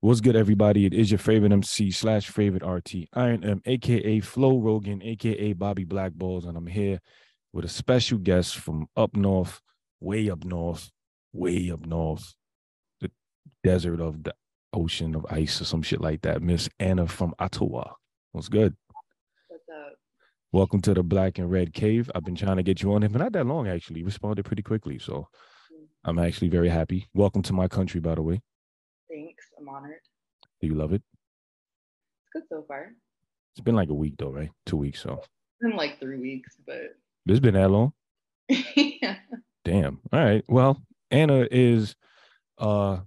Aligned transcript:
What's 0.00 0.20
good, 0.20 0.36
everybody? 0.36 0.86
It 0.86 0.94
is 0.94 1.10
your 1.10 1.18
favorite 1.18 1.50
MC 1.50 1.90
slash 1.90 2.28
favorite 2.28 2.64
RT, 2.64 3.08
Iron 3.14 3.42
M, 3.42 3.60
aka 3.66 4.20
Flo 4.20 4.60
Rogan, 4.60 5.02
aka 5.02 5.52
Bobby 5.54 5.84
Blackballs, 5.84 6.46
and 6.46 6.56
I'm 6.56 6.68
here 6.68 7.00
with 7.52 7.64
a 7.64 7.68
special 7.68 8.18
guest 8.18 8.58
from 8.58 8.86
up 8.96 9.16
north, 9.16 9.60
way 9.98 10.30
up 10.30 10.44
north, 10.44 10.92
way 11.32 11.72
up 11.72 11.84
north, 11.84 12.36
the 13.00 13.10
desert 13.64 14.00
of 14.00 14.22
the 14.22 14.34
ocean 14.72 15.16
of 15.16 15.26
ice 15.30 15.60
or 15.60 15.64
some 15.64 15.82
shit 15.82 16.00
like 16.00 16.22
that. 16.22 16.42
Miss 16.42 16.68
Anna 16.78 17.08
from 17.08 17.34
Ottawa. 17.40 17.94
What's 18.30 18.48
good? 18.48 18.76
What's 19.48 19.64
up? 19.68 19.94
Welcome 20.52 20.80
to 20.82 20.94
the 20.94 21.02
Black 21.02 21.38
and 21.38 21.50
Red 21.50 21.74
Cave. 21.74 22.08
I've 22.14 22.24
been 22.24 22.36
trying 22.36 22.58
to 22.58 22.62
get 22.62 22.82
you 22.82 22.92
on 22.92 23.02
here, 23.02 23.08
but 23.08 23.18
not 23.18 23.32
that 23.32 23.46
long 23.48 23.66
actually. 23.66 23.98
You 23.98 24.06
responded 24.06 24.44
pretty 24.44 24.62
quickly, 24.62 25.00
so 25.00 25.26
mm. 25.74 25.86
I'm 26.04 26.20
actually 26.20 26.50
very 26.50 26.68
happy. 26.68 27.08
Welcome 27.14 27.42
to 27.42 27.52
my 27.52 27.66
country, 27.66 27.98
by 27.98 28.14
the 28.14 28.22
way. 28.22 28.42
Thanks. 29.38 29.50
I'm 29.58 29.68
honored. 29.68 30.00
Do 30.60 30.66
you 30.66 30.74
love 30.74 30.92
it? 30.92 31.02
It's 32.22 32.30
good 32.32 32.42
so 32.48 32.64
far. 32.66 32.92
It's 33.54 33.64
been 33.64 33.76
like 33.76 33.88
a 33.88 33.94
week 33.94 34.14
though, 34.18 34.30
right? 34.30 34.50
Two 34.66 34.76
weeks. 34.76 35.02
So 35.02 35.14
It's 35.18 35.28
been 35.60 35.76
like 35.76 36.00
three 36.00 36.18
weeks, 36.18 36.56
but 36.66 36.96
it's 37.26 37.40
been 37.40 37.54
that 37.54 37.70
long. 37.70 37.92
yeah. 38.48 39.16
Damn. 39.64 40.00
All 40.12 40.24
right. 40.24 40.44
Well, 40.48 40.82
Anna 41.10 41.46
is 41.50 41.94
a 42.58 43.00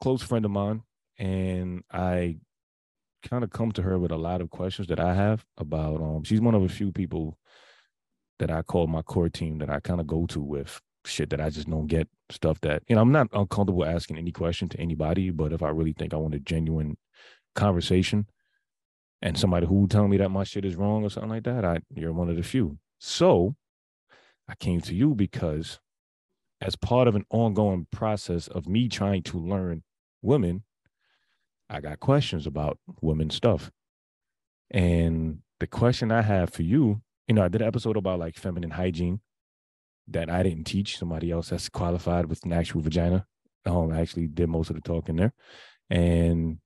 close 0.00 0.22
friend 0.22 0.44
of 0.44 0.50
mine, 0.50 0.82
and 1.18 1.82
I 1.92 2.38
kind 3.28 3.44
of 3.44 3.50
come 3.50 3.72
to 3.72 3.82
her 3.82 3.98
with 3.98 4.12
a 4.12 4.16
lot 4.16 4.40
of 4.40 4.50
questions 4.50 4.88
that 4.88 5.00
I 5.00 5.14
have 5.14 5.44
about. 5.58 6.00
Um, 6.00 6.24
she's 6.24 6.40
one 6.40 6.54
of 6.54 6.62
a 6.62 6.68
few 6.68 6.92
people 6.92 7.38
that 8.38 8.50
I 8.50 8.62
call 8.62 8.86
my 8.86 9.02
core 9.02 9.28
team 9.28 9.58
that 9.58 9.70
I 9.70 9.80
kind 9.80 10.00
of 10.00 10.06
go 10.06 10.26
to 10.26 10.40
with 10.40 10.80
shit 11.06 11.30
that 11.30 11.40
I 11.40 11.50
just 11.50 11.68
don't 11.68 11.86
get 11.86 12.08
stuff 12.30 12.60
that 12.62 12.82
you 12.88 12.94
know. 12.94 13.02
I'm 13.02 13.12
not 13.12 13.28
uncomfortable 13.32 13.84
asking 13.84 14.18
any 14.18 14.32
question 14.32 14.68
to 14.70 14.80
anybody, 14.80 15.30
but 15.30 15.52
if 15.52 15.62
I 15.62 15.68
really 15.68 15.92
think 15.92 16.12
I 16.12 16.16
want 16.16 16.34
a 16.34 16.40
genuine 16.40 16.96
conversation, 17.54 18.26
and 19.22 19.38
somebody 19.38 19.66
who 19.66 19.86
tell 19.86 20.08
me 20.08 20.16
that 20.18 20.28
my 20.30 20.44
shit 20.44 20.64
is 20.64 20.76
wrong 20.76 21.04
or 21.04 21.10
something 21.10 21.30
like 21.30 21.44
that, 21.44 21.64
I 21.64 21.80
you're 21.94 22.12
one 22.12 22.28
of 22.28 22.36
the 22.36 22.42
few. 22.42 22.78
So 22.98 23.54
I 24.48 24.54
came 24.54 24.80
to 24.82 24.94
you 24.94 25.14
because 25.14 25.80
as 26.60 26.76
part 26.76 27.08
of 27.08 27.14
an 27.14 27.24
ongoing 27.30 27.86
process 27.90 28.48
of 28.48 28.68
me 28.68 28.88
trying 28.88 29.22
to 29.24 29.38
learn 29.38 29.82
women, 30.22 30.64
I 31.68 31.80
got 31.80 32.00
questions 32.00 32.46
about 32.46 32.78
women 33.00 33.30
stuff. 33.30 33.70
And 34.70 35.40
the 35.60 35.66
question 35.66 36.10
I 36.10 36.22
have 36.22 36.50
for 36.50 36.62
you, 36.62 37.02
you 37.28 37.34
know, 37.34 37.44
I 37.44 37.48
did 37.48 37.62
an 37.62 37.68
episode 37.68 37.96
about 37.96 38.18
like 38.18 38.36
feminine 38.36 38.70
hygiene 38.70 39.20
that 40.08 40.30
I 40.30 40.42
didn't 40.42 40.64
teach. 40.64 40.98
Somebody 40.98 41.30
else 41.30 41.48
that's 41.50 41.68
qualified 41.68 42.26
with 42.26 42.44
an 42.44 42.52
actual 42.52 42.80
vagina. 42.80 43.26
Um, 43.64 43.90
I 43.92 44.00
actually 44.00 44.28
did 44.28 44.48
most 44.48 44.70
of 44.70 44.76
the 44.76 44.82
talking 44.82 45.16
there. 45.16 45.32
And 45.90 46.58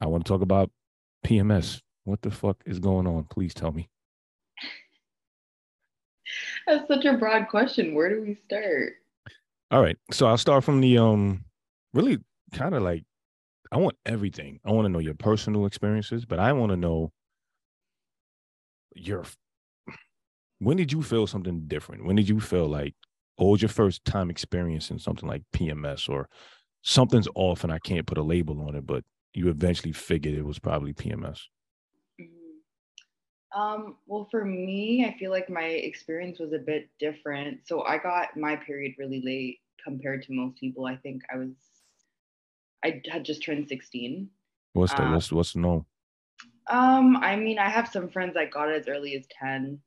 I 0.00 0.06
want 0.06 0.24
to 0.24 0.28
talk 0.28 0.42
about 0.42 0.70
PMS. 1.24 1.80
What 2.04 2.22
the 2.22 2.30
fuck 2.30 2.58
is 2.66 2.78
going 2.78 3.06
on? 3.06 3.24
Please 3.24 3.54
tell 3.54 3.72
me. 3.72 3.88
That's 6.66 6.86
such 6.88 7.04
a 7.04 7.14
broad 7.14 7.48
question. 7.48 7.94
Where 7.94 8.08
do 8.08 8.22
we 8.22 8.36
start? 8.46 8.94
All 9.70 9.82
right. 9.82 9.96
So 10.12 10.26
I'll 10.26 10.38
start 10.38 10.64
from 10.64 10.80
the 10.80 10.98
um 10.98 11.44
really 11.94 12.18
kind 12.52 12.74
of 12.74 12.82
like 12.82 13.04
I 13.72 13.78
want 13.78 13.96
everything. 14.04 14.60
I 14.64 14.72
want 14.72 14.86
to 14.86 14.88
know 14.88 14.98
your 14.98 15.14
personal 15.14 15.66
experiences, 15.66 16.24
but 16.24 16.38
I 16.38 16.52
want 16.52 16.70
to 16.70 16.76
know 16.76 17.12
your 18.94 19.24
when 20.58 20.76
did 20.76 20.92
you 20.92 21.02
feel 21.02 21.26
something 21.26 21.66
different? 21.66 22.04
When 22.04 22.16
did 22.16 22.28
you 22.28 22.40
feel 22.40 22.68
like 22.68 22.94
oh, 23.38 23.50
was 23.50 23.62
your 23.62 23.68
first 23.68 24.04
time 24.04 24.30
experiencing 24.30 24.98
something 24.98 25.28
like 25.28 25.42
PMS 25.52 26.08
or 26.08 26.28
something's 26.82 27.28
off 27.34 27.64
and 27.64 27.72
I 27.72 27.78
can't 27.78 28.06
put 28.06 28.18
a 28.18 28.22
label 28.22 28.62
on 28.66 28.74
it, 28.74 28.86
but 28.86 29.04
you 29.34 29.48
eventually 29.48 29.92
figured 29.92 30.34
it 30.34 30.44
was 30.44 30.58
probably 30.58 30.94
PMS? 30.94 31.48
Mhm. 32.20 32.62
Um, 33.54 33.98
well, 34.06 34.26
for 34.30 34.44
me, 34.44 35.04
I 35.06 35.16
feel 35.18 35.30
like 35.30 35.48
my 35.48 35.64
experience 35.64 36.38
was 36.38 36.52
a 36.52 36.58
bit 36.58 36.90
different. 36.98 37.66
So 37.66 37.82
I 37.82 37.98
got 37.98 38.36
my 38.36 38.56
period 38.56 38.94
really 38.98 39.22
late 39.22 39.60
compared 39.82 40.22
to 40.24 40.32
most 40.32 40.58
people. 40.58 40.86
I 40.86 40.96
think 40.96 41.22
I 41.32 41.36
was, 41.36 41.54
I 42.84 43.02
had 43.10 43.24
just 43.24 43.42
turned 43.42 43.68
16. 43.68 44.30
What's 44.72 44.92
the 44.94 45.02
Uh, 45.02 45.12
what's 45.14 45.32
what's 45.32 45.52
the 45.52 45.60
no 45.60 45.86
Um, 46.68 47.16
I 47.16 47.36
mean, 47.36 47.58
I 47.58 47.68
have 47.68 47.88
some 47.88 48.10
friends 48.10 48.34
that 48.34 48.50
got 48.50 48.70
it 48.70 48.80
as 48.80 48.88
early 48.88 49.14
as 49.14 49.26
10. 49.26 49.80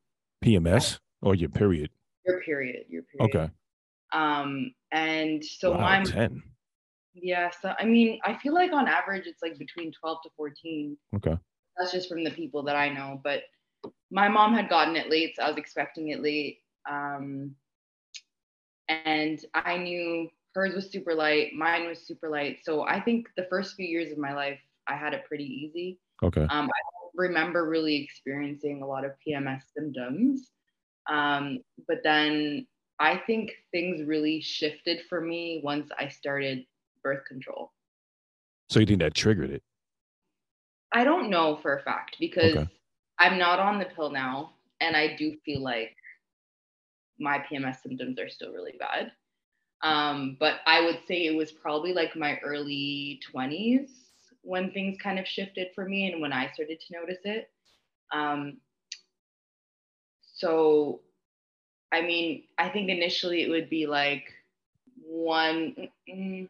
PMS 0.44 0.98
or 1.22 1.34
your 1.34 1.50
period? 1.50 1.90
Your 2.26 2.40
period, 2.42 2.84
your 2.88 3.02
period. 3.02 3.36
Okay. 3.36 3.52
Um, 4.12 4.72
and 4.92 5.44
so 5.44 5.72
wow, 5.72 5.80
my 5.80 6.04
10. 6.04 6.42
Yeah, 7.14 7.50
so 7.60 7.74
I 7.78 7.84
mean, 7.84 8.18
I 8.24 8.36
feel 8.38 8.54
like 8.54 8.72
on 8.72 8.88
average 8.88 9.26
it's 9.26 9.42
like 9.42 9.58
between 9.58 9.92
12 9.92 10.18
to 10.24 10.30
14. 10.36 10.96
Okay. 11.16 11.36
That's 11.76 11.92
just 11.92 12.08
from 12.08 12.24
the 12.24 12.30
people 12.30 12.62
that 12.64 12.76
I 12.76 12.88
know. 12.88 13.20
But 13.22 13.42
my 14.10 14.28
mom 14.28 14.54
had 14.54 14.68
gotten 14.68 14.96
it 14.96 15.10
late, 15.10 15.36
so 15.36 15.42
I 15.42 15.48
was 15.48 15.56
expecting 15.56 16.08
it 16.08 16.22
late. 16.22 16.58
Um, 16.90 17.54
and 18.88 19.38
I 19.54 19.76
knew 19.76 20.28
hers 20.54 20.74
was 20.74 20.90
super 20.90 21.14
light, 21.14 21.52
mine 21.54 21.86
was 21.86 22.00
super 22.06 22.28
light. 22.28 22.58
So 22.62 22.82
I 22.82 23.00
think 23.00 23.28
the 23.36 23.46
first 23.48 23.76
few 23.76 23.86
years 23.86 24.10
of 24.10 24.18
my 24.18 24.34
life, 24.34 24.58
I 24.88 24.96
had 24.96 25.14
it 25.14 25.24
pretty 25.26 25.44
easy. 25.44 25.98
Okay. 26.22 26.42
Um, 26.42 26.68
I 26.68 26.80
remember 27.14 27.68
really 27.68 27.96
experiencing 27.96 28.82
a 28.82 28.86
lot 28.86 29.04
of 29.04 29.12
PMS 29.26 29.62
symptoms. 29.76 30.50
Um, 31.08 31.60
but 31.88 31.98
then 32.04 32.66
I 32.98 33.16
think 33.16 33.52
things 33.72 34.02
really 34.06 34.40
shifted 34.40 35.00
for 35.08 35.20
me 35.20 35.60
once 35.64 35.90
I 35.98 36.08
started 36.08 36.66
birth 37.02 37.24
control. 37.26 37.72
So 38.70 38.80
you 38.80 38.86
think 38.86 39.00
that 39.00 39.14
triggered 39.14 39.50
it? 39.50 39.62
I 40.92 41.04
don't 41.04 41.30
know 41.30 41.56
for 41.62 41.76
a 41.76 41.82
fact 41.82 42.16
because 42.20 42.56
Okay. 42.56 42.68
I'm 43.18 43.38
not 43.38 43.58
on 43.58 43.78
the 43.78 43.84
pill 43.86 44.10
now, 44.10 44.54
and 44.80 44.96
I 44.96 45.16
do 45.16 45.36
feel 45.44 45.62
like 45.62 45.96
my 47.18 47.38
PMS 47.38 47.82
symptoms 47.82 48.18
are 48.18 48.28
still 48.28 48.52
really 48.52 48.74
bad. 48.78 49.12
Um, 49.82 50.36
but 50.38 50.60
I 50.66 50.84
would 50.84 51.00
say 51.06 51.26
it 51.26 51.36
was 51.36 51.52
probably 51.52 51.92
like 51.92 52.16
my 52.16 52.38
early 52.38 53.20
20s 53.32 53.88
when 54.42 54.70
things 54.70 54.96
kind 55.02 55.18
of 55.18 55.26
shifted 55.26 55.68
for 55.74 55.84
me 55.88 56.10
and 56.10 56.20
when 56.20 56.32
I 56.32 56.50
started 56.52 56.80
to 56.80 56.92
notice 56.92 57.18
it. 57.24 57.50
Um, 58.12 58.58
so, 60.34 61.00
I 61.92 62.00
mean, 62.00 62.44
I 62.58 62.68
think 62.68 62.88
initially 62.88 63.42
it 63.42 63.50
would 63.50 63.68
be 63.68 63.86
like 63.86 64.24
one, 65.04 65.88
mm, 66.08 66.48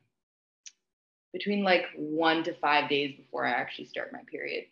between 1.32 1.62
like 1.62 1.86
one 1.96 2.44
to 2.44 2.54
five 2.54 2.88
days 2.88 3.16
before 3.16 3.46
I 3.46 3.50
actually 3.50 3.86
start 3.86 4.12
my 4.12 4.20
period. 4.30 4.64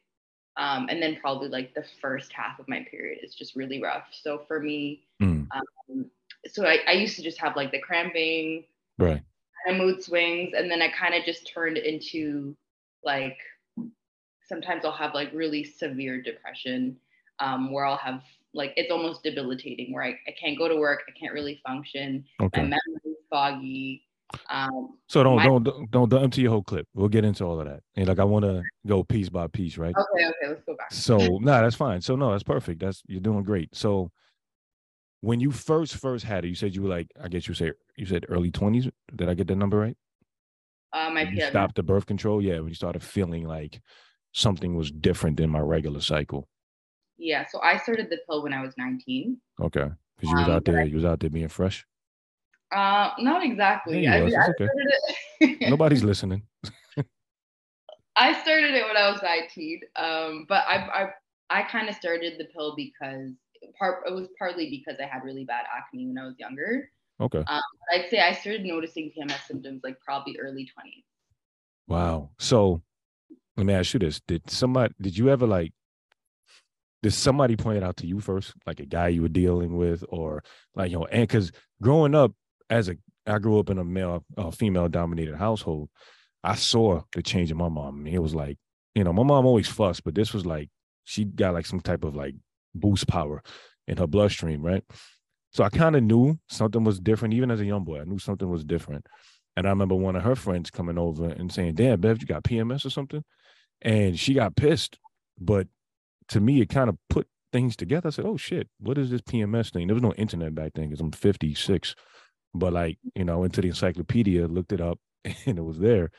Um, 0.56 0.88
and 0.88 1.00
then 1.00 1.18
probably 1.20 1.48
like 1.48 1.74
the 1.74 1.84
first 2.00 2.32
half 2.32 2.58
of 2.58 2.68
my 2.68 2.84
period 2.90 3.18
is 3.22 3.34
just 3.34 3.54
really 3.54 3.80
rough. 3.80 4.06
So 4.12 4.42
for 4.48 4.60
me, 4.60 5.04
Mm, 5.20 5.48
um, 5.50 6.10
so 6.46 6.64
I, 6.64 6.78
I 6.86 6.92
used 6.92 7.16
to 7.16 7.22
just 7.22 7.38
have 7.40 7.56
like 7.56 7.72
the 7.72 7.80
cramping, 7.80 8.64
right. 8.98 9.20
kind 9.66 9.80
of 9.80 9.86
mood 9.86 10.02
swings, 10.02 10.52
and 10.56 10.70
then 10.70 10.80
I 10.80 10.88
kind 10.88 11.14
of 11.14 11.24
just 11.24 11.52
turned 11.52 11.76
into 11.76 12.56
like 13.08 13.38
sometimes 14.46 14.84
I'll 14.84 14.92
have 14.92 15.14
like 15.14 15.30
really 15.32 15.64
severe 15.64 16.20
depression 16.22 16.96
um, 17.40 17.72
where 17.72 17.84
I'll 17.86 17.96
have 17.96 18.20
like 18.54 18.72
it's 18.76 18.90
almost 18.90 19.22
debilitating 19.22 19.92
where 19.92 20.04
I, 20.04 20.10
I 20.26 20.32
can't 20.40 20.58
go 20.58 20.68
to 20.68 20.76
work, 20.76 21.00
I 21.08 21.18
can't 21.18 21.32
really 21.32 21.60
function, 21.66 22.24
Okay. 22.40 22.60
my 22.60 22.68
memory 22.68 23.00
is 23.06 23.16
foggy. 23.30 24.04
Um, 24.50 24.98
So 25.08 25.22
don't 25.22 25.36
My- 25.36 25.44
don't 25.44 25.62
don't 25.62 25.90
don't 25.90 26.08
don't 26.10 26.22
empty 26.24 26.42
your 26.42 26.50
whole 26.50 26.62
clip. 26.62 26.86
We'll 26.94 27.08
get 27.08 27.24
into 27.24 27.44
all 27.44 27.58
of 27.60 27.66
that. 27.66 27.80
And 27.96 28.08
like 28.08 28.18
I 28.18 28.24
want 28.24 28.44
to 28.44 28.62
go 28.86 29.02
piece 29.04 29.30
by 29.30 29.46
piece, 29.46 29.78
right? 29.78 29.94
okay, 29.96 30.26
okay, 30.26 30.48
let's 30.48 30.62
go 30.66 30.76
back. 30.76 30.92
So 30.92 31.16
no, 31.18 31.38
nah, 31.40 31.62
that's 31.62 31.76
fine. 31.76 32.00
So 32.02 32.14
no, 32.16 32.30
that's 32.32 32.42
perfect. 32.42 32.80
That's 32.80 33.02
you're 33.06 33.20
doing 33.20 33.42
great. 33.42 33.74
So 33.74 34.10
when 35.20 35.40
you 35.40 35.50
first 35.50 35.96
first 35.96 36.24
had 36.24 36.44
it, 36.44 36.48
you 36.48 36.54
said 36.54 36.74
you 36.74 36.82
were 36.82 36.90
like, 36.90 37.08
I 37.22 37.28
guess 37.28 37.48
you 37.48 37.54
say 37.54 37.72
you 37.96 38.06
said 38.06 38.26
early 38.28 38.50
twenties. 38.50 38.88
Did 39.14 39.28
I 39.30 39.34
get 39.34 39.46
that 39.48 39.56
number 39.56 39.78
right? 39.78 39.96
Uh, 40.92 41.10
my 41.10 41.22
you 41.22 41.40
stopped 41.42 41.74
the 41.74 41.82
birth 41.82 42.06
control, 42.06 42.42
yeah. 42.42 42.60
When 42.60 42.68
you 42.68 42.74
started 42.74 43.02
feeling 43.02 43.46
like 43.46 43.80
something 44.32 44.74
was 44.74 44.90
different 44.90 45.36
than 45.36 45.50
my 45.50 45.60
regular 45.60 46.00
cycle. 46.00 46.48
Yeah, 47.18 47.46
so 47.50 47.60
I 47.60 47.78
started 47.78 48.10
the 48.10 48.18
pill 48.28 48.42
when 48.42 48.52
I 48.52 48.62
was 48.62 48.74
19. 48.78 49.36
Okay, 49.60 49.88
because 50.16 50.30
you 50.30 50.36
was 50.36 50.48
Um, 50.48 50.50
out 50.52 50.64
there, 50.64 50.84
you 50.84 50.94
was 50.94 51.04
out 51.04 51.20
there 51.20 51.30
being 51.30 51.48
fresh. 51.48 51.84
Uh, 52.70 53.10
not 53.18 53.44
exactly. 53.44 54.02
Yeah, 54.04 54.14
I, 54.14 54.20
mean, 54.22 54.36
I 54.36 54.48
okay. 54.50 54.68
it. 55.40 55.60
Nobody's 55.70 56.04
listening. 56.04 56.42
I 58.16 58.40
started 58.42 58.74
it 58.74 58.84
when 58.84 58.96
I 58.96 59.10
was 59.10 59.22
19. 59.22 59.80
Um, 59.96 60.46
but 60.48 60.64
I 60.66 60.76
I, 61.50 61.60
I 61.60 61.62
kind 61.62 61.88
of 61.88 61.94
started 61.94 62.34
the 62.38 62.46
pill 62.46 62.74
because 62.76 63.32
part 63.78 64.04
it 64.06 64.12
was 64.12 64.28
partly 64.38 64.70
because 64.70 65.00
I 65.00 65.06
had 65.06 65.24
really 65.24 65.44
bad 65.44 65.64
acne 65.74 66.06
when 66.06 66.18
I 66.18 66.26
was 66.26 66.34
younger. 66.38 66.90
Okay. 67.20 67.42
But 67.46 67.62
I'd 67.92 68.10
say 68.10 68.20
I 68.20 68.32
started 68.32 68.64
noticing 68.64 69.10
PMS 69.16 69.46
symptoms 69.46 69.80
like 69.82 69.98
probably 70.00 70.38
early 70.38 70.64
20s. 70.64 71.04
Wow. 71.86 72.30
So 72.38 72.82
let 73.56 73.66
me 73.66 73.74
ask 73.74 73.94
you 73.94 74.00
this: 74.00 74.20
Did 74.26 74.48
somebody? 74.50 74.94
Did 75.00 75.16
you 75.16 75.30
ever 75.30 75.46
like? 75.46 75.72
Did 77.02 77.12
somebody 77.12 77.56
point 77.56 77.78
it 77.78 77.84
out 77.84 77.96
to 77.98 78.06
you 78.06 78.20
first, 78.20 78.54
like 78.66 78.80
a 78.80 78.86
guy 78.86 79.08
you 79.08 79.22
were 79.22 79.28
dealing 79.28 79.76
with, 79.76 80.04
or 80.08 80.42
like 80.74 80.90
you 80.90 80.98
know? 80.98 81.06
And 81.06 81.22
because 81.22 81.52
growing 81.80 82.14
up 82.14 82.32
as 82.70 82.88
a, 82.88 82.96
I 83.26 83.38
grew 83.38 83.58
up 83.58 83.70
in 83.70 83.78
a 83.78 83.84
male, 83.84 84.24
uh, 84.36 84.50
female 84.50 84.88
dominated 84.88 85.36
household. 85.36 85.90
I 86.44 86.54
saw 86.54 87.02
the 87.12 87.22
change 87.22 87.50
in 87.50 87.56
my 87.56 87.68
mom. 87.68 88.00
I 88.00 88.02
mean, 88.02 88.14
it 88.14 88.22
was 88.22 88.34
like, 88.34 88.58
you 88.94 89.02
know, 89.02 89.12
my 89.12 89.24
mom 89.24 89.44
always 89.44 89.66
fussed, 89.66 90.04
but 90.04 90.14
this 90.14 90.32
was 90.32 90.46
like 90.46 90.70
she 91.04 91.24
got 91.24 91.54
like 91.54 91.66
some 91.66 91.80
type 91.80 92.04
of 92.04 92.14
like 92.14 92.34
boost 92.74 93.08
power 93.08 93.42
in 93.86 93.96
her 93.96 94.06
bloodstream, 94.06 94.62
right? 94.62 94.84
So 95.50 95.64
I 95.64 95.70
kind 95.70 95.96
of 95.96 96.02
knew 96.02 96.38
something 96.48 96.84
was 96.84 97.00
different, 97.00 97.34
even 97.34 97.50
as 97.50 97.60
a 97.60 97.64
young 97.64 97.84
boy. 97.84 98.00
I 98.00 98.04
knew 98.04 98.18
something 98.18 98.48
was 98.48 98.64
different. 98.64 99.06
And 99.56 99.66
I 99.66 99.70
remember 99.70 99.94
one 99.94 100.14
of 100.14 100.22
her 100.22 100.36
friends 100.36 100.70
coming 100.70 100.98
over 100.98 101.26
and 101.26 101.50
saying, 101.50 101.74
Damn, 101.74 102.00
Bev, 102.00 102.20
you 102.20 102.26
got 102.26 102.44
PMS 102.44 102.84
or 102.84 102.90
something? 102.90 103.24
And 103.82 104.18
she 104.18 104.34
got 104.34 104.56
pissed. 104.56 104.98
But 105.38 105.66
to 106.28 106.40
me, 106.40 106.60
it 106.60 106.68
kind 106.68 106.88
of 106.88 106.96
put 107.08 107.26
things 107.52 107.76
together. 107.76 108.08
I 108.08 108.10
said, 108.10 108.26
Oh 108.26 108.36
shit, 108.36 108.68
what 108.78 108.98
is 108.98 109.10
this 109.10 109.22
PMS 109.22 109.72
thing? 109.72 109.86
There 109.86 109.94
was 109.94 110.02
no 110.02 110.12
internet 110.14 110.54
back 110.54 110.72
then 110.74 110.88
because 110.88 111.00
I'm 111.00 111.12
56. 111.12 111.94
But 112.54 112.72
like, 112.72 112.98
you 113.14 113.24
know, 113.24 113.34
I 113.34 113.36
went 113.36 113.54
to 113.54 113.60
the 113.60 113.68
encyclopedia, 113.68 114.46
looked 114.46 114.72
it 114.72 114.80
up, 114.80 114.98
and 115.24 115.58
it 115.58 115.64
was 115.64 115.78
there. 115.78 116.10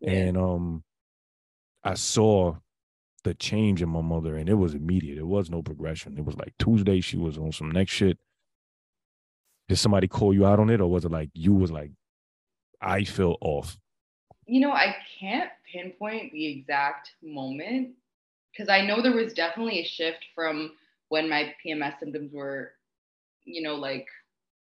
Yeah. 0.00 0.10
And 0.12 0.36
um 0.36 0.84
I 1.82 1.94
saw 1.94 2.56
the 3.24 3.34
change 3.34 3.82
in 3.82 3.88
my 3.88 4.00
mother, 4.00 4.36
and 4.36 4.48
it 4.48 4.54
was 4.54 4.74
immediate. 4.74 5.18
It 5.18 5.26
was 5.26 5.50
no 5.50 5.62
progression. 5.62 6.18
It 6.18 6.24
was 6.24 6.36
like 6.36 6.54
Tuesday, 6.58 7.00
she 7.00 7.16
was 7.16 7.38
on 7.38 7.52
some 7.52 7.70
next 7.70 7.92
shit. 7.92 8.18
Did 9.68 9.78
somebody 9.78 10.06
call 10.06 10.32
you 10.32 10.46
out 10.46 10.60
on 10.60 10.70
it, 10.70 10.80
or 10.80 10.88
was 10.88 11.04
it 11.04 11.10
like 11.10 11.30
you 11.34 11.52
was 11.52 11.72
like, 11.72 11.90
I 12.80 13.04
feel 13.04 13.36
off? 13.40 13.76
You 14.46 14.60
know, 14.60 14.72
I 14.72 14.96
can't 15.18 15.50
pinpoint 15.72 16.32
the 16.32 16.46
exact 16.46 17.12
moment 17.22 17.90
because 18.52 18.68
I 18.68 18.86
know 18.86 19.02
there 19.02 19.12
was 19.16 19.32
definitely 19.32 19.80
a 19.80 19.84
shift 19.84 20.24
from 20.34 20.72
when 21.08 21.28
my 21.28 21.54
PMS 21.64 21.98
symptoms 21.98 22.32
were, 22.32 22.72
you 23.44 23.62
know, 23.62 23.74
like 23.74 24.06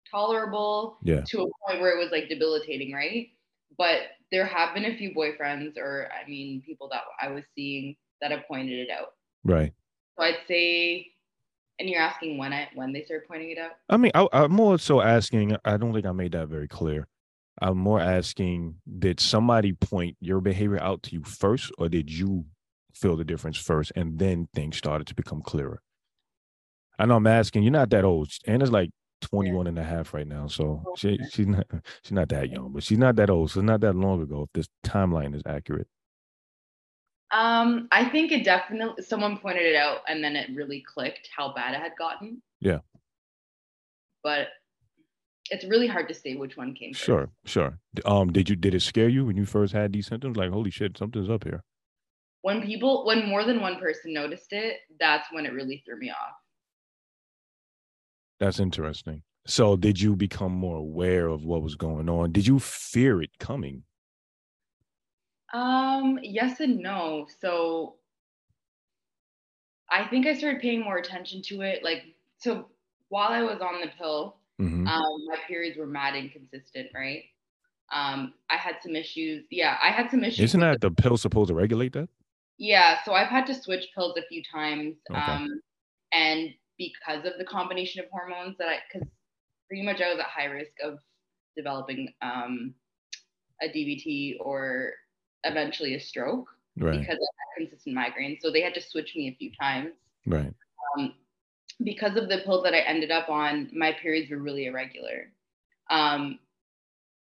tolerable 0.09 0.97
yeah. 1.03 1.21
to 1.27 1.41
a 1.41 1.45
point 1.67 1.81
where 1.81 1.95
it 1.95 2.01
was 2.01 2.11
like 2.11 2.29
debilitating, 2.29 2.94
right? 2.94 3.29
But 3.77 4.01
there 4.31 4.45
have 4.45 4.73
been 4.73 4.85
a 4.85 4.97
few 4.97 5.11
boyfriends, 5.13 5.77
or 5.77 6.09
I 6.11 6.27
mean, 6.27 6.61
people 6.65 6.89
that 6.91 7.01
I 7.21 7.29
was 7.29 7.44
seeing 7.55 7.95
that 8.21 8.31
have 8.31 8.47
pointed 8.47 8.79
it 8.79 8.89
out. 8.89 9.13
Right. 9.44 9.73
So 10.17 10.23
I'd 10.23 10.39
say, 10.47 11.11
and 11.79 11.89
you're 11.89 12.01
asking 12.01 12.38
when 12.38 12.53
I 12.53 12.69
when 12.74 12.91
they 12.94 13.03
started 13.03 13.27
pointing 13.27 13.51
it 13.51 13.57
out. 13.57 13.71
I 13.89 13.97
mean, 13.97 14.12
I, 14.15 14.27
I'm 14.33 14.51
more 14.51 14.77
so 14.77 15.01
asking. 15.01 15.56
I 15.65 15.77
don't 15.77 15.94
think 15.94 16.06
I 16.06 16.12
made 16.12 16.31
that 16.33 16.47
very 16.47 16.68
clear. 16.68 17.07
I'm 17.62 17.77
more 17.77 18.00
asking: 18.00 18.75
Did 19.00 19.19
somebody 19.19 19.74
point 19.74 20.18
your 20.19 20.41
behavior 20.41 20.81
out 20.81 21.03
to 21.03 21.13
you 21.13 21.24
first, 21.24 21.71
or 21.77 21.89
did 21.89 22.12
you 22.12 22.45
feel 22.94 23.15
the 23.15 23.25
difference 23.25 23.57
first, 23.57 23.91
and 23.95 24.18
then 24.19 24.47
things 24.53 24.77
started 24.77 25.07
to 25.07 25.15
become 25.15 25.41
clearer? 25.41 25.81
I 27.00 27.06
know 27.06 27.15
I'm 27.15 27.27
asking. 27.27 27.63
You're 27.63 27.71
not 27.71 27.91
that 27.91 28.03
old. 28.03 28.31
Anna's 28.47 28.71
like 28.71 28.89
21 29.21 29.65
yeah. 29.65 29.69
and 29.69 29.80
a 29.80 29.83
half 29.83 30.13
right 30.13 30.27
now. 30.27 30.47
So 30.47 30.83
oh, 30.85 30.95
she 30.97 31.19
she's 31.31 31.47
not 31.47 31.65
she's 32.01 32.12
not 32.12 32.30
that 32.30 32.50
young, 32.50 32.71
but 32.73 32.83
she's 32.83 32.97
not 32.97 33.15
that 33.18 33.30
old. 33.30 33.51
So 33.51 33.59
it's 33.59 33.68
not 33.68 33.81
that 33.81 33.95
long 33.95 34.21
ago 34.21 34.44
if 34.44 34.50
this 34.53 34.68
timeline 34.83 35.35
is 35.35 35.44
accurate. 35.45 35.88
Um, 37.31 37.88
I 37.91 38.06
think 38.06 38.31
it 38.31 38.45
definitely 38.45 39.03
someone 39.03 39.38
pointed 39.38 39.65
it 39.65 39.75
out 39.75 40.00
and 40.07 40.24
then 40.24 40.35
it 40.35 40.50
really 40.56 40.81
clicked 40.81 41.29
how 41.35 41.53
bad 41.53 41.74
it 41.74 41.81
had 41.81 41.91
gotten. 41.97 42.41
Yeah. 42.62 42.79
But 44.24 44.47
it's 45.51 45.65
really 45.65 45.88
hard 45.88 46.07
to 46.07 46.13
say 46.13 46.35
which 46.35 46.57
one 46.57 46.74
came 46.74 46.94
first. 46.94 47.06
Sure, 47.06 47.29
sure. 47.45 47.79
Um, 48.06 48.31
did 48.31 48.50
you 48.50 48.56
did 48.56 48.74
it 48.74 48.81
scare 48.81 49.09
you 49.09 49.25
when 49.25 49.38
you 49.38 49.45
first 49.45 49.74
had 49.74 49.94
these 49.94 50.07
symptoms? 50.07 50.38
Like, 50.38 50.51
holy 50.51 50.71
shit, 50.71 50.97
something's 50.97 51.29
up 51.29 51.44
here. 51.44 51.63
When 52.41 52.62
people 52.62 53.06
when 53.06 53.27
more 53.27 53.44
than 53.44 53.62
one 53.62 53.77
person 53.77 54.13
noticed 54.13 54.53
it, 54.53 54.77
that's 55.00 55.27
when 55.31 55.45
it 55.45 55.53
really 55.53 55.83
threw 55.85 55.97
me 55.97 56.09
off. 56.09 56.35
That's 58.39 58.59
interesting. 58.59 59.23
So 59.45 59.75
did 59.75 60.00
you 60.00 60.15
become 60.15 60.51
more 60.51 60.77
aware 60.77 61.27
of 61.27 61.45
what 61.45 61.62
was 61.62 61.75
going 61.75 62.09
on? 62.09 62.31
Did 62.31 62.45
you 62.45 62.59
fear 62.59 63.21
it 63.21 63.31
coming? 63.39 63.83
Um, 65.53 66.19
yes 66.21 66.59
and 66.59 66.79
no. 66.79 67.27
So 67.39 67.95
I 69.89 70.05
think 70.07 70.27
I 70.27 70.33
started 70.33 70.61
paying 70.61 70.83
more 70.83 70.97
attention 70.97 71.41
to 71.44 71.61
it. 71.61 71.83
Like, 71.83 72.03
so 72.38 72.67
while 73.09 73.29
I 73.29 73.41
was 73.41 73.61
on 73.61 73.81
the 73.81 73.88
pill, 73.97 74.38
mm-hmm. 74.59 74.88
um, 74.88 75.25
my 75.27 75.38
periods 75.47 75.77
were 75.77 75.88
mad 75.88 76.15
inconsistent, 76.15 76.89
right? 76.94 77.23
Um, 77.94 78.33
I 78.49 78.57
had 78.57 78.75
some 78.83 78.95
issues. 78.95 79.45
Yeah, 79.49 79.77
I 79.81 79.91
had 79.91 80.11
some 80.11 80.23
issues. 80.23 80.41
Isn't 80.41 80.59
that 80.59 80.81
the 80.81 80.91
pill 80.91 81.17
supposed 81.17 81.47
to 81.49 81.53
regulate 81.53 81.94
that? 81.94 82.09
Yeah, 82.57 82.97
so 83.05 83.13
I've 83.13 83.29
had 83.29 83.45
to 83.47 83.53
switch 83.53 83.88
pills 83.95 84.17
a 84.17 84.27
few 84.27 84.41
times. 84.51 84.95
Okay. 85.09 85.19
Um, 85.19 85.61
and 86.11 86.49
because 86.77 87.25
of 87.25 87.33
the 87.38 87.45
combination 87.45 88.03
of 88.03 88.09
hormones 88.11 88.57
that 88.59 88.67
I, 88.67 88.77
because 88.91 89.07
pretty 89.67 89.83
much 89.83 90.01
I 90.01 90.09
was 90.09 90.19
at 90.19 90.25
high 90.25 90.45
risk 90.45 90.71
of 90.83 90.99
developing 91.55 92.09
um, 92.21 92.73
a 93.61 93.67
DVT 93.67 94.38
or 94.39 94.91
eventually 95.47 95.95
a 95.95 95.99
stroke 95.99 96.47
right. 96.77 96.99
because 96.99 97.15
of 97.15 97.27
consistent 97.57 97.95
migraine. 97.95 98.38
So 98.41 98.51
they 98.51 98.61
had 98.61 98.73
to 98.75 98.81
switch 98.81 99.15
me 99.15 99.29
a 99.29 99.35
few 99.35 99.51
times. 99.59 99.94
Right. 100.25 100.53
Um, 100.97 101.13
because 101.83 102.15
of 102.17 102.29
the 102.29 102.41
pill 102.45 102.61
that 102.63 102.73
I 102.73 102.79
ended 102.79 103.11
up 103.11 103.29
on, 103.29 103.69
my 103.73 103.94
periods 103.94 104.31
were 104.31 104.38
really 104.38 104.65
irregular, 104.65 105.31
um, 105.89 106.39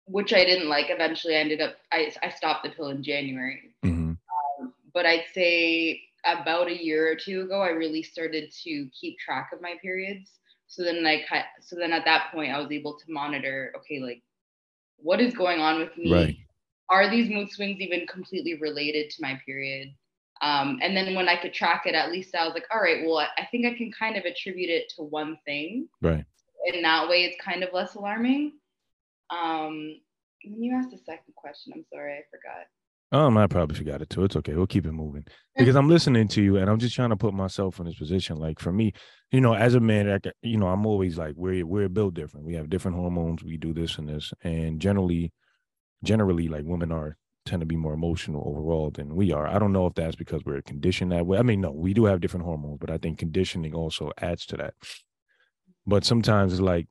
which 0.05 0.33
I 0.33 0.43
didn't 0.43 0.69
like. 0.69 0.87
Eventually, 0.89 1.35
I 1.35 1.39
ended 1.39 1.61
up 1.61 1.75
I, 1.91 2.11
I 2.21 2.29
stopped 2.29 2.63
the 2.63 2.69
pill 2.69 2.89
in 2.89 3.03
January. 3.03 3.73
Mm-hmm. 3.85 4.11
Um, 4.11 4.73
but 4.93 5.05
I'd 5.05 5.25
say 5.33 6.01
about 6.25 6.67
a 6.67 6.83
year 6.83 7.11
or 7.11 7.15
two 7.15 7.41
ago, 7.41 7.61
I 7.61 7.69
really 7.69 8.03
started 8.03 8.51
to 8.63 8.89
keep 8.99 9.17
track 9.19 9.51
of 9.53 9.61
my 9.61 9.75
periods. 9.81 10.31
So 10.67 10.83
then 10.83 11.03
like 11.03 11.25
so 11.59 11.75
then 11.75 11.93
at 11.93 12.05
that 12.05 12.31
point 12.33 12.53
I 12.53 12.59
was 12.59 12.71
able 12.71 12.97
to 12.97 13.11
monitor, 13.11 13.73
okay, 13.77 13.99
like 13.99 14.21
what 14.97 15.19
is 15.19 15.33
going 15.33 15.59
on 15.59 15.79
with 15.79 15.97
me? 15.97 16.13
Right. 16.13 16.37
Are 16.91 17.09
these 17.09 17.29
mood 17.29 17.49
swings 17.49 17.79
even 17.79 18.05
completely 18.05 18.59
related 18.59 19.09
to 19.11 19.21
my 19.21 19.39
period? 19.45 19.93
Um, 20.41 20.79
and 20.81 20.95
then 20.95 21.15
when 21.15 21.29
I 21.29 21.37
could 21.37 21.53
track 21.53 21.83
it, 21.85 21.95
at 21.95 22.11
least 22.11 22.35
I 22.35 22.45
was 22.45 22.53
like, 22.53 22.65
all 22.71 22.81
right, 22.81 23.05
well, 23.05 23.17
I 23.17 23.45
think 23.49 23.65
I 23.65 23.73
can 23.73 23.91
kind 23.91 24.17
of 24.17 24.25
attribute 24.25 24.69
it 24.69 24.91
to 24.95 25.03
one 25.03 25.37
thing. 25.45 25.87
Right. 26.01 26.25
In 26.65 26.81
that 26.81 27.07
way, 27.07 27.23
it's 27.23 27.41
kind 27.41 27.63
of 27.63 27.73
less 27.73 27.95
alarming. 27.95 28.53
Um, 29.29 29.95
when 30.43 30.61
you 30.61 30.75
asked 30.75 30.91
the 30.91 30.97
second 30.97 31.33
question, 31.35 31.73
I'm 31.75 31.85
sorry, 31.91 32.13
I 32.13 32.21
forgot. 32.29 32.65
Um, 33.13 33.37
I 33.37 33.47
probably 33.47 33.75
forgot 33.75 34.01
it 34.01 34.09
too. 34.09 34.23
It's 34.23 34.35
okay. 34.37 34.53
We'll 34.53 34.67
keep 34.67 34.85
it 34.85 34.93
moving 34.93 35.25
because 35.57 35.75
I'm 35.75 35.89
listening 35.89 36.27
to 36.29 36.41
you 36.41 36.57
and 36.57 36.69
I'm 36.69 36.79
just 36.79 36.95
trying 36.95 37.09
to 37.09 37.17
put 37.17 37.33
myself 37.33 37.79
in 37.79 37.85
this 37.85 37.97
position. 37.97 38.37
Like 38.37 38.59
for 38.59 38.71
me, 38.71 38.93
you 39.31 39.41
know, 39.41 39.53
as 39.53 39.75
a 39.75 39.79
man, 39.79 40.07
like, 40.07 40.27
you 40.41 40.57
know, 40.57 40.67
I'm 40.67 40.85
always 40.85 41.17
like, 41.17 41.33
we're 41.35 41.65
we're 41.65 41.89
built 41.89 42.13
different. 42.13 42.45
We 42.45 42.55
have 42.55 42.69
different 42.69 42.97
hormones. 42.97 43.43
We 43.43 43.57
do 43.57 43.73
this 43.73 43.97
and 43.97 44.07
this, 44.07 44.33
and 44.43 44.79
generally, 44.79 45.33
generally, 46.03 46.47
like 46.47 46.63
women 46.65 46.91
are 46.91 47.17
tend 47.45 47.61
to 47.61 47.65
be 47.65 47.75
more 47.75 47.93
emotional 47.93 48.43
overall 48.45 48.91
than 48.91 49.15
we 49.15 49.31
are. 49.31 49.47
I 49.47 49.57
don't 49.57 49.73
know 49.73 49.87
if 49.87 49.95
that's 49.95 50.15
because 50.15 50.43
we're 50.45 50.61
conditioned 50.61 51.11
that 51.11 51.25
way. 51.25 51.39
I 51.39 51.41
mean, 51.41 51.61
no, 51.61 51.71
we 51.71 51.93
do 51.93 52.05
have 52.05 52.21
different 52.21 52.45
hormones, 52.45 52.77
but 52.79 52.91
I 52.91 52.97
think 52.97 53.17
conditioning 53.17 53.73
also 53.73 54.11
adds 54.19 54.45
to 54.47 54.57
that. 54.57 54.75
But 55.85 56.05
sometimes 56.05 56.53
it's 56.53 56.61
like 56.61 56.87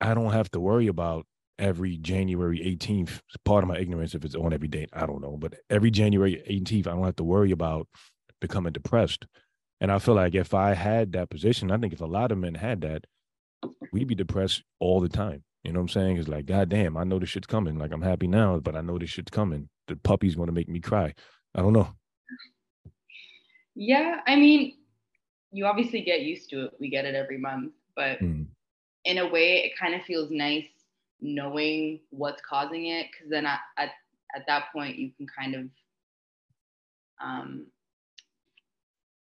I 0.00 0.14
don't 0.14 0.32
have 0.32 0.50
to 0.52 0.60
worry 0.60 0.86
about 0.86 1.26
every 1.58 1.96
January 1.96 2.58
18th. 2.58 3.20
Part 3.44 3.64
of 3.64 3.68
my 3.68 3.78
ignorance 3.78 4.14
if 4.14 4.24
it's 4.24 4.34
on 4.34 4.52
every 4.52 4.68
date, 4.68 4.90
I 4.92 5.06
don't 5.06 5.22
know. 5.22 5.36
But 5.36 5.54
every 5.70 5.90
January 5.90 6.42
18th, 6.48 6.86
I 6.86 6.90
don't 6.90 7.04
have 7.04 7.16
to 7.16 7.24
worry 7.24 7.50
about 7.50 7.88
becoming 8.40 8.72
depressed. 8.72 9.26
And 9.80 9.90
I 9.90 9.98
feel 9.98 10.14
like 10.14 10.34
if 10.34 10.54
I 10.54 10.74
had 10.74 11.12
that 11.12 11.30
position, 11.30 11.70
I 11.70 11.78
think 11.78 11.92
if 11.92 12.00
a 12.00 12.06
lot 12.06 12.32
of 12.32 12.38
men 12.38 12.54
had 12.54 12.82
that, 12.82 13.04
we'd 13.92 14.08
be 14.08 14.14
depressed 14.14 14.62
all 14.78 15.00
the 15.00 15.08
time. 15.08 15.42
You 15.64 15.72
know 15.72 15.80
what 15.80 15.84
I'm 15.84 15.88
saying? 15.88 16.18
It's 16.18 16.28
like, 16.28 16.46
God 16.46 16.68
damn, 16.68 16.96
I 16.96 17.04
know 17.04 17.18
this 17.18 17.30
shit's 17.30 17.46
coming. 17.46 17.78
Like 17.78 17.92
I'm 17.92 18.02
happy 18.02 18.26
now, 18.26 18.58
but 18.58 18.76
I 18.76 18.82
know 18.82 18.98
this 18.98 19.10
shit's 19.10 19.30
coming. 19.30 19.68
The 19.88 19.96
puppy's 19.96 20.36
gonna 20.36 20.52
make 20.52 20.68
me 20.68 20.80
cry. 20.80 21.14
I 21.54 21.62
don't 21.62 21.72
know. 21.72 21.88
Yeah, 23.74 24.20
I 24.26 24.36
mean, 24.36 24.76
you 25.50 25.66
obviously 25.66 26.02
get 26.02 26.20
used 26.20 26.50
to 26.50 26.66
it. 26.66 26.72
We 26.78 26.90
get 26.90 27.06
it 27.06 27.14
every 27.14 27.38
month, 27.38 27.72
but 27.96 28.20
mm. 28.20 28.46
in 29.06 29.18
a 29.18 29.26
way, 29.26 29.64
it 29.64 29.72
kind 29.78 29.94
of 29.94 30.02
feels 30.02 30.30
nice 30.30 30.66
knowing 31.20 32.00
what's 32.10 32.42
causing 32.42 32.86
it 32.86 33.06
because 33.10 33.30
then 33.30 33.46
at, 33.46 33.60
at, 33.78 33.90
at 34.36 34.42
that 34.46 34.64
point 34.72 34.98
you 34.98 35.10
can 35.16 35.26
kind 35.26 35.54
of 35.54 35.64
um, 37.22 37.66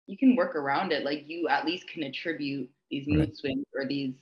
you 0.07 0.17
can 0.17 0.35
work 0.37 0.57
around 0.57 0.93
it 0.93 1.05
like 1.05 1.25
you 1.27 1.49
at 1.49 1.67
least 1.67 1.89
can 1.89 2.03
attribute 2.05 2.71
these 2.91 3.07
mood 3.07 3.21
right. 3.21 3.37
swings 3.37 3.67
or 3.75 3.87
these 3.87 4.15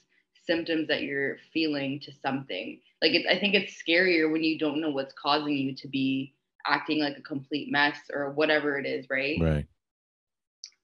symptoms 0.51 0.89
that 0.89 1.03
you're 1.03 1.37
feeling 1.53 2.01
to 2.01 2.13
something 2.23 2.81
like 3.03 3.13
it's 3.13 3.27
i 3.29 3.39
think 3.39 3.55
it's 3.55 3.81
scarier 3.81 4.31
when 4.31 4.43
you 4.43 4.59
don't 4.59 4.81
know 4.81 4.91
what's 4.91 5.15
causing 5.15 5.55
you 5.55 5.75
to 5.75 5.89
be 5.89 6.35
acting 6.67 7.01
like 7.01 7.17
a 7.17 7.23
complete 7.23 7.71
mess 7.71 7.99
or 8.13 8.31
whatever 8.31 8.79
it 8.79 8.87
is 8.87 9.07
right 9.09 9.39
right 9.41 9.67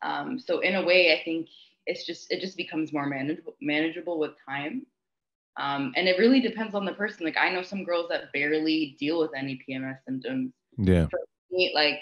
um, 0.02 0.38
so 0.38 0.60
in 0.60 0.76
a 0.76 0.84
way 0.84 1.18
i 1.18 1.24
think 1.24 1.48
it's 1.86 2.04
just 2.06 2.30
it 2.30 2.40
just 2.40 2.56
becomes 2.56 2.92
more 2.92 3.06
manageable 3.06 3.56
manageable 3.60 4.18
with 4.18 4.32
time 4.48 4.86
um, 5.56 5.92
and 5.96 6.06
it 6.06 6.18
really 6.18 6.40
depends 6.40 6.74
on 6.74 6.84
the 6.84 6.92
person. 6.92 7.24
Like 7.24 7.38
I 7.38 7.50
know 7.50 7.62
some 7.62 7.84
girls 7.84 8.06
that 8.10 8.32
barely 8.32 8.96
deal 8.98 9.20
with 9.20 9.30
any 9.36 9.60
PMS 9.66 9.98
symptoms. 10.06 10.52
Yeah. 10.76 11.06
For 11.10 11.20
me, 11.50 11.72
like 11.74 12.00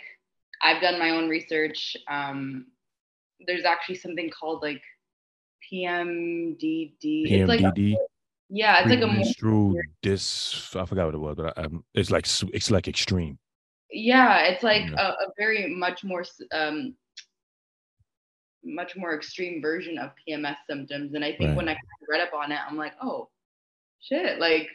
I've 0.63 0.83
done 0.83 0.99
my 0.99 1.11
own 1.11 1.29
research. 1.29 1.97
Um, 2.09 2.67
there's 3.47 3.65
actually 3.65 3.97
something 3.97 4.31
called 4.31 4.63
like 4.63 4.83
PMDD. 5.73 6.99
PMDD. 7.03 7.31
It's 7.31 7.49
like 7.49 7.61
a, 7.61 7.97
yeah, 8.51 8.81
it's 8.81 8.91
like 8.91 9.03
a 9.03 9.07
menstrual 9.07 9.75
dis. 10.03 10.75
I 10.77 10.85
forgot 10.85 11.07
what 11.07 11.15
it 11.15 11.19
was, 11.19 11.37
but 11.37 11.59
I, 11.59 11.67
it's 11.95 12.11
like 12.11 12.27
it's 12.55 12.71
like 12.71 12.89
extreme. 12.89 13.39
Yeah, 13.91 14.43
it's 14.45 14.63
like 14.63 14.83
Yeah. 14.91 14.97
a, 14.99 15.25
a 15.25 15.27
very 15.39 15.75
much 15.75 16.05
more 16.05 16.25
um 16.53 16.95
much 18.65 18.97
more 18.97 19.15
extreme 19.15 19.61
version 19.61 19.99
of 19.99 20.13
PMS 20.27 20.57
symptoms. 20.69 21.15
And 21.15 21.25
I 21.25 21.33
think 21.33 21.49
Right. 21.51 21.57
when 21.57 21.69
I 21.69 21.75
kind 21.75 21.85
of 22.03 22.09
read 22.09 22.21
up 22.21 22.33
on 22.33 22.51
it, 22.51 22.59
I'm 22.67 22.77
like, 22.77 22.95
oh 23.03 23.29
shit, 24.01 24.39
like 24.39 24.69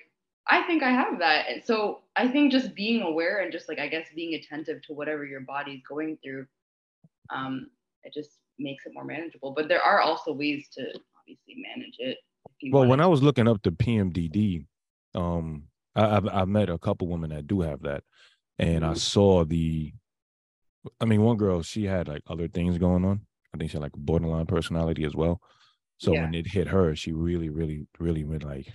I 0.47 0.63
think 0.63 0.81
I 0.83 0.89
have 0.89 1.19
that. 1.19 1.47
And 1.47 1.63
so 1.63 2.01
I 2.15 2.27
think 2.27 2.51
just 2.51 2.73
being 2.75 3.01
aware 3.01 3.39
and 3.41 3.51
just 3.51 3.67
like 3.69 3.79
I 3.79 3.87
guess 3.87 4.07
being 4.15 4.33
attentive 4.35 4.81
to 4.83 4.93
whatever 4.93 5.25
your 5.25 5.41
body's 5.41 5.81
going 5.87 6.17
through, 6.23 6.47
um, 7.29 7.69
it 8.03 8.13
just 8.13 8.38
makes 8.59 8.85
it 8.85 8.93
more 8.93 9.05
manageable. 9.05 9.51
But 9.51 9.67
there 9.67 9.81
are 9.81 10.01
also 10.01 10.33
ways 10.33 10.67
to 10.73 10.81
obviously 11.19 11.63
manage 11.75 11.95
it. 11.99 12.17
Well, 12.71 12.87
when 12.87 12.99
wanted 12.99 13.03
I 13.03 13.07
was 13.07 13.23
looking 13.23 13.47
up 13.47 13.61
the 13.63 13.71
PMDD, 13.71 14.65
um, 15.15 15.63
I, 15.95 16.17
I've 16.17 16.27
I 16.27 16.45
met 16.45 16.69
a 16.69 16.77
couple 16.77 17.07
women 17.07 17.31
that 17.31 17.47
do 17.47 17.61
have 17.61 17.81
that, 17.83 18.03
and 18.57 18.85
I 18.85 18.93
Mhm. 18.93 18.97
saw 18.97 19.45
the. 19.45 19.93
I 21.01 21.05
mean, 21.05 21.21
one 21.21 21.37
girl 21.37 21.61
she 21.61 21.83
had 21.85 22.07
like 22.07 22.21
other 22.27 22.47
things 22.47 22.77
going 22.77 23.03
on. 23.05 23.25
I 23.53 23.57
think 23.57 23.71
she 23.71 23.77
had 23.77 23.83
like 23.83 23.91
borderline 23.93 24.45
personality 24.45 25.03
as 25.03 25.15
well. 25.15 25.41
So 25.97 26.13
Yeah. 26.13 26.21
when 26.21 26.33
it 26.33 26.47
hit 26.47 26.67
her, 26.67 26.95
she 26.95 27.11
really, 27.11 27.49
really, 27.49 27.85
really 27.99 28.23
went 28.23 28.43
like. 28.43 28.71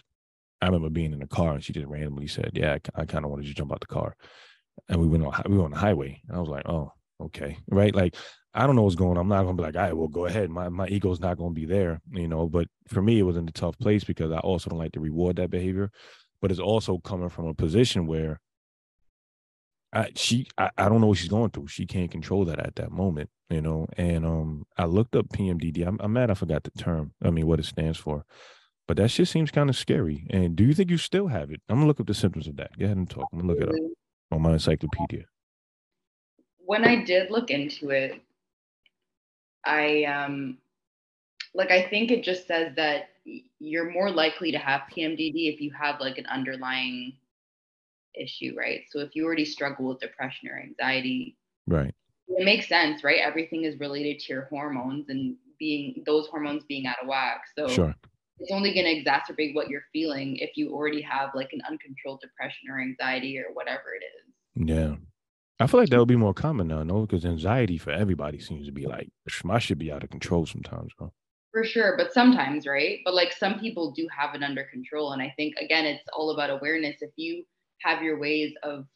I 0.61 0.67
remember 0.67 0.89
being 0.89 1.13
in 1.13 1.19
the 1.19 1.27
car 1.27 1.55
and 1.55 1.63
she 1.65 1.73
just 1.75 1.87
randomly 1.87 2.27
said, 2.27 2.53
"Yeah, 2.55 2.79
I, 2.95 3.05
kind 3.05 3.25
of 3.25 3.31
wanted 3.31 3.47
to 3.47 3.55
jump 3.55 3.73
out 3.73 3.81
the 3.81 3.87
car," 3.87 4.17
and 4.89 5.01
we 5.01 5.07
went 5.07 5.25
on 5.25 5.43
we 5.49 5.59
were 5.59 5.65
on 5.65 5.73
the 5.73 5.77
highway, 5.77 6.21
and 6.27 6.37
I 6.37 6.41
was 6.41 6.49
like, 6.49 6.67
"Oh, 6.69 6.93
okay, 7.21 7.59
right." 7.69 7.95
Like 7.95 8.17
I 8.55 8.67
don't 8.67 8.77
know 8.77 8.83
what's 8.83 8.95
going 8.95 9.19
on. 9.19 9.19
I'm 9.19 9.29
not 9.29 9.43
gonna 9.45 9.55
be 9.55 9.63
like, 9.63 9.77
"All 9.77 9.83
right, 9.83 9.97
well, 9.97 10.09
go 10.09 10.27
ahead." 10.27 10.51
My 10.51 10.69
my 10.69 10.87
ego's 10.89 11.21
not 11.21 11.39
gonna 11.39 11.51
be 11.55 11.65
there, 11.67 12.01
you 12.13 12.29
know. 12.29 12.49
But 12.49 12.69
for 12.89 13.03
me, 13.03 13.19
it 13.19 13.23
was 13.25 13.37
in 13.37 13.49
a 13.49 13.53
tough 13.53 13.79
place 13.79 14.05
because 14.05 14.31
I 14.33 14.39
also 14.39 14.71
don't 14.71 14.79
like 14.79 14.93
to 14.93 15.01
reward 15.01 15.37
that 15.37 15.51
behavior, 15.51 15.91
but 16.41 16.51
it's 16.51 16.61
also 16.61 16.99
coming 16.99 17.29
from 17.31 17.47
a 17.47 17.55
position 17.55 18.07
where. 18.07 18.41
I, 19.93 20.11
she 20.17 20.49
I, 20.59 20.71
I 20.77 20.89
don't 20.89 21.01
know 21.01 21.07
what 21.07 21.19
she's 21.19 21.29
going 21.29 21.51
through. 21.51 21.69
She 21.69 21.87
can't 21.87 22.11
control 22.11 22.45
that 22.47 22.59
at 22.59 22.75
that 22.77 22.91
moment, 22.91 23.31
you 23.49 23.61
know. 23.61 23.87
And 23.97 24.27
um, 24.27 24.67
I 24.77 24.87
looked 24.87 25.15
up 25.15 25.29
PMDD. 25.29 25.87
I'm, 25.87 25.99
I'm 26.01 26.13
mad 26.13 26.33
I 26.33 26.35
forgot 26.35 26.65
the 26.65 26.73
term. 26.73 27.13
I 27.23 27.31
mean, 27.31 27.47
what 27.47 27.61
it 27.61 27.65
stands 27.65 27.97
for. 27.97 28.25
But 28.89 28.97
that 28.97 29.11
shit 29.11 29.29
seems 29.29 29.53
kind 29.53 29.71
of 29.71 29.77
scary. 29.77 30.27
And 30.31 30.57
do 30.57 30.65
you 30.65 30.75
think 30.75 30.91
you 30.91 30.99
still 30.99 31.29
have 31.29 31.53
it? 31.53 31.61
I'm 31.69 31.77
gonna 31.77 31.87
look 31.87 32.01
up 32.01 32.09
the 32.09 32.15
symptoms 32.15 32.49
of 32.49 32.57
that. 32.57 32.77
Go 32.77 32.87
ahead 32.87 32.97
and 32.97 33.09
talk. 33.09 33.29
I'm 33.33 33.39
gonna 33.39 33.53
look 33.53 33.63
it 33.63 33.69
up 33.69 33.75
on 34.33 34.43
my 34.43 34.53
encyclopedia. 34.55 35.27
when 36.59 36.85
I 36.85 37.05
did 37.05 37.31
look 37.31 37.51
into 37.51 37.91
it, 37.91 38.21
I 39.67 40.05
um 40.05 40.59
like 41.55 41.71
I 41.71 41.89
think 41.89 42.11
it 42.11 42.25
just 42.25 42.47
says 42.47 42.75
that 42.77 43.11
you're 43.59 43.91
more 43.91 44.11
likely 44.11 44.53
to 44.53 44.59
have 44.59 44.83
PMDD 44.95 45.55
if 45.55 45.61
you 45.61 45.73
have 45.73 46.01
like 46.01 46.19
an 46.19 46.27
underlying 46.27 47.15
issue, 48.15 48.55
right? 48.57 48.83
So 48.91 49.01
if 49.01 49.15
you 49.15 49.25
already 49.25 49.45
struggle 49.45 49.87
with 49.87 50.01
depression 50.01 50.49
or 50.49 50.61
anxiety, 50.61 51.37
Right. 51.67 51.95
it 52.29 52.45
makes 52.45 52.69
sense, 52.69 53.03
right? 53.03 53.21
Everything 53.21 53.65
is 53.65 53.81
related 53.81 54.21
to 54.21 54.33
your 54.33 54.43
hormones 54.47 55.09
and 55.09 55.37
being 55.59 56.03
those 56.05 56.27
hormones 56.29 56.65
being 56.65 56.87
out 56.87 56.97
of 57.01 57.09
whack. 57.09 57.43
So 57.57 57.67
Sure. 57.69 57.95
it's 58.39 58.53
only 58.53 58.75
going 58.75 58.87
to 58.87 59.11
exacerbate 59.11 59.55
what 59.55 59.69
you're 59.69 59.85
feeling 59.93 60.37
if 60.37 60.57
you 60.57 60.73
already 60.75 61.01
have 61.03 61.31
like 61.35 61.53
an 61.53 61.63
uncontrolled 61.69 62.21
depression 62.21 62.69
or 62.71 62.81
anxiety 62.81 63.39
or 63.39 63.55
whatever 63.55 63.95
it 63.95 64.05
is. 64.05 64.69
Yeah. 64.69 64.97
I 65.61 65.67
feel 65.67 65.81
like 65.81 65.89
that 65.91 65.99
would 65.99 66.09
be 66.09 66.17
more 66.17 66.35
common 66.35 66.69
now, 66.69 66.83
no? 66.83 67.03
Because 67.03 67.25
anxiety 67.25 67.79
for 67.79 67.91
everybody 67.91 68.39
seems 68.41 68.67
to 68.67 68.73
be 68.73 68.87
like 68.87 69.11
my 69.45 69.59
should 69.59 69.79
be 69.79 69.93
out 69.93 70.03
of 70.05 70.11
control 70.11 70.47
sometimes, 70.47 70.93
bro. 70.95 71.13
For 71.53 71.65
sure, 71.65 71.97
but 71.97 72.13
sometimes, 72.13 72.67
right? 72.67 72.99
But 73.05 73.15
like 73.15 73.33
some 73.33 73.61
people 73.61 73.93
do 73.93 74.09
have 74.09 74.35
it 74.35 74.43
under 74.43 74.65
control. 74.65 75.13
And 75.13 75.23
I 75.23 75.33
think 75.37 75.55
again, 75.57 75.87
it's 75.87 76.03
all 76.13 76.31
about 76.31 76.51
awareness. 76.51 77.01
If 77.01 77.13
you 77.17 77.47
have 77.83 78.03
your 78.03 78.19
ways 78.19 78.55
of 78.65 78.87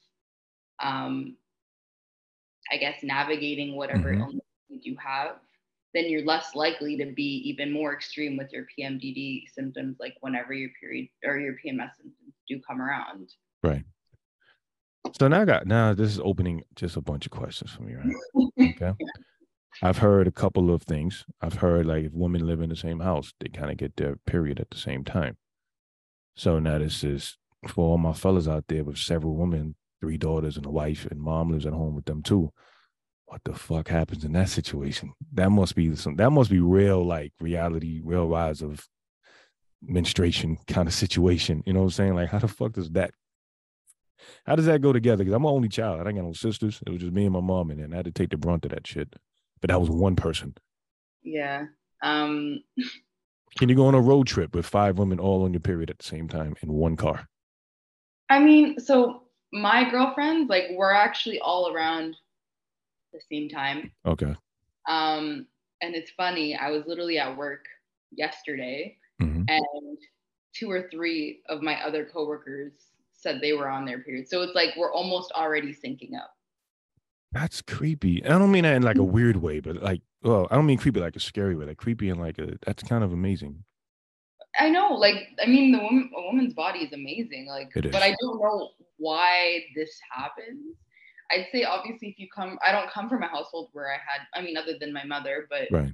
um 0.83 1.37
I 2.71 2.77
guess 2.77 3.03
navigating 3.03 3.77
whatever 3.77 4.13
Mhm. 4.13 4.21
illness 4.21 4.45
you 4.69 4.97
have, 4.97 5.41
then 5.95 6.07
you're 6.07 6.25
less 6.25 6.55
likely 6.55 6.97
to 6.99 7.07
be 7.07 7.37
even 7.49 7.73
more 7.73 7.95
extreme 7.95 8.37
with 8.37 8.53
your 8.53 8.67
PMDD 8.67 9.47
symptoms, 9.49 9.97
like 9.99 10.17
whenever 10.21 10.53
your 10.53 10.71
period 10.81 11.09
or 11.25 11.39
your 11.39 11.55
PMS 11.55 11.97
symptoms 11.97 12.35
do 12.47 12.61
come 12.61 12.81
around. 12.83 13.31
Right. 13.63 13.85
So 15.19 15.29
now 15.29 15.43
I 15.43 15.45
got 15.45 15.67
now 15.67 15.95
this 15.95 16.11
is 16.11 16.21
opening 16.21 16.63
just 16.75 16.97
a 16.97 17.01
bunch 17.01 17.27
of 17.27 17.33
questions 17.33 17.71
for 17.71 17.83
me, 17.83 17.95
right? 17.95 18.73
Okay. 18.77 18.93
I've 19.83 19.99
heard 19.99 20.27
a 20.27 20.33
couple 20.33 20.73
of 20.73 20.83
things. 20.83 21.25
I've 21.41 21.55
heard 21.55 21.87
like 21.87 22.05
if 22.05 22.13
women 22.13 22.47
live 22.47 22.61
in 22.61 22.71
the 22.71 22.77
same 22.77 23.01
house, 23.01 23.33
they 23.41 23.49
kind 23.49 23.71
of 23.71 23.77
get 23.77 23.97
their 23.97 24.17
period 24.27 24.59
at 24.61 24.71
the 24.71 24.79
same 24.79 25.05
time. 25.05 25.37
So 26.37 26.59
now 26.59 26.79
this 26.79 27.05
is 27.05 27.37
for 27.69 27.91
all 27.91 27.99
my 27.99 28.13
fellas 28.13 28.49
out 28.49 28.65
there 28.69 28.85
with 28.85 28.99
several 28.99 29.37
women, 29.37 29.77
three 30.01 30.17
daughters 30.17 30.57
and 30.57 30.67
a 30.67 30.71
wife, 30.71 31.07
and 31.11 31.21
mom 31.21 31.51
lives 31.51 31.67
at 31.67 31.73
home 31.73 31.95
with 31.95 32.07
them 32.07 32.23
too. 32.23 32.53
What 33.27 33.43
the 33.45 33.55
fuck 33.55 33.89
happens 33.89 34.25
in 34.25 34.33
that 34.33 34.49
situation? 34.49 35.13
That 35.35 35.51
must 35.51 35.75
be 35.75 35.95
some 35.95 36.17
that 36.17 36.31
must 36.31 36.51
be 36.51 36.61
real 36.61 37.05
like 37.05 37.33
reality, 37.41 38.01
real 38.03 38.27
rise 38.27 38.63
of 38.63 38.87
menstruation 39.83 40.57
kind 40.67 40.89
of 40.89 40.95
situation. 40.95 41.63
You 41.67 41.75
know 41.75 41.81
what 41.81 41.87
I'm 41.87 41.91
saying? 41.91 42.15
Like 42.15 42.31
how 42.31 42.39
the 42.39 42.49
fuck 42.49 42.73
does 42.73 42.91
that 42.91 43.13
how 44.47 44.57
does 44.57 44.67
that 44.67 44.81
go 44.81 44.93
together? 44.93 45.25
Because 45.25 45.35
I'm 45.35 45.45
an 45.45 45.51
only 45.51 45.69
child. 45.69 46.01
I 46.01 46.05
didn't 46.05 46.17
got 46.17 46.25
no 46.25 46.33
sisters. 46.33 46.81
It 46.87 46.91
was 46.91 47.01
just 47.01 47.13
me 47.13 47.25
and 47.25 47.33
my 47.33 47.41
mom, 47.41 47.71
and 47.71 47.81
then 47.81 47.93
I 47.93 47.97
had 47.97 48.05
to 48.07 48.13
take 48.13 48.31
the 48.31 48.37
brunt 48.37 48.65
of 48.65 48.71
that 48.73 48.87
shit. 48.87 49.15
But 49.61 49.69
that 49.69 49.81
was 49.81 49.91
one 49.91 50.17
person. 50.17 50.55
Yeah. 51.23 51.67
Um 52.03 52.61
Can 53.59 53.69
you 53.69 53.75
go 53.75 53.87
on 53.87 53.95
a 53.95 54.01
road 54.01 54.27
trip 54.27 54.55
with 54.55 54.67
five 54.67 54.99
women 54.99 55.19
all 55.19 55.45
on 55.45 55.53
your 55.53 55.61
period 55.61 55.91
at 55.91 55.99
the 55.99 56.05
same 56.05 56.29
time 56.29 56.55
in 56.63 56.73
one 56.73 56.97
car? 56.97 57.29
I 58.29 58.39
mean, 58.39 58.79
so 58.79 59.23
my 59.53 59.89
girlfriends, 59.91 60.51
like 60.51 60.67
we're 60.73 60.93
actually 60.93 61.41
all 61.41 61.73
around 61.73 62.15
the 63.13 63.21
same 63.33 63.49
time. 63.49 63.91
Okay. 64.07 64.35
Um, 64.87 65.47
and 65.81 65.95
it's 65.95 66.11
funny, 66.11 66.57
I 66.57 66.71
was 66.71 66.85
literally 66.87 67.19
at 67.19 67.37
work 67.37 67.65
yesterday 68.11 68.97
hmm 69.19 69.43
and 69.49 69.99
two 70.55 70.71
or 70.71 70.89
three 70.91 71.43
of 71.49 71.63
my 71.63 71.83
other 71.85 72.05
coworkers 72.05 72.73
said 73.19 73.41
they 73.41 73.53
were 73.53 73.69
on 73.69 73.85
their 73.85 73.99
period. 74.01 74.29
So 74.29 74.43
it's 74.43 74.55
like 74.55 74.71
we're 74.77 74.93
almost 74.93 75.33
already 75.33 75.75
syncing 75.75 76.17
up. 76.17 76.31
That's 77.33 77.61
creepy. 77.61 78.25
I 78.25 78.31
don't 78.39 78.51
mean 78.51 78.65
that 78.65 78.77
in 78.77 78.83
like 78.83 78.97
a 78.97 79.05
weird 79.05 79.37
way, 79.37 79.61
but 79.61 79.83
like, 79.83 80.01
well, 80.23 80.49
I 80.51 80.55
don't 80.55 80.67
mean 80.67 80.79
creepy 80.79 81.01
like 81.01 81.17
a 81.17 81.21
scary 81.21 81.55
way. 81.57 81.67
Like 81.67 81.77
creepy 81.77 82.09
and 82.09 82.21
like 82.21 82.39
a 82.39 82.59
that's 82.65 82.83
kind 82.83 83.05
of 83.05 83.13
amazing. 83.13 83.65
I 84.59 84.71
know, 84.71 84.95
like, 84.95 85.29
I 85.41 85.47
mean, 85.47 85.71
the 85.73 85.79
woman, 85.79 86.11
a 86.17 86.23
woman's 86.23 86.55
body 86.55 86.81
is 86.81 86.93
amazing, 86.93 87.47
like, 87.49 87.71
It 87.77 87.93
but. 87.93 88.03
I 88.03 88.17
don't 88.21 88.41
know 88.41 88.71
why 88.97 89.63
this 89.77 90.01
happens. 90.11 90.75
I'd 91.31 91.47
say 91.53 91.65
obviously 91.65 92.09
if 92.09 92.19
you 92.19 92.27
come, 92.35 92.59
I 92.67 92.73
don't 92.73 92.91
come 92.91 93.09
from 93.09 93.23
a 93.23 93.29
household 93.29 93.69
where 93.73 93.93
I 93.93 93.99
had, 93.99 94.27
I 94.35 94.41
mean, 94.41 94.57
other 94.57 94.73
than 94.81 94.93
my 94.93 95.05
mother, 95.05 95.47
but 95.51 95.69
Right. 95.71 95.93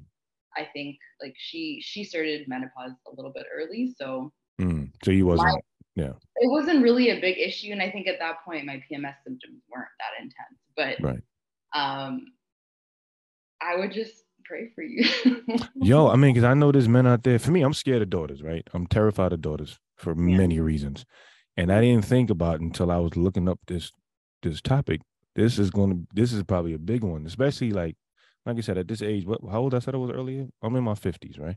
I 0.56 0.68
think 0.72 0.96
like 1.20 1.34
she 1.36 1.80
she 1.82 2.04
started 2.04 2.46
menopause 2.46 2.92
a 3.08 3.14
little 3.16 3.32
bit 3.32 3.44
early, 3.52 3.92
so 3.98 4.32
Mm. 4.60 4.90
So 5.04 5.10
you 5.10 5.26
wasn't. 5.26 5.64
It 5.96 6.50
wasn't 6.50 6.82
really 6.82 7.10
a 7.10 7.20
big 7.20 7.38
issue. 7.38 7.70
And 7.72 7.80
I 7.80 7.90
think 7.90 8.06
at 8.06 8.18
that 8.18 8.44
point 8.44 8.66
my 8.66 8.82
PMS 8.90 9.14
symptoms 9.24 9.62
weren't 9.70 9.88
that 9.98 10.22
intense. 10.22 10.58
But 10.76 11.00
Right. 11.00 11.22
um, 11.74 12.26
I 13.60 13.76
would 13.76 13.92
just 13.92 14.24
pray 14.44 14.70
for 14.74 14.82
you. 14.82 15.04
Yo, 15.76 16.08
I 16.08 16.16
mean, 16.16 16.34
because 16.34 16.44
I 16.44 16.54
know 16.54 16.72
there's 16.72 16.88
men 16.88 17.06
out 17.06 17.22
there. 17.22 17.38
For 17.38 17.50
me, 17.50 17.62
I'm 17.62 17.72
scared 17.74 18.02
of 18.02 18.10
daughters, 18.10 18.42
right? 18.42 18.68
I'm 18.74 18.86
terrified 18.86 19.32
of 19.32 19.40
daughters 19.40 19.78
for 19.96 20.14
many 20.14 20.60
reasons. 20.60 21.04
And 21.56 21.72
I 21.72 21.80
didn't 21.80 22.04
think 22.04 22.30
about 22.30 22.56
it 22.56 22.62
until 22.62 22.90
I 22.90 22.98
was 22.98 23.16
looking 23.16 23.48
up 23.48 23.60
this 23.66 23.90
this 24.42 24.60
topic. 24.60 25.00
This 25.36 25.58
is 25.58 25.70
going 25.70 25.90
to 25.90 26.06
this 26.12 26.32
is 26.32 26.42
probably 26.42 26.74
a 26.74 26.78
big 26.78 27.02
one, 27.04 27.26
especially 27.26 27.70
like 27.70 27.96
like 28.44 28.58
I 28.58 28.60
said 28.60 28.76
at 28.78 28.88
this 28.88 29.02
age. 29.02 29.24
What 29.24 29.40
how 29.50 29.60
old 29.60 29.74
I 29.74 29.78
said 29.78 29.94
I 29.94 29.98
was 29.98 30.10
earlier? 30.10 30.46
I'm 30.62 30.76
in 30.76 30.84
my 30.84 30.94
50s, 30.94 31.40
right? 31.40 31.56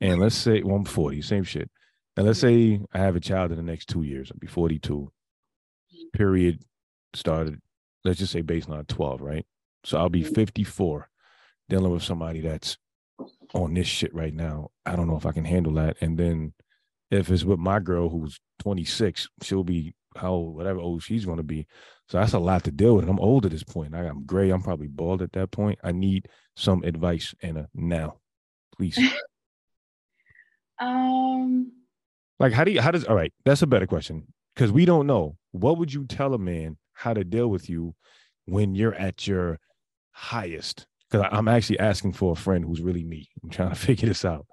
And 0.00 0.18
let's 0.20 0.34
say 0.34 0.62
well, 0.62 0.76
I'm 0.76 0.84
40, 0.84 1.22
same 1.22 1.44
shit. 1.44 1.70
And 2.16 2.26
let's 2.26 2.40
say 2.40 2.80
I 2.92 2.98
have 2.98 3.16
a 3.16 3.20
child 3.20 3.50
in 3.50 3.56
the 3.56 3.62
next 3.62 3.88
two 3.88 4.02
years. 4.02 4.30
I'll 4.30 4.38
be 4.38 4.46
42. 4.46 5.10
Period 6.12 6.62
started. 7.14 7.60
Let's 8.04 8.18
just 8.18 8.32
say 8.32 8.42
baseline 8.42 8.86
12, 8.86 9.20
right? 9.20 9.46
So 9.84 9.98
I'll 9.98 10.08
be 10.08 10.22
54, 10.22 11.08
dealing 11.68 11.92
with 11.92 12.02
somebody 12.02 12.40
that's 12.40 12.78
on 13.54 13.74
this 13.74 13.86
shit 13.86 14.14
right 14.14 14.34
now. 14.34 14.70
I 14.84 14.96
don't 14.96 15.08
know 15.08 15.16
if 15.16 15.26
I 15.26 15.32
can 15.32 15.44
handle 15.44 15.74
that. 15.74 15.96
And 16.00 16.18
then 16.18 16.54
if 17.10 17.30
it's 17.30 17.44
with 17.44 17.58
my 17.58 17.80
girl 17.80 18.08
who's 18.08 18.40
26, 18.60 19.28
she'll 19.42 19.64
be 19.64 19.94
how 20.16 20.34
whatever 20.36 20.80
old 20.80 21.02
she's 21.02 21.24
going 21.24 21.36
to 21.36 21.42
be. 21.42 21.66
So 22.08 22.18
that's 22.18 22.32
a 22.32 22.38
lot 22.38 22.64
to 22.64 22.70
deal 22.70 22.94
with. 22.94 23.04
And 23.04 23.10
I'm 23.10 23.20
old 23.20 23.44
at 23.44 23.52
this 23.52 23.64
point. 23.64 23.94
I, 23.94 24.06
I'm 24.06 24.24
gray. 24.24 24.50
I'm 24.50 24.62
probably 24.62 24.88
bald 24.88 25.22
at 25.22 25.32
that 25.32 25.50
point. 25.50 25.78
I 25.82 25.92
need 25.92 26.28
some 26.56 26.82
advice, 26.84 27.34
Anna, 27.42 27.68
now, 27.74 28.18
please. 28.76 28.98
um, 30.80 31.72
like, 32.38 32.52
how 32.52 32.64
do 32.64 32.70
you, 32.70 32.80
how 32.80 32.90
does, 32.90 33.04
all 33.04 33.14
right, 33.14 33.32
that's 33.44 33.62
a 33.62 33.66
better 33.66 33.86
question 33.86 34.26
because 34.54 34.72
we 34.72 34.84
don't 34.84 35.06
know. 35.06 35.36
What 35.52 35.78
would 35.78 35.92
you 35.92 36.06
tell 36.06 36.34
a 36.34 36.38
man 36.38 36.76
how 36.92 37.14
to 37.14 37.24
deal 37.24 37.48
with 37.48 37.68
you 37.68 37.94
when 38.46 38.74
you're 38.74 38.94
at 38.94 39.26
your 39.26 39.58
highest? 40.12 40.86
Because 41.10 41.26
I'm 41.30 41.48
actually 41.48 41.78
asking 41.78 42.14
for 42.14 42.32
a 42.32 42.36
friend 42.36 42.64
who's 42.64 42.82
really 42.82 43.04
me. 43.04 43.28
I'm 43.42 43.50
trying 43.50 43.70
to 43.70 43.74
figure 43.86 44.08
this 44.08 44.24
out. 44.24 44.46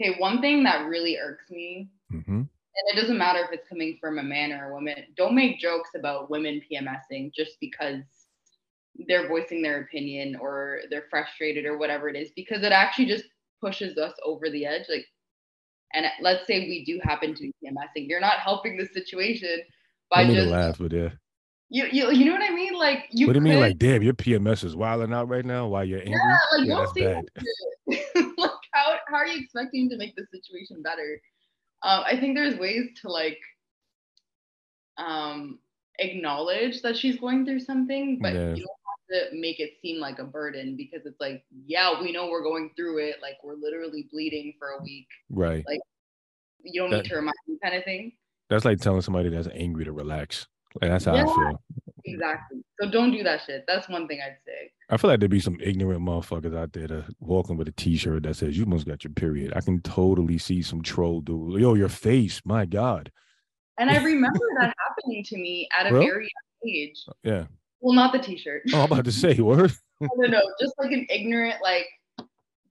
okay, 0.00 0.16
one 0.18 0.40
thing 0.40 0.64
that 0.64 0.86
really 0.86 1.18
irks 1.18 1.50
me 1.50 1.88
hmm 2.10 2.42
and 2.76 2.96
it 2.96 3.00
doesn't 3.00 3.16
matter 3.16 3.40
if 3.40 3.52
it's 3.52 3.68
coming 3.68 3.96
from 4.00 4.18
a 4.18 4.22
man 4.22 4.52
or 4.52 4.70
a 4.70 4.74
woman. 4.74 4.96
Don't 5.16 5.34
make 5.34 5.58
jokes 5.58 5.90
about 5.96 6.30
women 6.30 6.60
PMSing 6.70 7.32
just 7.34 7.58
because 7.58 8.02
they're 9.08 9.28
voicing 9.28 9.62
their 9.62 9.80
opinion 9.80 10.36
or 10.36 10.80
they're 10.90 11.06
frustrated 11.08 11.64
or 11.64 11.78
whatever 11.78 12.08
it 12.08 12.16
is, 12.16 12.30
because 12.36 12.62
it 12.62 12.72
actually 12.72 13.06
just 13.06 13.24
pushes 13.62 13.96
us 13.96 14.12
over 14.24 14.50
the 14.50 14.66
edge. 14.66 14.84
Like, 14.90 15.06
and 15.94 16.06
let's 16.20 16.46
say 16.46 16.60
we 16.60 16.84
do 16.84 17.00
happen 17.02 17.34
to 17.34 17.42
be 17.42 17.52
PMSing, 17.64 18.08
you're 18.08 18.20
not 18.20 18.38
helping 18.38 18.76
the 18.76 18.86
situation 18.86 19.60
by 20.10 20.22
I 20.22 20.24
mean 20.26 20.34
just 20.36 20.48
to 20.48 20.52
laugh, 20.52 20.78
but 20.78 20.92
yeah. 20.92 21.08
you, 21.68 21.86
you 21.90 22.10
you 22.12 22.24
know 22.26 22.32
what 22.32 22.42
I 22.42 22.54
mean? 22.54 22.74
Like 22.74 23.06
you 23.10 23.26
what 23.26 23.32
do 23.34 23.38
you 23.38 23.44
mean? 23.44 23.60
Like, 23.60 23.78
damn, 23.78 24.02
your 24.02 24.14
PMS 24.14 24.64
is 24.64 24.76
wilding 24.76 25.12
out 25.12 25.28
right 25.28 25.44
now 25.44 25.66
while 25.68 25.84
you're 25.84 26.00
angry. 26.00 26.14
yeah, 26.14 26.58
like 26.58 26.66
yeah, 26.66 26.74
don't 26.74 26.80
that's 26.80 26.92
say 26.94 27.04
bad. 27.04 27.24
that 28.16 28.34
like 28.38 28.50
how 28.72 28.96
how 29.08 29.16
are 29.16 29.26
you 29.26 29.40
expecting 29.40 29.88
to 29.90 29.96
make 29.96 30.14
the 30.16 30.26
situation 30.32 30.82
better? 30.82 31.20
Um, 31.82 32.02
I 32.06 32.18
think 32.18 32.36
there's 32.36 32.58
ways 32.58 32.86
to 33.02 33.08
like 33.10 33.38
um 34.98 35.58
acknowledge 35.98 36.82
that 36.82 36.96
she's 36.96 37.18
going 37.18 37.44
through 37.44 37.60
something, 37.60 38.18
but 38.20 38.34
Yeah. 38.34 38.54
you 38.54 38.64
don't 38.64 38.80
to 39.10 39.26
make 39.32 39.60
it 39.60 39.72
seem 39.82 40.00
like 40.00 40.18
a 40.18 40.24
burden 40.24 40.76
because 40.76 41.06
it's 41.06 41.20
like, 41.20 41.44
yeah, 41.66 42.00
we 42.00 42.12
know 42.12 42.28
we're 42.28 42.42
going 42.42 42.70
through 42.76 42.98
it. 42.98 43.16
Like 43.22 43.36
we're 43.44 43.54
literally 43.56 44.08
bleeding 44.12 44.54
for 44.58 44.68
a 44.78 44.82
week. 44.82 45.06
Right. 45.30 45.64
Like 45.66 45.80
you 46.62 46.80
don't 46.80 46.90
That- 46.90 47.02
need 47.04 47.08
to 47.10 47.16
remind 47.16 47.34
me, 47.46 47.58
kind 47.62 47.76
of 47.76 47.84
thing. 47.84 48.12
That's 48.48 48.64
like 48.64 48.80
telling 48.80 49.00
somebody 49.02 49.28
that's 49.28 49.48
angry 49.54 49.84
to 49.84 49.92
relax. 49.92 50.46
Like 50.80 50.90
that's 50.90 51.04
how 51.06 51.14
I 51.16 51.24
feel. 51.24 51.62
Exactly. 52.04 52.60
So 52.80 52.88
don't 52.90 53.10
do 53.10 53.22
that 53.24 53.40
shit. 53.46 53.64
That's 53.66 53.88
one 53.88 54.06
thing 54.06 54.20
I'd 54.24 54.36
say. 54.46 54.70
I 54.90 54.96
feel 54.96 55.10
like 55.10 55.18
there'd 55.18 55.30
be 55.30 55.40
some 55.40 55.58
ignorant 55.60 56.00
motherfuckers 56.02 56.56
out 56.56 56.72
there 56.72 56.86
to 56.86 57.04
walking 57.18 57.56
with 57.56 57.66
a 57.66 57.72
t-shirt 57.72 58.22
that 58.22 58.36
says 58.36 58.56
you 58.56 58.66
must 58.66 58.86
got 58.86 59.02
your 59.02 59.12
period. 59.12 59.52
I 59.56 59.60
can 59.60 59.80
totally 59.80 60.38
see 60.38 60.62
some 60.62 60.82
troll 60.82 61.20
dude. 61.22 61.60
Yo, 61.60 61.74
your 61.74 61.88
face, 61.88 62.40
my 62.44 62.64
God. 62.66 63.10
And 63.78 63.90
I 63.90 63.96
remember 64.04 64.38
that 64.60 64.72
happening 64.86 65.24
to 65.24 65.36
me 65.36 65.68
at 65.76 65.88
a 65.90 65.92
Well- 65.92 66.02
very 66.02 66.28
young 66.62 66.72
age. 66.72 67.04
Yeah. 67.24 67.46
Well, 67.86 67.94
not 67.94 68.12
the 68.12 68.18
t-shirt. 68.18 68.62
Oh, 68.74 68.80
I'm 68.80 68.90
about 68.90 69.04
to 69.04 69.12
say 69.12 69.38
word. 69.38 69.72
no, 70.00 70.08
no, 70.16 70.26
no, 70.26 70.42
just 70.60 70.74
like 70.76 70.90
an 70.90 71.06
ignorant 71.08 71.62
like 71.62 71.86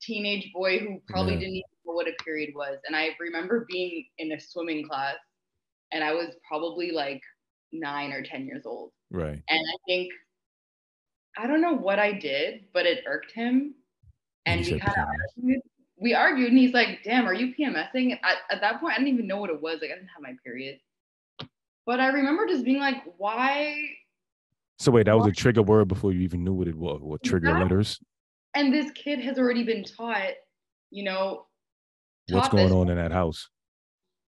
teenage 0.02 0.52
boy 0.54 0.78
who 0.78 1.02
probably 1.08 1.36
Yeah. 1.36 1.40
didn't 1.40 1.54
even 1.56 1.70
know 1.86 1.94
what 1.94 2.10
a 2.10 2.24
period 2.26 2.54
was. 2.54 2.80
And 2.86 2.98
I 2.98 3.12
remember 3.18 3.66
being 3.72 4.08
in 4.18 4.34
a 4.34 4.40
swimming 4.42 4.86
class, 4.86 5.16
and 5.94 6.04
I 6.04 6.12
was 6.12 6.36
probably 6.46 6.92
like 6.92 7.22
nine 7.72 8.12
or 8.12 8.24
ten 8.24 8.46
years 8.46 8.66
old. 8.66 8.92
Right. 9.10 9.42
And 9.48 9.60
I 9.60 9.78
think 9.88 10.12
I 11.38 11.48
don't 11.48 11.62
know 11.62 11.76
what 11.76 11.98
I 11.98 12.12
did, 12.12 12.66
but 12.74 12.86
it 12.86 13.06
irked 13.08 13.32
him, 13.32 13.74
And 14.46 14.66
we 14.66 14.80
kind 14.82 14.98
of 14.98 15.08
argued. 15.38 15.62
We 15.98 16.14
argued, 16.14 16.50
and 16.50 16.58
he's 16.58 16.74
like, 16.74 17.04
"Damn, 17.06 17.26
are 17.26 17.34
you 17.34 17.56
PMSing?" 17.56 18.12
And 18.12 18.20
at 18.52 18.60
that 18.60 18.82
point, 18.82 18.96
I 18.96 18.98
didn't 18.98 19.14
even 19.14 19.28
know 19.28 19.38
what 19.38 19.50
it 19.50 19.62
was. 19.62 19.80
Like, 19.80 19.92
I 19.92 19.96
didn't 19.96 20.10
have 20.10 20.22
my 20.22 20.36
period. 20.44 20.82
But 21.86 22.02
I 22.02 22.08
remember 22.08 22.48
just 22.48 22.66
being 22.66 22.82
like, 22.82 23.02
"Why 23.16 23.78
So 24.78 24.92
wait, 24.92 25.06
that 25.06 25.18
was 25.18 25.28
a 25.28 25.32
trigger 25.32 25.62
word 25.62 25.88
before 25.88 26.12
you 26.12 26.22
even 26.22 26.44
knew 26.44 26.54
what 26.54 26.68
it 26.68 26.76
was. 26.76 27.00
What 27.02 27.24
trigger 27.24 27.48
Exactly. 27.48 27.64
letters? 27.64 28.00
and 28.58 28.74
this 28.74 28.90
kid 28.92 29.20
has 29.20 29.38
already 29.38 29.64
been 29.64 29.84
taught, 29.84 30.32
you 30.90 31.04
know, 31.04 31.46
What's 32.30 32.48
going 32.48 32.68
this- 32.68 32.74
on 32.74 32.88
in 32.90 32.96
that 32.96 33.12
house? 33.12 33.50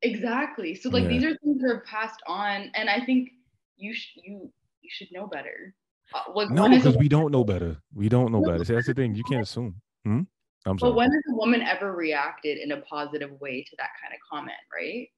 Exactly. 0.03 0.75
So 0.75 0.91
like 0.91 1.05
Yeah. 1.05 1.09
these 1.09 1.25
are 1.25 1.37
things 1.39 1.63
that 1.63 1.71
are 1.71 1.81
passed 1.81 2.21
on, 2.27 2.71
and 2.75 2.91
I 2.91 3.03
think 3.05 3.31
you 3.77 3.95
sh- 3.95 4.17
you 4.17 4.53
you 4.83 4.91
should 4.91 5.11
know 5.13 5.27
better. 5.27 5.75
Uh, 6.15 6.33
like, 6.35 6.51
No, 6.51 6.63
when 6.63 6.73
is 6.75 6.85
a 6.85 6.89
because 6.89 6.99
we 6.99 7.09
don't 7.09 7.31
know 7.33 7.45
better. 7.45 7.81
We 7.95 8.09
don't 8.09 8.31
know 8.33 8.41
No, 8.41 8.51
better. 8.51 8.65
See, 8.65 8.75
that's 8.75 8.87
the 8.89 8.95
thing. 8.95 9.15
You 9.15 9.25
can't 9.25 9.43
assume. 9.43 9.81
Hmm? 10.05 10.23
I'm 10.67 10.79
sorry. 10.79 10.91
But 10.93 10.97
when 10.97 11.13
has 11.13 11.23
a 11.31 11.35
woman 11.37 11.63
ever 11.63 11.93
reacted 11.95 12.59
in 12.59 12.73
a 12.73 12.81
positive 12.83 13.41
way 13.41 13.63
to 13.63 13.77
that 13.79 13.91
kind 14.03 14.13
of 14.13 14.21
comment, 14.31 14.59
right? 14.75 15.09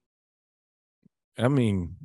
I 1.37 1.47
mean, 1.47 1.95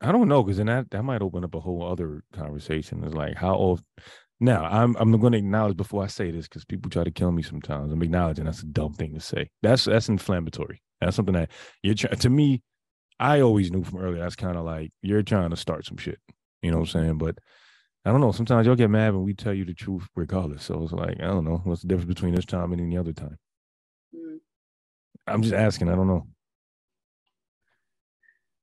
I 0.00 0.12
don't 0.12 0.28
know, 0.28 0.42
because 0.42 0.56
then 0.56 0.66
that, 0.66 0.90
that 0.90 1.02
might 1.02 1.22
open 1.22 1.44
up 1.44 1.54
a 1.54 1.60
whole 1.60 1.86
other 1.86 2.22
conversation. 2.32 3.04
It's 3.04 3.14
like 3.14 3.36
how 3.36 3.54
old 3.54 3.82
now 4.40 4.64
I'm 4.64 4.96
I'm 4.96 5.12
gonna 5.20 5.36
acknowledge 5.36 5.76
before 5.76 6.02
I 6.02 6.06
say 6.06 6.30
this 6.30 6.48
because 6.48 6.64
people 6.64 6.90
try 6.90 7.04
to 7.04 7.10
kill 7.10 7.30
me 7.32 7.42
sometimes. 7.42 7.92
I'm 7.92 8.02
acknowledging 8.02 8.46
that's 8.46 8.62
a 8.62 8.66
dumb 8.66 8.94
thing 8.94 9.14
to 9.14 9.20
say. 9.20 9.50
That's 9.62 9.84
that's 9.84 10.08
inflammatory. 10.08 10.82
That's 11.00 11.16
something 11.16 11.34
that 11.34 11.50
you're 11.82 11.94
trying 11.94 12.16
to 12.16 12.30
me, 12.30 12.62
I 13.18 13.40
always 13.40 13.70
knew 13.70 13.84
from 13.84 13.98
earlier 14.00 14.22
that's 14.22 14.36
kind 14.36 14.56
of 14.56 14.64
like 14.64 14.90
you're 15.02 15.22
trying 15.22 15.50
to 15.50 15.56
start 15.56 15.84
some 15.84 15.98
shit. 15.98 16.18
You 16.62 16.70
know 16.70 16.78
what 16.78 16.94
I'm 16.94 17.02
saying? 17.02 17.18
But 17.18 17.38
I 18.06 18.10
don't 18.10 18.22
know. 18.22 18.32
Sometimes 18.32 18.66
you'll 18.66 18.76
get 18.76 18.88
mad 18.88 19.12
when 19.12 19.24
we 19.24 19.34
tell 19.34 19.52
you 19.52 19.66
the 19.66 19.74
truth 19.74 20.08
regardless. 20.16 20.64
So 20.64 20.82
it's 20.82 20.92
like, 20.92 21.20
I 21.20 21.26
don't 21.26 21.44
know. 21.44 21.60
What's 21.64 21.82
the 21.82 21.88
difference 21.88 22.08
between 22.08 22.34
this 22.34 22.46
time 22.46 22.72
and 22.72 22.80
any 22.80 22.96
other 22.96 23.12
time? 23.12 23.36
Mm. 24.14 24.38
I'm 25.26 25.42
just 25.42 25.54
asking. 25.54 25.90
I 25.90 25.94
don't 25.94 26.08
know. 26.08 26.26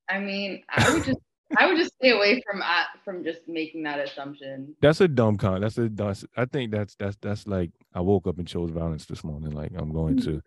I 0.09 0.19
mean, 0.19 0.63
I 0.69 0.91
would 0.93 1.03
just 1.03 1.19
I 1.55 1.65
would 1.65 1.77
just 1.77 1.93
stay 1.93 2.11
away 2.11 2.41
from 2.45 2.61
uh, 2.61 2.83
from 3.05 3.23
just 3.23 3.47
making 3.47 3.83
that 3.83 3.99
assumption. 3.99 4.75
That's 4.81 4.99
a 4.99 5.07
dumb 5.07 5.37
con. 5.37 5.61
That's 5.61 5.77
a 5.77 5.87
that's, 5.89 6.25
I 6.35 6.45
think 6.45 6.71
that's 6.71 6.95
that's 6.95 7.17
that's 7.21 7.47
like 7.47 7.71
I 7.93 8.01
woke 8.01 8.27
up 8.27 8.37
and 8.37 8.47
chose 8.47 8.71
violence 8.71 9.05
this 9.05 9.23
morning. 9.23 9.51
Like 9.51 9.71
I'm 9.75 9.93
going 9.93 10.17
to 10.21 10.41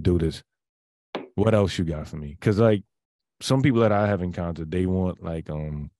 do 0.00 0.18
this. 0.18 0.42
What 1.34 1.54
else 1.54 1.76
you 1.78 1.84
got 1.84 2.08
for 2.08 2.16
me? 2.16 2.36
Because 2.38 2.58
like 2.58 2.82
some 3.40 3.62
people 3.62 3.80
that 3.80 3.92
I 3.92 4.06
have 4.06 4.22
encountered, 4.22 4.70
they 4.70 4.86
want 4.86 5.22
like 5.22 5.50
um 5.50 5.90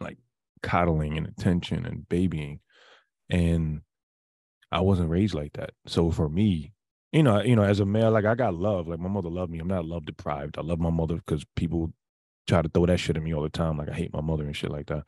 like 0.00 0.18
coddling 0.62 1.16
and 1.16 1.26
attention 1.26 1.86
and 1.86 2.08
babying, 2.08 2.60
and 3.30 3.80
I 4.70 4.80
wasn't 4.80 5.10
raised 5.10 5.34
like 5.34 5.54
that. 5.54 5.70
So 5.86 6.10
for 6.10 6.28
me, 6.28 6.74
you 7.12 7.22
know, 7.22 7.40
you 7.40 7.56
know, 7.56 7.62
as 7.62 7.80
a 7.80 7.86
male, 7.86 8.10
like 8.10 8.26
I 8.26 8.34
got 8.34 8.54
love. 8.54 8.88
Like 8.88 9.00
my 9.00 9.08
mother 9.08 9.30
loved 9.30 9.50
me. 9.50 9.58
I'm 9.58 9.68
not 9.68 9.86
love 9.86 10.04
deprived. 10.04 10.58
I 10.58 10.60
love 10.60 10.78
my 10.78 10.90
mother 10.90 11.16
because 11.16 11.44
people 11.56 11.92
try 12.48 12.62
to 12.62 12.68
throw 12.68 12.86
that 12.86 12.98
shit 12.98 13.16
at 13.16 13.22
me 13.22 13.34
all 13.34 13.42
the 13.42 13.48
time. 13.48 13.76
Like 13.76 13.88
I 13.88 13.94
hate 13.94 14.12
my 14.12 14.20
mother 14.20 14.44
and 14.44 14.56
shit 14.56 14.70
like 14.70 14.86
that. 14.86 15.04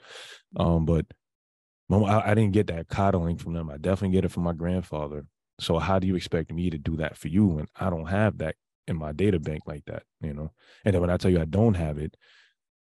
Um, 0.57 0.85
but 0.85 1.07
Mom, 1.89 2.05
I, 2.05 2.31
I 2.31 2.35
didn't 2.35 2.53
get 2.53 2.69
that 2.69 2.89
coddling 2.89 3.37
from 3.37 3.55
them. 3.55 3.69
I 3.69 3.77
definitely 3.77 4.15
get 4.15 4.25
it 4.25 4.31
from 4.31 4.45
my 4.45 4.53
grandfather. 4.53 5.25
So 5.59 5.79
how 5.79 5.99
do 5.99 6.07
you 6.07 6.15
expect 6.15 6.53
me 6.53 6.71
to 6.71 6.79
do 6.79 6.97
that 6.99 7.17
for 7.17 7.29
you 7.29 7.47
when 7.47 7.67
I 7.79 7.91
don't 7.91 8.07
have 8.07 8.39
that 8.39 8.55
in 8.87 8.97
my 8.97 9.13
data 9.13 9.41
bank 9.41 9.63
like 9.67 9.85
that? 9.87 10.05
You 10.21 10.33
know, 10.33 10.53
and 10.85 10.95
then 10.95 11.01
when 11.01 11.11
I 11.11 11.17
tell 11.17 11.31
you 11.31 11.41
I 11.41 11.47
don't 11.47 11.75
have 11.75 11.99
it, 11.99 12.17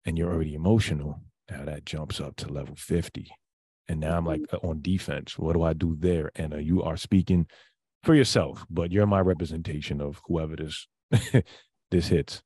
and 0.05 0.17
you're 0.17 0.33
already 0.33 0.55
emotional, 0.55 1.21
now 1.51 1.65
that 1.65 1.85
jumps 1.85 2.21
up 2.21 2.37
to 2.37 2.49
level 2.49 2.77
fifty, 2.77 3.29
and 3.89 4.01
now 4.01 4.17
I'm 4.17 4.25
like 4.25 4.43
on 4.63 4.81
defense. 4.81 5.39
What 5.39 5.55
do 5.55 5.63
I 5.63 5.73
do 5.73 5.97
there? 5.99 6.31
And 6.37 6.55
uh, 6.55 6.59
you 6.59 6.83
are 6.83 6.97
speaking 6.97 7.47
for 8.05 8.15
yourself, 8.15 8.65
but 8.71 8.91
you're 8.91 9.07
my 9.07 9.21
representation 9.21 10.01
of 10.01 10.21
whoever 10.27 10.57
this 10.57 10.87
this 11.91 12.09
hits. 12.09 12.43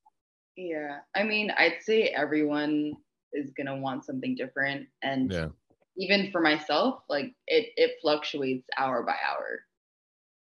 Yeah, 0.56 1.00
I 1.14 1.22
mean, 1.22 1.50
I'd 1.56 1.82
say 1.82 2.04
everyone 2.08 2.94
is 3.32 3.52
gonna 3.52 3.76
want 3.76 4.04
something 4.04 4.34
different, 4.34 4.88
and 5.02 5.30
Yeah, 5.30 5.48
even 5.96 6.30
for 6.30 6.40
myself, 6.40 7.02
like 7.08 7.34
it 7.46 7.72
it 7.76 7.96
fluctuates 8.00 8.66
hour 8.78 9.02
by 9.02 9.16
hour. 9.28 9.60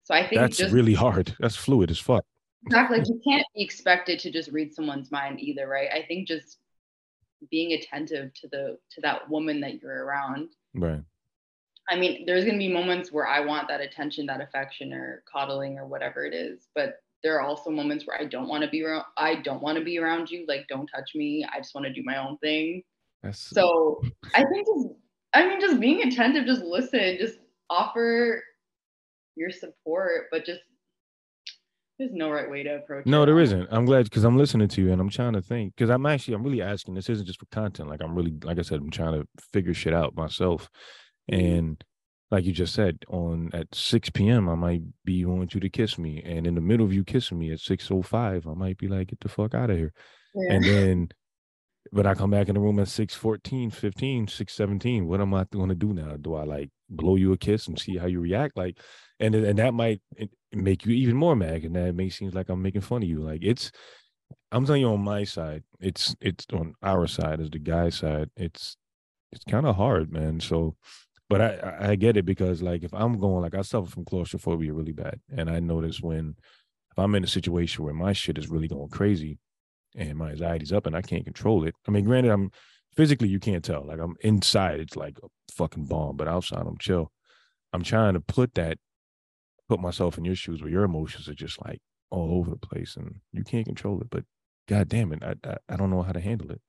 So 0.03 0.13
I 0.13 0.27
think 0.27 0.41
that's 0.41 0.57
just 0.57 0.73
really 0.73 0.93
hard. 0.93 1.35
That's 1.39 1.55
fluid 1.55 1.89
as 1.89 1.99
fuck. 1.99 2.23
exactly 2.67 2.99
like 2.99 3.07
you 3.07 3.19
can't 3.27 3.45
be 3.55 3.63
expected 3.63 4.19
to 4.19 4.31
just 4.31 4.51
read 4.51 4.73
someone's 4.73 5.11
mind 5.11 5.39
either, 5.39 5.67
right? 5.67 5.89
I 5.91 6.05
think 6.07 6.27
just 6.27 6.59
being 7.49 7.73
attentive 7.73 8.33
to 8.35 8.47
the 8.47 8.77
to 8.91 9.01
that 9.01 9.27
woman 9.29 9.59
that 9.61 9.81
you're 9.81 10.05
around. 10.05 10.49
Right. 10.75 11.01
I 11.89 11.95
mean, 11.95 12.25
there's 12.25 12.45
gonna 12.45 12.57
be 12.57 12.71
moments 12.71 13.11
where 13.11 13.27
I 13.27 13.39
want 13.39 13.67
that 13.67 13.81
attention, 13.81 14.25
that 14.27 14.41
affection, 14.41 14.93
or 14.93 15.23
coddling, 15.31 15.77
or 15.79 15.87
whatever 15.87 16.25
it 16.25 16.33
is. 16.33 16.67
But 16.75 17.01
there 17.23 17.39
are 17.39 17.41
also 17.41 17.69
moments 17.69 18.05
where 18.05 18.19
I 18.19 18.25
don't 18.25 18.47
want 18.47 18.63
to 18.63 18.69
be 18.69 18.83
around. 18.83 19.05
I 19.17 19.35
don't 19.35 19.61
want 19.61 19.77
to 19.77 19.83
be 19.83 19.97
around 19.99 20.29
you. 20.29 20.45
Like, 20.47 20.67
don't 20.67 20.87
touch 20.87 21.11
me. 21.15 21.45
I 21.51 21.57
just 21.57 21.73
want 21.73 21.87
to 21.87 21.93
do 21.93 22.03
my 22.03 22.17
own 22.17 22.37
thing. 22.37 22.83
That's 23.23 23.39
So 23.39 24.01
I 24.35 24.43
think 24.43 24.67
just, 24.67 24.87
I 25.33 25.47
mean, 25.47 25.59
just 25.59 25.79
being 25.79 26.03
attentive, 26.07 26.45
just 26.45 26.61
listen, 26.61 27.17
just 27.19 27.39
offer 27.69 28.43
your 29.35 29.49
support, 29.49 30.25
but 30.31 30.45
just 30.45 30.61
there's 31.97 32.11
no 32.13 32.29
right 32.29 32.49
way 32.49 32.63
to 32.63 32.75
approach 32.75 33.05
it. 33.05 33.09
No, 33.09 33.25
there 33.25 33.39
isn't. 33.39 33.67
I'm 33.71 33.85
glad 33.85 34.03
because 34.03 34.25
I'm 34.25 34.37
listening 34.37 34.67
to 34.67 34.81
you 34.81 34.91
and 34.91 34.99
I'm 34.99 35.09
trying 35.09 35.33
to 35.33 35.41
think 35.41 35.75
because 35.75 35.89
I'm 35.89 36.05
actually 36.05 36.33
I'm 36.33 36.43
really 36.43 36.61
asking. 36.61 36.93
This 36.93 37.09
isn't 37.09 37.25
just 37.25 37.39
for 37.39 37.45
content. 37.47 37.89
Like 37.89 38.01
I'm 38.03 38.13
really 38.15 38.33
like 38.43 38.59
I 38.59 38.63
said, 38.63 38.79
I'm 38.79 38.91
trying 38.91 39.13
to 39.13 39.27
figure 39.53 39.73
shit 39.73 39.93
out 39.93 40.15
myself. 40.15 40.69
Mhm. 41.31 41.39
And 41.39 41.83
like 42.31 42.45
you 42.45 42.51
just 42.51 42.73
said, 42.73 42.99
on 43.07 43.49
at 43.53 43.73
6 43.73 44.09
p.m. 44.11 44.49
I 44.49 44.55
might 44.55 44.81
be 45.03 45.25
wanting 45.25 45.49
you 45.53 45.59
to 45.59 45.69
kiss 45.69 45.97
me, 45.97 46.21
and 46.23 46.47
in 46.47 46.55
the 46.55 46.61
middle 46.61 46.85
of 46.85 46.93
you 46.93 47.03
kissing 47.03 47.39
me 47.39 47.51
at 47.51 47.59
6:05, 47.59 48.47
I 48.47 48.53
might 48.53 48.77
be 48.77 48.87
like, 48.87 49.07
get 49.07 49.19
the 49.19 49.29
fuck 49.29 49.53
out 49.53 49.69
of 49.69 49.77
here. 49.77 49.93
Yeah. 50.33 50.53
And 50.53 50.63
then 50.63 51.09
when 51.91 52.07
I 52.07 52.15
come 52.15 52.31
back 52.31 52.49
in 52.49 52.55
the 52.55 52.61
room 52.61 52.79
at 52.79 52.87
6:14, 52.87 53.71
15, 53.71 54.27
6:17, 54.27 55.05
what 55.05 55.21
am 55.21 55.33
I 55.33 55.45
going 55.51 55.69
to 55.69 55.75
do 55.75 55.93
now? 55.93 56.17
Do 56.17 56.35
I 56.35 56.43
like 56.43 56.69
blow 56.89 57.15
you 57.15 57.33
a 57.33 57.37
kiss 57.37 57.67
and 57.67 57.79
see 57.79 57.97
how 57.97 58.07
you 58.07 58.19
react? 58.19 58.57
Like, 58.57 58.79
and 59.19 59.35
and 59.35 59.59
that 59.59 59.73
might 59.73 60.01
make 60.51 60.85
you 60.85 60.93
even 60.93 61.15
more 61.15 61.35
mad, 61.35 61.63
and 61.63 61.75
that 61.75 61.95
may 61.95 62.09
seem 62.09 62.31
like 62.31 62.49
I'm 62.49 62.61
making 62.61 62.81
fun 62.81 63.03
of 63.03 63.09
you. 63.09 63.19
Like 63.21 63.43
it's, 63.43 63.71
I'm 64.51 64.65
telling 64.65 64.81
you 64.81 64.89
on 64.89 65.03
my 65.03 65.23
side, 65.23 65.63
it's 65.79 66.15
it's 66.21 66.45
on 66.53 66.73
our 66.81 67.07
side 67.07 67.39
as 67.39 67.49
the 67.49 67.59
guy 67.59 67.89
side. 67.89 68.29
It's 68.35 68.77
it's 69.31 69.43
kind 69.45 69.65
of 69.65 69.75
hard, 69.75 70.11
man. 70.11 70.39
So, 70.39 70.75
but 71.29 71.41
I 71.41 71.77
I- 71.91 71.95
get 71.95 72.17
it 72.17 72.25
because 72.25 72.61
like 72.61 72.83
if 72.83 72.93
I'm 72.93 73.19
going 73.19 73.41
like 73.41 73.55
I 73.55 73.61
suffer 73.61 73.89
from 73.89 74.05
claustrophobia 74.05 74.73
really 74.73 74.91
bad, 74.93 75.19
and 75.35 75.49
I 75.49 75.59
notice 75.59 76.01
when 76.01 76.35
if 76.91 76.99
I'm 76.99 77.15
in 77.15 77.23
a 77.23 77.27
situation 77.27 77.83
where 77.83 77.93
my 77.93 78.13
shit 78.13 78.37
is 78.37 78.49
really 78.49 78.67
going 78.67 78.89
crazy, 78.89 79.39
and 79.95 80.17
my 80.17 80.31
anxiety's 80.31 80.73
up 80.73 80.85
and 80.87 80.95
I 80.95 81.01
can't 81.01 81.25
control 81.25 81.65
it. 81.65 81.75
I 81.87 81.91
mean, 81.91 82.05
granted, 82.05 82.31
I'm 82.31 82.51
physically 82.95 83.29
you 83.29 83.39
can't 83.39 83.63
tell. 83.63 83.85
Like 83.85 83.99
I'm 83.99 84.15
inside, 84.21 84.79
it's 84.79 84.95
like 84.95 85.17
a 85.23 85.27
fucking 85.53 85.85
bomb, 85.87 86.17
but 86.17 86.27
outside 86.27 86.65
I'm 86.67 86.77
chill. 86.79 87.11
I'm 87.73 87.83
trying 87.83 88.13
to 88.15 88.19
put 88.21 88.53
that, 88.55 88.77
put 89.69 89.79
myself 89.81 90.17
in 90.17 90.25
your 90.25 90.35
shoes 90.35 90.61
where 90.61 90.71
your 90.71 90.83
emotions 90.83 91.27
are 91.29 91.33
just 91.35 91.63
like 91.65 91.79
all 92.11 92.31
over 92.37 92.49
the 92.51 92.57
place 92.57 92.95
and 92.97 93.15
you 93.33 93.43
can't 93.43 93.65
control 93.65 94.01
it. 94.01 94.09
But 94.09 94.25
god 94.67 94.89
damn 94.89 95.11
it, 95.13 95.23
I 95.23 95.35
I, 95.49 95.57
I 95.69 95.75
don't 95.77 95.89
know 95.91 96.03
how 96.03 96.13
to 96.13 96.21
handle 96.21 96.51
it. 96.51 96.61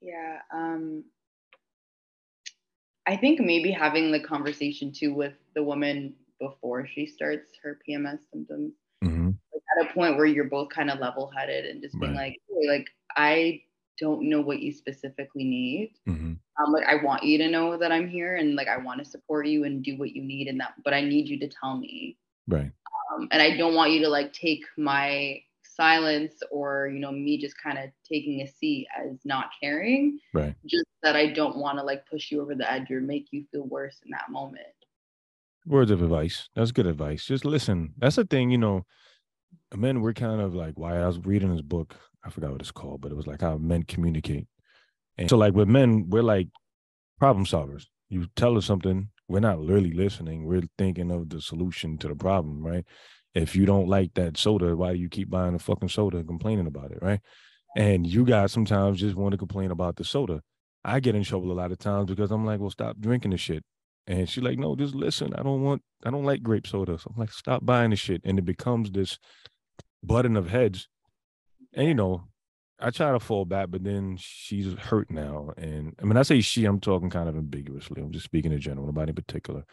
Yeah. 0.00 0.38
Um 0.54 1.04
I 3.06 3.16
think 3.16 3.40
maybe 3.40 3.70
having 3.70 4.10
the 4.10 4.20
conversation 4.20 4.92
too 4.92 5.14
with 5.14 5.34
the 5.54 5.62
woman 5.62 6.14
before 6.40 6.86
she 6.86 7.06
starts 7.06 7.52
her 7.62 7.78
PMS 7.88 8.18
symptoms 8.32 8.72
Mm-hmm. 9.04 9.26
like 9.26 9.62
at 9.78 9.90
a 9.90 9.92
point 9.92 10.16
where 10.16 10.26
you're 10.26 10.44
both 10.44 10.70
kind 10.70 10.90
of 10.90 10.98
level 10.98 11.30
headed 11.36 11.66
and 11.66 11.82
just 11.82 11.98
being 12.00 12.16
Right. 12.16 12.32
like, 12.32 12.36
hey, 12.48 12.68
like 12.68 12.86
I 13.14 13.62
don't 14.00 14.28
know 14.28 14.40
what 14.40 14.60
you 14.60 14.72
specifically 14.72 15.44
need. 15.44 15.92
Mm-hmm. 16.08 16.32
Um, 16.32 16.72
like 16.72 16.86
I 16.86 17.02
want 17.04 17.22
you 17.22 17.36
to 17.38 17.48
know 17.48 17.76
that 17.76 17.92
I'm 17.92 18.08
here 18.08 18.36
and 18.36 18.54
like 18.56 18.68
I 18.68 18.78
want 18.78 18.98
to 19.00 19.04
support 19.04 19.46
you 19.46 19.64
and 19.64 19.84
do 19.84 19.96
what 19.98 20.16
you 20.16 20.22
need 20.22 20.48
and 20.48 20.58
that, 20.60 20.74
but 20.82 20.94
I 20.94 21.02
need 21.02 21.28
you 21.28 21.38
to 21.40 21.48
tell 21.48 21.76
me. 21.76 22.16
Right. 22.48 22.70
Um, 23.14 23.28
and 23.30 23.42
I 23.42 23.56
don't 23.56 23.74
want 23.74 23.92
you 23.92 24.00
to 24.00 24.08
like 24.08 24.32
take 24.32 24.64
my 24.78 25.42
silence 25.76 26.34
or 26.50 26.88
you 26.88 26.98
know 26.98 27.12
me 27.12 27.38
just 27.38 27.60
kind 27.62 27.78
of 27.78 27.90
taking 28.10 28.40
a 28.40 28.46
seat 28.46 28.86
as 28.98 29.18
not 29.24 29.50
caring. 29.62 30.18
Right. 30.32 30.54
Just 30.66 30.86
that 31.02 31.16
I 31.16 31.28
don't 31.28 31.58
want 31.58 31.78
to 31.78 31.84
like 31.84 32.06
push 32.10 32.30
you 32.30 32.40
over 32.40 32.54
the 32.54 32.70
edge 32.70 32.90
or 32.90 33.00
make 33.00 33.28
you 33.30 33.44
feel 33.52 33.64
worse 33.64 34.00
in 34.04 34.10
that 34.10 34.30
moment. 34.30 34.66
Words 35.66 35.90
of 35.90 36.02
advice. 36.02 36.48
That's 36.54 36.72
good 36.72 36.86
advice. 36.86 37.24
Just 37.26 37.44
listen. 37.44 37.94
That's 37.98 38.16
the 38.16 38.24
thing, 38.24 38.50
you 38.50 38.58
know. 38.58 38.84
Men, 39.74 40.00
we're 40.00 40.12
kind 40.12 40.40
of 40.40 40.54
like 40.54 40.78
why 40.78 40.98
I 40.98 41.06
was 41.06 41.18
reading 41.18 41.52
this 41.52 41.62
book. 41.62 41.96
I 42.24 42.30
forgot 42.30 42.52
what 42.52 42.60
it's 42.60 42.70
called, 42.70 43.00
but 43.00 43.10
it 43.10 43.16
was 43.16 43.26
like 43.26 43.40
how 43.40 43.56
men 43.56 43.82
communicate. 43.82 44.46
And 45.18 45.28
so, 45.28 45.36
like 45.36 45.54
with 45.54 45.68
men, 45.68 46.06
we're 46.08 46.22
like 46.22 46.48
problem 47.18 47.46
solvers. 47.46 47.86
You 48.08 48.26
tell 48.36 48.56
us 48.56 48.66
something, 48.66 49.08
we're 49.28 49.40
not 49.40 49.60
literally 49.60 49.92
listening. 49.92 50.44
We're 50.44 50.62
thinking 50.78 51.10
of 51.10 51.28
the 51.28 51.40
solution 51.40 51.98
to 51.98 52.08
the 52.08 52.14
problem, 52.14 52.64
right? 52.64 52.84
If 53.36 53.54
you 53.54 53.66
don't 53.66 53.86
like 53.86 54.14
that 54.14 54.38
soda, 54.38 54.74
why 54.74 54.92
do 54.92 54.98
you 54.98 55.10
keep 55.10 55.28
buying 55.28 55.54
a 55.54 55.58
fucking 55.58 55.90
soda 55.90 56.16
and 56.16 56.26
complaining 56.26 56.66
about 56.66 56.90
it, 56.90 56.98
right? 57.02 57.20
And 57.76 58.06
you 58.06 58.24
guys 58.24 58.50
sometimes 58.50 58.98
just 58.98 59.14
want 59.14 59.32
to 59.32 59.38
complain 59.38 59.70
about 59.70 59.96
the 59.96 60.04
soda. 60.04 60.40
I 60.82 61.00
get 61.00 61.14
in 61.14 61.22
trouble 61.22 61.52
a 61.52 61.60
lot 61.60 61.70
of 61.70 61.78
times 61.78 62.08
because 62.08 62.30
I'm 62.30 62.46
like, 62.46 62.60
well, 62.60 62.70
stop 62.70 62.96
drinking 62.98 63.32
the 63.32 63.36
shit. 63.36 63.62
And 64.06 64.26
she's 64.26 64.42
like, 64.42 64.58
no, 64.58 64.74
just 64.74 64.94
listen. 64.94 65.34
I 65.34 65.42
don't 65.42 65.62
want, 65.62 65.82
I 66.02 66.10
don't 66.10 66.24
like 66.24 66.42
grape 66.42 66.66
soda. 66.66 66.98
So 66.98 67.12
I'm 67.12 67.20
like, 67.20 67.30
stop 67.30 67.66
buying 67.66 67.90
the 67.90 67.96
shit. 67.96 68.22
And 68.24 68.38
it 68.38 68.46
becomes 68.46 68.90
this 68.90 69.18
button 70.02 70.36
of 70.36 70.48
heads. 70.48 70.88
And 71.74 71.88
you 71.88 71.94
know, 71.94 72.22
I 72.80 72.88
try 72.90 73.12
to 73.12 73.20
fall 73.20 73.44
back, 73.44 73.66
but 73.68 73.84
then 73.84 74.16
she's 74.18 74.72
hurt 74.74 75.10
now. 75.10 75.50
And 75.58 75.94
I 76.00 76.04
mean, 76.04 76.16
I 76.16 76.22
say 76.22 76.40
she, 76.40 76.64
I'm 76.64 76.80
talking 76.80 77.10
kind 77.10 77.28
of 77.28 77.36
ambiguously. 77.36 78.00
I'm 78.00 78.12
just 78.12 78.24
speaking 78.24 78.52
in 78.52 78.60
general, 78.60 78.86
nobody 78.86 79.10
in 79.10 79.16
particular. 79.16 79.64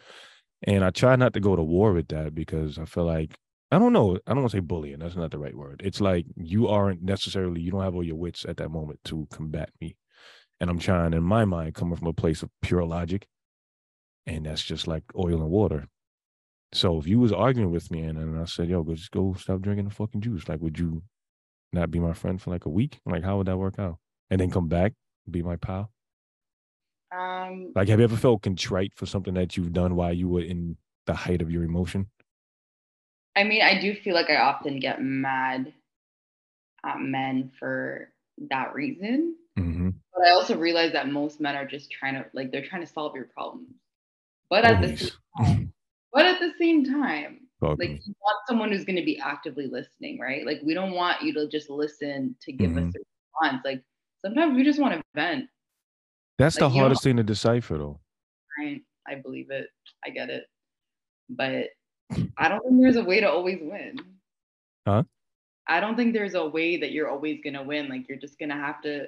And 0.64 0.84
I 0.84 0.90
try 0.90 1.16
not 1.16 1.34
to 1.34 1.40
go 1.40 1.56
to 1.56 1.64
war 1.64 1.94
with 1.94 2.10
that 2.10 2.36
because 2.36 2.78
I 2.78 2.86
feel 2.86 3.06
like 3.06 3.38
I 3.74 3.80
don't 3.80 3.94
know. 3.94 4.18
I 4.28 4.34
don't 4.34 4.42
want 4.42 4.52
to 4.52 4.58
say 4.58 4.62
bullying. 4.62 5.00
That's 5.00 5.16
not 5.16 5.32
the 5.32 5.40
right 5.40 5.56
word. 5.56 5.82
It's 5.84 6.00
like 6.00 6.26
you 6.36 6.68
aren't 6.68 7.02
necessarily, 7.02 7.62
you 7.62 7.72
don't 7.72 7.82
have 7.82 7.96
all 7.96 8.04
your 8.04 8.16
wits 8.16 8.46
at 8.46 8.58
that 8.58 8.70
moment 8.70 9.00
to 9.06 9.28
combat 9.32 9.70
me. 9.82 9.96
And 10.60 10.70
I'm 10.70 10.80
trying, 10.80 11.14
in 11.14 11.24
my 11.24 11.46
mind, 11.46 11.74
coming 11.74 11.96
from 11.96 12.08
a 12.08 12.14
place 12.14 12.44
of 12.44 12.50
pure 12.62 12.86
logic. 12.86 13.28
And 14.28 14.46
that's 14.46 14.64
just 14.64 14.88
like 14.88 15.04
oil 15.18 15.42
and 15.42 15.50
water. 15.50 15.88
So 16.72 17.00
if 17.00 17.08
you 17.08 17.20
was 17.20 17.34
arguing 17.34 17.72
with 17.72 17.90
me 17.92 18.02
and, 18.02 18.18
and 18.18 18.40
I 18.40 18.46
said, 18.46 18.70
yo, 18.70 18.84
go 18.84 18.94
just 18.96 19.12
go 19.12 19.34
stop 19.34 19.62
drinking 19.62 19.86
the 19.86 19.94
fucking 19.94 20.22
juice, 20.22 20.48
like 20.48 20.62
would 20.62 20.78
you 20.80 21.04
not 21.72 21.92
be 21.92 22.00
my 22.00 22.14
friend 22.14 22.42
for 22.42 22.52
like 22.52 22.66
a 22.66 22.70
week? 22.70 23.00
Like 23.06 23.24
how 23.24 23.38
would 23.38 23.48
that 23.48 23.58
work 23.58 23.80
out? 23.80 23.98
And 24.30 24.40
then 24.40 24.52
come 24.52 24.68
back, 24.68 24.94
be 25.30 25.42
my 25.44 25.56
pal? 25.56 25.92
Um, 27.12 27.72
Like 27.76 27.90
have 27.90 28.00
you 28.00 28.06
ever 28.06 28.18
felt 28.18 28.44
contrite 28.44 28.94
for 28.96 29.06
something 29.06 29.34
that 29.36 29.58
you've 29.58 29.74
done 29.74 29.96
while 29.96 30.14
you 30.14 30.28
were 30.30 30.42
in 30.42 30.78
the 31.06 31.14
height 31.14 31.42
of 31.42 31.52
your 31.52 31.64
emotion? 31.64 32.08
I 33.36 33.44
mean, 33.44 33.62
I 33.62 33.80
do 33.80 33.96
feel 33.96 34.14
like 34.14 34.30
I 34.30 34.38
often 34.38 34.80
get 34.80 35.02
mad 35.02 35.74
at 36.86 37.00
men 37.00 37.52
for 37.60 38.10
that 38.50 38.74
reason. 38.74 39.36
Mm-hmm. 39.58 39.90
But 40.14 40.28
I 40.28 40.32
also 40.32 40.58
realize 40.58 40.94
that 40.94 41.10
most 41.10 41.40
men 41.42 41.56
are 41.56 41.66
just 41.66 41.92
trying 41.92 42.16
to 42.16 42.26
like 42.34 42.52
they're 42.52 42.66
trying 42.66 42.82
to 42.86 42.92
solve 42.92 43.16
your 43.16 43.26
problems. 43.26 43.70
But 44.50 44.66
at 44.66 44.82
the 44.82 44.96
same 44.98 45.10
Always. 45.40 45.68
but 46.12 46.26
at 46.26 46.40
the 46.40 46.52
same 46.60 46.86
time, 46.86 47.40
like 47.62 48.06
you 48.06 48.14
want 48.22 48.38
someone 48.48 48.72
who's 48.72 48.84
going 48.86 48.98
to 48.98 49.06
be 49.06 49.18
actively 49.20 49.68
listening, 49.68 50.20
right? 50.20 50.46
Like 50.46 50.60
we 50.64 50.74
don't 50.74 50.92
want 50.94 51.22
you 51.22 51.34
to 51.34 51.48
just 51.48 51.70
listen 51.70 52.36
to 52.42 52.52
give 52.52 52.72
us 52.78 52.84
Mhm. 52.84 52.96
a 52.96 53.00
response. 53.50 53.62
Like 53.66 53.82
sometimes 54.22 54.56
we 54.56 54.64
just 54.64 54.80
want 54.80 54.94
to 54.96 55.02
vent. 55.16 55.46
That's 56.38 56.56
the 56.58 56.66
like, 56.66 56.74
don't- 56.74 56.80
hardest 56.80 57.04
thing 57.04 57.18
to 57.18 57.24
decipher 57.24 57.78
though. 57.78 58.00
Right? 58.60 58.82
I 59.08 59.16
believe 59.16 59.50
it. 59.50 59.68
I 60.06 60.10
get 60.12 60.30
it. 60.30 60.46
But 61.30 61.70
I 62.38 62.48
don't 62.50 62.62
think 62.64 62.82
there's 62.82 62.96
a 62.96 63.04
way 63.04 63.20
to 63.20 63.30
always 63.30 63.60
win. 63.62 64.00
Huh? 64.88 65.04
I 65.68 65.80
don't 65.80 65.96
think 65.96 66.14
there's 66.14 66.34
a 66.36 66.46
way 66.46 66.78
that 66.78 66.92
you're 66.92 67.10
always 67.10 67.40
gonna 67.44 67.64
win. 67.64 67.90
Like 67.90 68.08
you're 68.10 68.18
just 68.18 68.38
gonna 68.40 68.56
have 68.58 68.82
to 68.82 69.08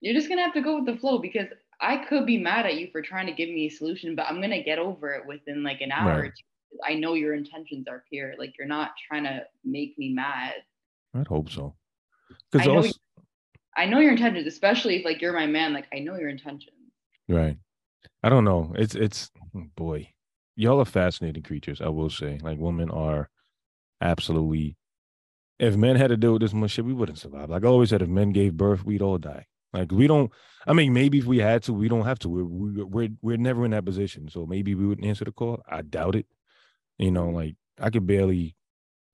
you're 0.00 0.14
just 0.14 0.28
gonna 0.28 0.42
have 0.42 0.54
to 0.54 0.60
go 0.60 0.76
with 0.76 0.86
the 0.86 0.96
flow 0.98 1.18
because 1.18 1.46
I 1.80 1.98
could 1.98 2.26
be 2.26 2.38
mad 2.38 2.66
at 2.66 2.76
you 2.76 2.88
for 2.90 3.02
trying 3.02 3.26
to 3.26 3.32
give 3.32 3.48
me 3.48 3.66
a 3.66 3.70
solution, 3.70 4.14
but 4.14 4.26
I'm 4.28 4.40
gonna 4.40 4.62
get 4.62 4.78
over 4.78 5.12
it 5.12 5.26
within 5.26 5.62
like 5.62 5.80
an 5.80 5.92
hour 5.92 6.12
or 6.18 6.22
Right. 6.22 6.32
two. 6.36 6.78
I 6.84 6.94
know 6.94 7.14
your 7.14 7.34
intentions 7.34 7.86
are 7.86 8.04
pure. 8.08 8.34
Like 8.38 8.56
you're 8.58 8.66
not 8.66 8.92
trying 9.06 9.24
to 9.24 9.46
make 9.64 9.96
me 9.98 10.12
mad. 10.12 10.54
I'd 11.14 11.26
hope 11.26 11.50
so. 11.50 11.74
Because 12.50 12.66
also, 12.66 12.98
I 13.76 13.86
know 13.86 13.98
your 14.00 14.12
intentions, 14.12 14.46
especially 14.46 14.96
if 14.96 15.04
like 15.04 15.20
you're 15.20 15.32
my 15.32 15.46
man. 15.46 15.72
Like 15.72 15.86
I 15.94 15.98
know 15.98 16.16
your 16.16 16.28
intentions. 16.28 16.70
right. 17.28 17.56
I 18.24 18.28
don't 18.28 18.44
know. 18.44 18.72
It's 18.76 18.94
it's 18.94 19.30
oh, 19.56 19.64
boy, 19.76 20.08
y'all 20.56 20.80
are 20.80 20.84
fascinating 20.84 21.42
creatures. 21.42 21.80
I 21.80 21.88
will 21.88 22.10
say, 22.10 22.38
like 22.42 22.58
women 22.58 22.90
are 22.90 23.28
absolutely. 24.00 24.76
If 25.58 25.76
men 25.76 25.96
had 25.96 26.08
to 26.08 26.16
deal 26.16 26.32
with 26.32 26.42
this 26.42 26.54
much 26.54 26.72
shit, 26.72 26.84
we 26.84 26.92
wouldn't 26.92 27.18
survive. 27.18 27.50
Like 27.50 27.64
I 27.64 27.68
always 27.68 27.90
said, 27.90 28.02
if 28.02 28.08
men 28.08 28.30
gave 28.30 28.56
birth, 28.56 28.84
we'd 28.84 29.02
all 29.02 29.18
die. 29.18 29.46
Like 29.72 29.90
we 29.92 30.06
don't. 30.06 30.30
I 30.66 30.72
mean, 30.72 30.92
maybe 30.92 31.18
if 31.18 31.24
we 31.24 31.38
had 31.38 31.62
to, 31.64 31.72
we 31.72 31.88
don't 31.88 32.04
have 32.04 32.18
to. 32.20 32.28
We're 32.28 32.44
we, 32.44 32.82
we're 32.82 33.08
we're 33.22 33.36
never 33.36 33.64
in 33.64 33.70
that 33.70 33.84
position. 33.84 34.28
So 34.28 34.46
maybe 34.46 34.74
we 34.74 34.86
wouldn't 34.86 35.06
answer 35.06 35.24
the 35.24 35.32
call. 35.32 35.62
I 35.68 35.82
doubt 35.82 36.16
it. 36.16 36.26
You 36.98 37.10
know, 37.10 37.30
like 37.30 37.56
I 37.80 37.90
could 37.90 38.06
barely. 38.06 38.56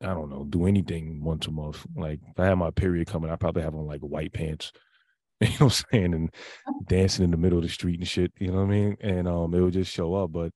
I 0.00 0.14
don't 0.14 0.30
know, 0.30 0.44
do 0.44 0.66
anything 0.66 1.24
once 1.24 1.48
a 1.48 1.50
month. 1.50 1.84
Like 1.96 2.20
if 2.24 2.38
I 2.38 2.46
had 2.46 2.54
my 2.54 2.70
period 2.70 3.08
coming, 3.08 3.30
I 3.30 3.36
probably 3.36 3.62
have 3.62 3.74
on 3.74 3.86
like 3.86 4.00
white 4.00 4.32
pants. 4.32 4.72
You 5.40 5.46
know 5.46 5.66
what 5.66 5.84
I'm 5.84 5.92
saying? 5.92 6.14
And 6.14 6.30
dancing 6.88 7.24
in 7.24 7.30
the 7.30 7.36
middle 7.36 7.58
of 7.58 7.64
the 7.64 7.70
street 7.70 8.00
and 8.00 8.08
shit. 8.08 8.32
You 8.40 8.48
know 8.48 8.56
what 8.56 8.64
I 8.64 8.66
mean? 8.70 8.96
And 9.00 9.28
um, 9.28 9.54
it 9.54 9.60
would 9.60 9.72
just 9.72 9.92
show 9.92 10.14
up. 10.14 10.32
But 10.32 10.50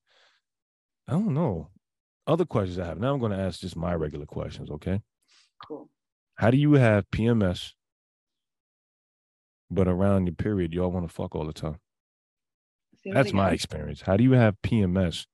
I 1.09 1.13
don't 1.13 1.35
know. 1.35 1.69
Other 2.27 2.45
questions 2.45 2.79
I 2.79 2.87
have. 2.87 2.99
Now 2.99 3.13
I'm 3.13 3.21
going 3.21 3.33
to 3.33 3.39
ask 3.39 3.61
just 3.61 3.77
my 3.77 3.95
regular 3.95 4.27
questions. 4.27 4.71
Okay. 4.71 5.03
Cool. 5.67 5.89
How 6.37 6.51
do 6.51 6.57
you 6.57 6.75
have 6.75 7.11
PMS, 7.11 7.73
but 9.71 9.89
around 9.89 10.27
your 10.27 10.35
period, 10.35 10.73
y'all 10.73 10.91
want 10.91 11.07
to 11.07 11.13
fuck 11.13 11.35
all 11.35 11.47
the 11.47 11.53
time? 11.53 11.79
That's 13.05 13.33
my 13.33 13.51
experience. 13.51 14.01
How 14.01 14.17
do 14.17 14.25
you 14.25 14.33
have 14.33 14.55
PMS? 14.63 15.27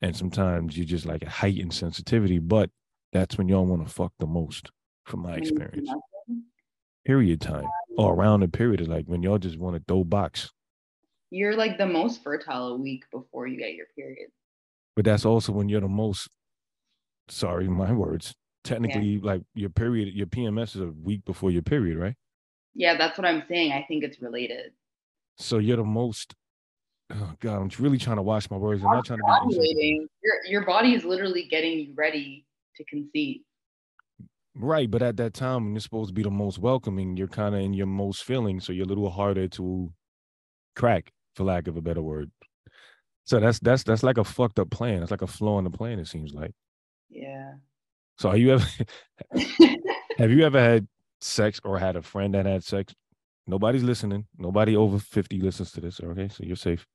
And 0.00 0.16
sometimes 0.16 0.76
you 0.76 0.84
just 0.84 1.06
like 1.06 1.22
a 1.22 1.30
heightened 1.30 1.72
sensitivity, 1.72 2.40
but 2.40 2.70
that's 3.12 3.38
when 3.38 3.48
y'all 3.48 3.64
want 3.64 3.86
to 3.86 3.92
fuck 3.92 4.12
the 4.18 4.26
most, 4.26 4.70
from 5.04 5.20
my 5.20 5.34
experience. 5.34 5.88
Period 7.04 7.40
time 7.40 7.66
or 7.96 8.14
around 8.14 8.40
the 8.40 8.48
period 8.48 8.80
is 8.80 8.88
like 8.88 9.06
when 9.06 9.22
y'all 9.22 9.38
just 9.38 9.58
want 9.58 9.76
to 9.76 9.82
throw 9.86 10.02
box. 10.02 10.50
You're 11.32 11.56
like 11.56 11.78
the 11.78 11.86
most 11.86 12.22
fertile 12.22 12.68
a 12.68 12.76
week 12.76 13.04
before 13.10 13.46
you 13.46 13.56
get 13.56 13.72
your 13.72 13.86
period. 13.96 14.28
But 14.94 15.06
that's 15.06 15.24
also 15.24 15.50
when 15.50 15.70
you're 15.70 15.80
the 15.80 15.88
most, 15.88 16.28
sorry, 17.28 17.66
my 17.68 17.90
words, 17.90 18.34
technically 18.64 19.18
like 19.18 19.40
your 19.54 19.70
period, 19.70 20.12
your 20.12 20.26
PMS 20.26 20.76
is 20.76 20.82
a 20.82 20.92
week 21.02 21.24
before 21.24 21.50
your 21.50 21.62
period, 21.62 21.96
right? 21.96 22.14
Yeah, 22.74 22.98
that's 22.98 23.16
what 23.16 23.26
I'm 23.26 23.44
saying. 23.48 23.72
I 23.72 23.82
think 23.88 24.04
it's 24.04 24.20
related. 24.20 24.72
So 25.38 25.56
you're 25.56 25.78
the 25.78 25.84
most, 25.84 26.34
oh 27.10 27.32
God, 27.40 27.62
I'm 27.62 27.70
really 27.82 27.96
trying 27.96 28.16
to 28.16 28.22
watch 28.22 28.50
my 28.50 28.58
words. 28.58 28.84
I'm 28.84 28.90
not 28.90 29.06
trying 29.06 29.20
to 29.20 29.58
be 29.58 30.06
Your 30.22 30.34
your 30.46 30.66
body 30.66 30.94
is 30.94 31.02
literally 31.02 31.44
getting 31.44 31.78
you 31.78 31.94
ready 31.94 32.44
to 32.76 32.84
conceive. 32.84 33.40
Right, 34.54 34.90
but 34.90 35.00
at 35.00 35.16
that 35.16 35.32
time 35.32 35.64
when 35.64 35.72
you're 35.72 35.80
supposed 35.80 36.08
to 36.08 36.14
be 36.14 36.22
the 36.22 36.30
most 36.30 36.58
welcoming, 36.58 37.16
you're 37.16 37.26
kind 37.26 37.54
of 37.54 37.62
in 37.62 37.72
your 37.72 37.86
most 37.86 38.22
feeling, 38.22 38.60
so 38.60 38.74
you're 38.74 38.84
a 38.84 38.88
little 38.88 39.08
harder 39.08 39.48
to 39.48 39.90
crack, 40.76 41.10
for 41.34 41.44
lack 41.44 41.68
of 41.68 41.76
a 41.76 41.82
better 41.82 42.02
word. 42.02 42.30
So 43.24 43.38
that's 43.40 43.58
that's 43.60 43.84
that's 43.84 44.02
like 44.02 44.18
a 44.18 44.24
fucked 44.24 44.58
up 44.58 44.70
plan. 44.70 45.02
It's 45.02 45.10
like 45.10 45.22
a 45.22 45.26
flaw 45.26 45.58
in 45.58 45.64
the 45.64 45.70
plan. 45.70 45.98
It 45.98 46.08
seems 46.08 46.32
like. 46.32 46.52
Yeah. 47.08 47.54
So 48.18 48.30
are 48.30 48.36
you 48.36 48.52
ever 48.52 48.64
have 50.18 50.30
you 50.30 50.44
ever 50.44 50.60
had 50.60 50.88
sex 51.20 51.60
or 51.64 51.78
had 51.78 51.96
a 51.96 52.02
friend 52.02 52.34
that 52.34 52.46
had 52.46 52.64
sex? 52.64 52.94
Nobody's 53.46 53.82
listening. 53.82 54.26
Nobody 54.38 54.76
over 54.76 54.98
fifty 54.98 55.40
listens 55.40 55.72
to 55.72 55.80
this. 55.80 56.00
Okay, 56.00 56.28
so 56.28 56.44
you're 56.44 56.56
safe. 56.56 56.86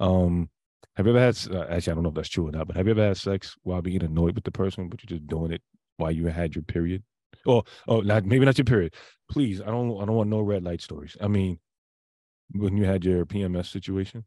Um, 0.00 0.48
have 0.96 1.06
you 1.06 1.16
ever 1.16 1.20
had? 1.20 1.38
Uh, 1.50 1.66
actually, 1.70 1.92
I 1.92 1.94
don't 1.94 2.02
know 2.02 2.10
if 2.10 2.14
that's 2.14 2.28
true 2.28 2.48
or 2.48 2.52
not, 2.52 2.66
but 2.66 2.76
have 2.76 2.86
you 2.86 2.92
ever 2.92 3.08
had 3.08 3.16
sex 3.16 3.56
while 3.62 3.82
being 3.82 4.02
annoyed 4.02 4.34
with 4.34 4.44
the 4.44 4.50
person, 4.50 4.88
but 4.88 5.00
you're 5.02 5.18
just 5.18 5.28
doing 5.28 5.52
it 5.52 5.62
while 5.96 6.10
you 6.12 6.26
had 6.26 6.54
your 6.54 6.62
period? 6.62 7.02
Or 7.46 7.64
oh, 7.86 8.00
not 8.00 8.24
maybe 8.24 8.44
not 8.44 8.58
your 8.58 8.64
period. 8.64 8.94
Please, 9.30 9.60
I 9.60 9.66
don't 9.66 10.00
I 10.00 10.04
don't 10.04 10.16
want 10.16 10.30
no 10.30 10.40
red 10.40 10.64
light 10.64 10.80
stories. 10.80 11.16
I 11.20 11.28
mean, 11.28 11.58
when 12.52 12.76
you 12.76 12.84
had 12.84 13.04
your 13.04 13.24
PMS 13.26 13.66
situation. 13.66 14.24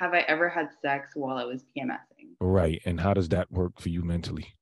Have 0.00 0.14
I 0.14 0.20
ever 0.20 0.48
had 0.48 0.68
sex 0.80 1.10
while 1.14 1.36
I 1.36 1.44
was 1.44 1.64
PMSing? 1.76 2.34
Right. 2.40 2.80
And 2.84 3.00
how 3.00 3.14
does 3.14 3.28
that 3.30 3.50
work 3.50 3.80
for 3.80 3.88
you 3.88 4.02
mentally? 4.02 4.54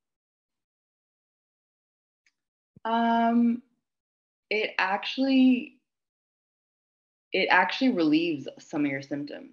Um 2.84 3.62
it 4.48 4.70
actually 4.78 5.76
it 7.32 7.46
actually 7.50 7.90
relieves 7.92 8.48
some 8.58 8.84
of 8.84 8.90
your 8.90 9.02
symptoms. 9.02 9.52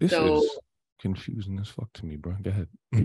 This 0.00 0.10
So- 0.10 0.38
is 0.42 0.58
confusing 0.98 1.58
as 1.60 1.68
fuck 1.68 1.92
to 1.92 2.06
me, 2.06 2.16
bro. 2.16 2.34
Go 2.42 2.50
ahead. 2.50 2.68
I 2.94 3.00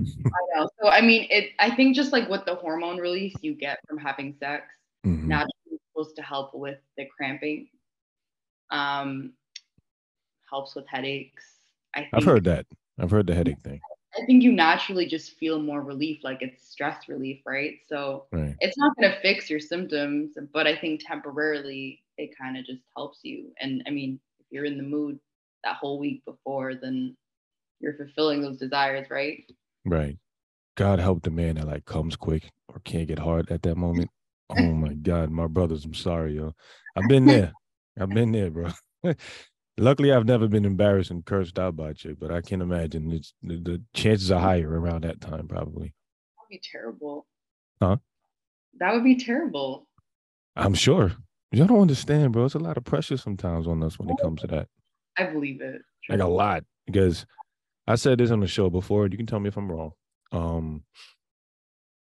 know. 0.56 0.70
So 0.82 0.88
I 0.90 1.02
mean 1.02 1.28
it 1.30 1.52
I 1.60 1.70
think 1.76 1.96
just 1.96 2.12
like 2.14 2.30
with 2.30 2.46
the 2.46 2.56
hormone 2.56 2.98
release 2.98 3.36
you 3.42 3.54
get 3.54 3.80
from 3.88 3.98
having 3.98 4.34
sex, 4.40 4.64
Mhm. 5.06 5.24
naturally 5.26 5.80
supposed 5.90 6.16
to 6.16 6.22
help 6.22 6.54
with 6.56 6.80
the 6.98 7.06
cramping. 7.16 7.68
Um 8.72 9.34
helps 10.50 10.76
with 10.76 10.88
headaches. 10.88 11.46
I 11.96 12.02
think 12.02 12.10
I've 12.14 12.24
heard 12.26 12.44
that. 12.46 12.66
I've 13.00 13.12
heard 13.12 13.28
the 13.28 13.36
headache 13.36 13.62
thing. 13.62 13.80
I 14.22 14.26
think 14.26 14.44
you 14.44 14.52
naturally 14.52 15.06
just 15.08 15.38
feel 15.38 15.60
more 15.60 15.82
relief, 15.82 16.20
like 16.24 16.42
it's 16.42 16.70
stress 16.70 17.08
relief, 17.08 17.42
right? 17.46 17.80
So 17.88 18.26
Right. 18.32 18.56
it's 18.60 18.78
not 18.78 18.96
going 18.98 19.10
to 19.10 19.20
fix 19.22 19.50
your 19.50 19.62
symptoms, 19.62 20.38
but 20.54 20.68
I 20.68 20.76
think 20.76 21.02
temporarily 21.06 22.04
it 22.18 22.38
kind 22.38 22.58
of 22.58 22.66
just 22.66 22.82
helps 22.96 23.20
you. 23.24 23.54
And 23.62 23.82
I 23.88 23.90
mean, 23.90 24.20
if 24.40 24.46
you're 24.50 24.66
in 24.66 24.78
the 24.78 24.84
mood 24.84 25.20
that 25.64 25.78
whole 25.78 25.98
week 25.98 26.24
before, 26.26 26.76
then 26.76 27.16
you're 27.80 27.96
fulfilling 27.96 28.42
those 28.42 28.58
desires, 28.58 29.08
right? 29.10 29.50
Right. 29.86 30.18
God 30.76 31.00
help 31.00 31.24
the 31.24 31.32
man 31.32 31.56
that 31.56 31.68
like 31.68 31.86
comes 31.86 32.16
quick 32.16 32.50
or 32.68 32.80
can't 32.84 33.08
get 33.08 33.20
hard 33.20 33.50
at 33.52 33.62
that 33.64 33.76
moment. 33.76 34.10
Oh 34.54 34.74
my 34.74 34.94
God, 34.96 35.30
my 35.32 35.48
brothers, 35.48 35.86
I'm 35.86 35.94
sorry, 35.94 36.36
yo. 36.36 36.54
I've 36.98 37.08
been 37.08 37.24
there. 37.24 37.54
I've 38.00 38.10
been 38.10 38.32
there, 38.32 38.50
bro. 38.50 38.70
Luckily, 39.78 40.12
I've 40.12 40.26
never 40.26 40.48
been 40.48 40.66
embarrassed 40.66 41.12
and 41.12 41.26
cursed 41.26 41.58
out 41.58 41.76
by 41.76 41.90
a 41.92 41.94
chick, 41.94 42.18
but 42.20 42.32
I 42.32 42.42
can 42.42 42.62
imagine 42.62 43.12
it's 43.12 43.34
the, 43.42 43.58
the 43.58 43.82
chances 43.94 44.32
are 44.32 44.40
higher 44.40 44.70
around 44.70 45.04
that 45.04 45.22
time, 45.22 45.48
probably. 45.48 45.94
That 46.38 46.44
would 46.44 46.50
be 46.50 46.62
terrible. 46.72 47.26
Huh? 47.82 47.98
That 48.80 48.94
would 48.94 49.04
be 49.04 49.16
terrible. 49.16 49.88
I'm 50.56 50.74
sure. 50.74 51.14
Y'all 51.52 51.68
don't 51.68 51.82
understand, 51.82 52.34
bro. 52.34 52.46
It's 52.46 52.56
a 52.56 52.60
lot 52.60 52.78
of 52.78 52.84
pressure 52.84 53.18
sometimes 53.18 53.68
on 53.68 53.84
us 53.84 53.98
when 53.98 54.10
it 54.10 54.18
comes 54.22 54.42
to 54.42 54.48
that. 54.48 54.68
I 55.18 55.26
believe 55.26 55.62
it. 55.62 55.82
like 56.10 56.20
a 56.20 56.26
lot 56.26 56.64
because 56.86 57.26
I 57.88 57.96
said 57.96 58.18
this 58.18 58.32
on 58.32 58.40
the 58.40 58.48
show 58.48 58.70
before. 58.70 59.08
You 59.08 59.18
can 59.18 59.26
tell 59.26 59.40
me 59.40 59.50
if 59.50 59.58
I'm 59.58 59.72
wrong. 59.72 59.92
Um, 60.32 60.84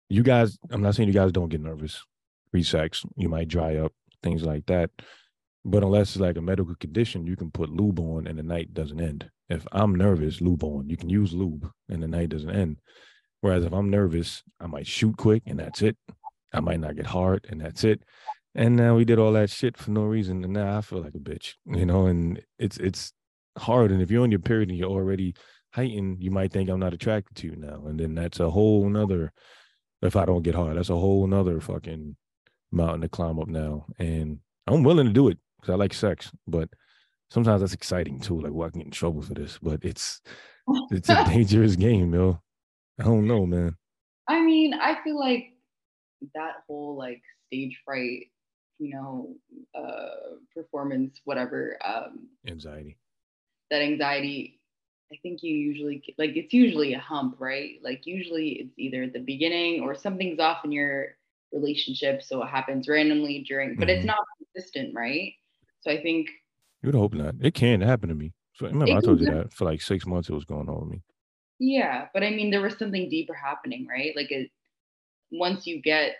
you 0.09 0.23
guys, 0.23 0.57
I'm 0.69 0.81
not 0.81 0.95
saying 0.95 1.07
you 1.07 1.13
guys 1.13 1.31
don't 1.31 1.49
get 1.49 1.61
nervous 1.61 2.01
pre-sex. 2.51 3.03
You 3.17 3.29
might 3.29 3.47
dry 3.47 3.77
up, 3.77 3.93
things 4.23 4.43
like 4.43 4.65
that. 4.67 4.89
But 5.63 5.83
unless 5.83 6.11
it's 6.11 6.19
like 6.19 6.37
a 6.37 6.41
medical 6.41 6.75
condition, 6.75 7.27
you 7.27 7.35
can 7.35 7.51
put 7.51 7.69
lube 7.69 7.99
on 7.99 8.27
and 8.27 8.37
the 8.37 8.43
night 8.43 8.73
doesn't 8.73 8.99
end. 8.99 9.29
If 9.49 9.65
I'm 9.71 9.93
nervous, 9.95 10.41
lube 10.41 10.63
on. 10.63 10.89
You 10.89 10.97
can 10.97 11.09
use 11.09 11.33
lube 11.33 11.69
and 11.89 12.01
the 12.01 12.07
night 12.07 12.29
doesn't 12.29 12.49
end. 12.49 12.77
Whereas 13.41 13.65
if 13.65 13.73
I'm 13.73 13.89
nervous, 13.89 14.43
I 14.59 14.67
might 14.67 14.87
shoot 14.87 15.17
quick 15.17 15.43
and 15.45 15.59
that's 15.59 15.81
it. 15.81 15.97
I 16.53 16.59
might 16.59 16.79
not 16.79 16.95
get 16.95 17.05
hard 17.05 17.45
and 17.49 17.61
that's 17.61 17.83
it. 17.83 18.01
And 18.55 18.75
now 18.75 18.95
we 18.95 19.05
did 19.05 19.19
all 19.19 19.31
that 19.33 19.49
shit 19.49 19.77
for 19.77 19.91
no 19.91 20.03
reason, 20.03 20.43
and 20.43 20.51
now 20.51 20.77
I 20.77 20.81
feel 20.81 21.01
like 21.01 21.15
a 21.15 21.19
bitch, 21.19 21.53
you 21.65 21.85
know. 21.85 22.07
And 22.07 22.41
it's 22.59 22.75
it's 22.75 23.13
hard. 23.57 23.91
And 23.91 24.01
if 24.01 24.11
you're 24.11 24.23
on 24.23 24.31
your 24.31 24.41
period 24.41 24.67
and 24.67 24.77
you're 24.77 24.89
already 24.89 25.35
heightened, 25.73 26.21
you 26.21 26.31
might 26.31 26.51
think 26.51 26.69
I'm 26.69 26.77
not 26.77 26.93
attracted 26.93 27.37
to 27.37 27.47
you 27.47 27.55
now. 27.55 27.85
And 27.85 27.97
then 27.97 28.13
that's 28.13 28.41
a 28.41 28.49
whole 28.49 28.89
nother 28.89 29.31
if 30.01 30.15
I 30.15 30.25
don't 30.25 30.41
get 30.41 30.55
hard, 30.55 30.77
that's 30.77 30.89
a 30.89 30.95
whole 30.95 31.27
nother 31.27 31.59
fucking 31.59 32.15
mountain 32.71 33.01
to 33.01 33.09
climb 33.09 33.39
up 33.39 33.47
now. 33.47 33.85
And 33.99 34.39
I'm 34.67 34.83
willing 34.83 35.07
to 35.07 35.13
do 35.13 35.27
it 35.27 35.37
because 35.61 35.73
I 35.73 35.77
like 35.77 35.93
sex, 35.93 36.31
but 36.47 36.69
sometimes 37.29 37.61
that's 37.61 37.73
exciting 37.73 38.19
too. 38.19 38.41
Like, 38.41 38.53
well, 38.53 38.67
I 38.67 38.71
can 38.71 38.79
get 38.79 38.87
in 38.87 38.91
trouble 38.91 39.21
for 39.21 39.33
this, 39.33 39.59
but 39.61 39.83
it's 39.83 40.21
it's 40.91 41.09
a 41.09 41.23
dangerous 41.23 41.75
game, 41.75 42.13
yo. 42.13 42.41
I 42.99 43.03
don't 43.03 43.27
know, 43.27 43.45
man. 43.45 43.75
I 44.27 44.41
mean, 44.41 44.73
I 44.73 45.01
feel 45.03 45.19
like 45.19 45.53
that 46.35 46.63
whole 46.67 46.95
like 46.95 47.21
stage 47.47 47.79
fright, 47.85 48.31
you 48.79 48.93
know, 48.93 49.35
uh 49.75 50.35
performance, 50.55 51.19
whatever, 51.25 51.77
um, 51.85 52.27
Anxiety. 52.47 52.97
that 53.69 53.81
anxiety, 53.81 54.59
I 55.11 55.17
think 55.23 55.43
you 55.43 55.53
usually 55.55 56.03
like 56.17 56.35
it's 56.35 56.53
usually 56.53 56.93
a 56.93 56.99
hump, 56.99 57.35
right? 57.39 57.79
Like 57.83 58.05
usually 58.05 58.49
it's 58.51 58.73
either 58.77 59.03
at 59.03 59.13
the 59.13 59.19
beginning 59.19 59.81
or 59.81 59.95
something's 59.95 60.39
off 60.39 60.63
in 60.65 60.71
your 60.71 61.15
relationship, 61.51 62.23
so 62.23 62.41
it 62.43 62.47
happens 62.47 62.87
randomly 62.87 63.39
during, 63.47 63.75
but 63.77 63.87
Mhm. 63.87 63.91
it's 63.97 64.05
not 64.05 64.19
consistent, 64.53 64.93
right? 64.95 65.33
So 65.81 65.91
I 65.91 66.01
think 66.01 66.29
You 66.81 66.87
would 66.87 66.95
hope 66.95 67.13
not. 67.13 67.35
It 67.41 67.53
can 67.53 67.81
happen 67.81 68.09
to 68.09 68.15
me. 68.15 68.33
So 68.55 68.67
remember, 68.67 68.95
I 68.97 69.01
told 69.01 69.19
you 69.19 69.27
that 69.27 69.53
for 69.53 69.65
like 69.65 69.81
six 69.81 70.05
months 70.05 70.29
it 70.29 70.33
was 70.33 70.45
going 70.45 70.69
on 70.69 70.79
with 70.81 70.89
me. 70.89 71.01
Yeah, 71.59 72.07
but 72.13 72.23
I 72.23 72.31
mean, 72.31 72.49
there 72.49 72.61
was 72.61 72.77
something 72.77 73.09
deeper 73.09 73.33
happening, 73.33 73.87
right? 73.87 74.13
Like, 74.15 74.31
it, 74.31 74.49
once 75.31 75.67
you 75.67 75.81
get, 75.81 76.15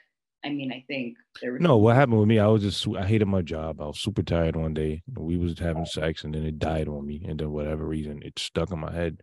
I 0.45 0.50
mean, 0.50 0.71
I 0.71 0.84
think 0.88 1.17
there 1.41 1.54
was. 1.54 1.62
No, 1.62 1.78
what 1.78 1.95
happened 1.95 2.19
with 2.19 2.28
me? 2.28 2.39
I 2.39 2.47
was 2.47 2.62
just 2.62 2.88
I 2.95 3.06
hated 3.06 3.28
my 3.28 3.41
job. 3.41 3.82
I 3.82 3.88
was 3.88 4.00
super 4.00 4.24
tired 4.24 4.56
one 4.56 4.74
day. 4.74 5.02
We 5.15 5.38
was 5.38 5.58
having 5.60 5.86
sex, 5.86 6.24
and 6.24 6.34
then 6.34 6.45
it 6.45 6.60
died 6.60 6.88
on 6.88 7.06
me. 7.06 7.26
And 7.28 7.39
then 7.39 7.52
whatever 7.52 7.86
reason, 7.86 8.21
it 8.24 8.38
stuck 8.39 8.71
in 8.71 8.80
my 8.80 8.91
head, 8.93 9.21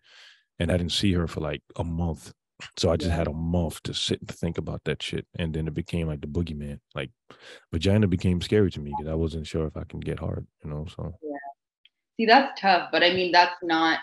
and 0.59 0.70
I 0.70 0.77
didn't 0.77 0.92
see 0.92 1.12
her 1.14 1.27
for 1.27 1.40
like 1.40 1.62
a 1.77 1.85
month. 1.85 2.33
So 2.77 2.90
I 2.90 2.97
just 2.97 3.12
had 3.12 3.29
a 3.29 3.33
month 3.33 3.83
to 3.85 3.94
sit 3.94 4.21
and 4.21 4.29
think 4.31 4.59
about 4.59 4.83
that 4.85 5.03
shit, 5.03 5.27
and 5.38 5.55
then 5.55 5.68
it 5.68 5.75
became 5.75 6.09
like 6.09 6.21
the 6.21 6.27
boogeyman. 6.27 6.81
Like 6.94 7.11
vagina 7.73 8.07
became 8.09 8.40
scary 8.40 8.71
to 8.73 8.81
me 8.81 8.94
because 8.94 9.11
I 9.11 9.14
wasn't 9.14 9.47
sure 9.47 9.66
if 9.66 9.77
I 9.77 9.85
can 9.85 10.01
get 10.01 10.18
hard. 10.18 10.47
You 10.64 10.71
know, 10.71 10.87
so 10.97 11.14
See, 12.16 12.27
that's 12.27 12.61
tough, 12.61 12.90
but 12.90 13.05
I 13.05 13.12
mean, 13.14 13.31
that's 13.31 13.62
not 13.62 14.01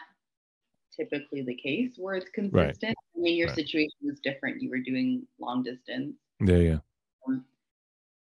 typically 0.95 1.41
the 1.41 1.55
case 1.55 1.91
where 1.97 2.15
it's 2.15 2.29
consistent. 2.29 2.97
I 3.15 3.19
mean, 3.19 3.35
your 3.35 3.47
Right. 3.47 3.55
situation 3.55 3.97
was 4.03 4.19
different. 4.21 4.61
You 4.61 4.69
were 4.69 4.79
doing 4.79 5.27
long 5.37 5.63
distance, 5.63 6.15
yeah, 6.39 6.55
yeah, 6.55 6.77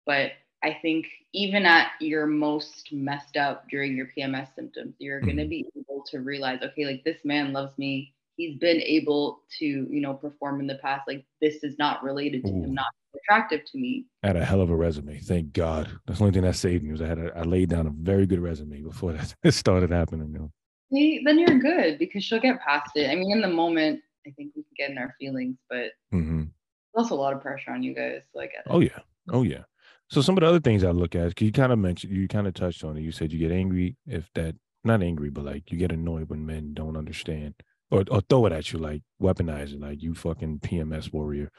but 0.07 0.33
I 0.63 0.79
think 0.83 1.07
even 1.33 1.67
at 1.67 1.93
your 2.01 2.27
most 2.27 2.93
messed 2.93 3.37
up 3.37 3.69
during 3.69 3.97
your 3.97 4.07
PMS 4.17 4.55
symptoms, 4.55 4.95
you're 4.99 5.21
going 5.21 5.37
to 5.37 5.45
Mhm. 5.45 5.51
be 5.51 5.67
able 5.77 6.03
to 6.11 6.21
realize, 6.21 6.63
okay, 6.63 6.87
like 6.87 7.05
this 7.05 7.25
man 7.25 7.53
loves 7.53 7.77
me. 7.79 8.15
He's 8.37 8.59
been 8.59 8.81
able 8.83 9.41
to, 9.59 9.65
you 9.67 10.01
know, 10.01 10.15
perform 10.15 10.61
in 10.61 10.67
the 10.67 10.77
past. 10.77 11.03
Like 11.09 11.25
this 11.41 11.63
is 11.63 11.77
not 11.79 12.03
related 12.03 12.45
to 12.45 12.51
Ooh. 12.51 12.65
him 12.65 12.75
not 12.75 12.87
attractive 13.15 13.65
to 13.73 13.79
me. 13.79 14.07
I 14.23 14.29
had 14.29 14.37
a 14.37 14.45
hell 14.45 14.61
of 14.61 14.71
a 14.71 14.77
resume. 14.77 15.19
Thank 15.19 15.53
God. 15.53 15.91
That's 16.07 16.19
the 16.19 16.25
only 16.25 16.35
thing 16.35 16.43
that 16.43 16.57
saved 16.57 16.85
me 16.85 16.93
was 16.93 17.03
I 17.03 17.07
had 17.07 17.19
a, 17.19 17.37
I 17.37 17.43
laid 17.43 17.71
down 17.71 17.87
a 17.87 17.91
very 17.91 18.27
good 18.27 18.41
resume 18.41 18.83
before 18.83 19.13
that 19.43 19.53
started 19.53 19.91
happening. 19.91 20.33
You 20.33 20.39
know? 20.39 20.51
See, 20.93 21.23
then 21.25 21.39
you're 21.39 21.59
good 21.59 21.99
because 21.99 22.25
she'll 22.25 22.41
get 22.41 22.61
past 22.61 22.91
it. 22.95 23.11
I 23.11 23.15
mean, 23.15 23.33
in 23.33 23.41
the 23.41 23.49
moment, 23.49 24.01
I 24.27 24.31
think 24.31 24.53
we 24.55 24.63
can 24.63 24.73
get 24.77 24.91
in 24.91 24.99
our 24.99 25.15
feelings, 25.19 25.57
but 25.69 25.93
mm-hmm. 26.13 26.39
there's 26.39 26.51
also 26.95 27.15
a 27.15 27.21
lot 27.21 27.33
of 27.33 27.41
pressure 27.41 27.71
on 27.71 27.83
you 27.83 27.95
guys. 27.95 28.23
So 28.33 28.41
I 28.41 28.47
get 28.47 28.67
it. 28.67 28.71
Oh 28.71 28.81
yeah. 28.81 28.99
Oh 29.31 29.43
yeah. 29.43 29.63
So 30.09 30.21
some 30.21 30.37
of 30.37 30.43
the 30.43 30.49
other 30.49 30.61
things 30.61 30.85
I 30.85 30.91
look 30.91 31.17
at, 31.17 31.35
'cause 31.35 31.45
you 31.45 31.53
kind 31.53 31.73
of 31.73 31.79
mentioned, 31.79 32.13
you 32.13 32.29
kind 32.29 32.47
of 32.47 32.55
touched 32.55 32.85
on 32.85 32.97
it. 32.97 33.01
You 33.01 33.11
said 33.11 33.33
you 33.33 33.39
get 33.39 33.51
angry 33.51 33.97
if 34.07 34.31
that, 34.35 34.55
not 34.85 35.03
angry, 35.03 35.31
but 35.31 35.45
like 35.45 35.73
you 35.73 35.79
get 35.79 35.91
annoyed 35.91 36.29
when 36.29 36.47
men 36.47 36.75
don't 36.75 36.97
understand 36.97 37.55
or, 37.91 38.05
or 38.11 38.21
throw 38.23 38.47
it 38.47 38.53
at 38.53 38.73
you, 38.73 38.79
like 38.79 39.03
weaponize 39.21 39.73
it, 39.73 39.81
like 39.81 40.03
you 40.03 40.15
fucking 40.15 40.61
PMS 40.61 41.13
warrior, 41.13 41.51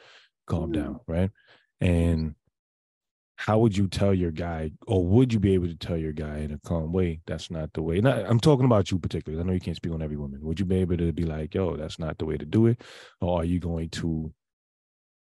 calm 0.47 0.71
Mhm. 0.71 0.73
down, 0.73 0.99
right? 1.07 1.31
And 1.81 2.35
how 3.35 3.59
would 3.59 3.77
you 3.77 3.87
tell 3.87 4.13
your 4.13 4.31
guy, 4.31 4.71
or 4.87 5.05
would 5.05 5.31
you 5.31 5.39
be 5.39 5.53
able 5.53 5.67
to 5.67 5.75
tell 5.75 5.97
your 5.97 6.11
guy 6.11 6.39
in 6.39 6.51
a 6.51 6.57
calm 6.59 6.91
way, 6.91 7.21
that's 7.27 7.51
not 7.51 7.71
the 7.73 7.83
way? 7.83 8.01
Not, 8.01 8.25
I'm 8.25 8.39
talking 8.39 8.65
about 8.65 8.89
you 8.89 8.97
particularly. 8.97 9.41
I 9.41 9.45
know 9.45 9.53
you 9.53 9.59
can't 9.59 9.77
speak 9.77 9.93
on 9.93 10.01
every 10.01 10.17
woman. 10.17 10.41
Would 10.41 10.59
you 10.59 10.65
be 10.65 10.77
able 10.77 10.97
to 10.97 11.13
be 11.13 11.23
like, 11.23 11.53
yo, 11.53 11.75
that's 11.77 11.99
not 11.99 12.17
the 12.17 12.25
way 12.25 12.37
to 12.37 12.45
do 12.45 12.65
it? 12.65 12.81
Or 13.21 13.41
are 13.41 13.45
you 13.45 13.59
going 13.59 13.89
to 13.91 14.33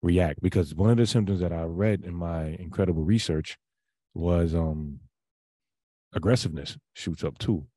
react 0.03 0.41
because 0.41 0.75
one 0.75 0.89
of 0.91 0.97
the 0.97 1.07
symptoms 1.07 1.39
that 1.39 1.53
I 1.53 1.63
read 1.63 2.03
in 2.05 2.13
my 2.13 2.47
incredible 2.59 3.03
research 3.03 3.57
was 4.13 4.55
um 4.55 4.99
aggressiveness 6.13 6.77
shoots 6.93 7.23
up 7.23 7.37
too. 7.37 7.67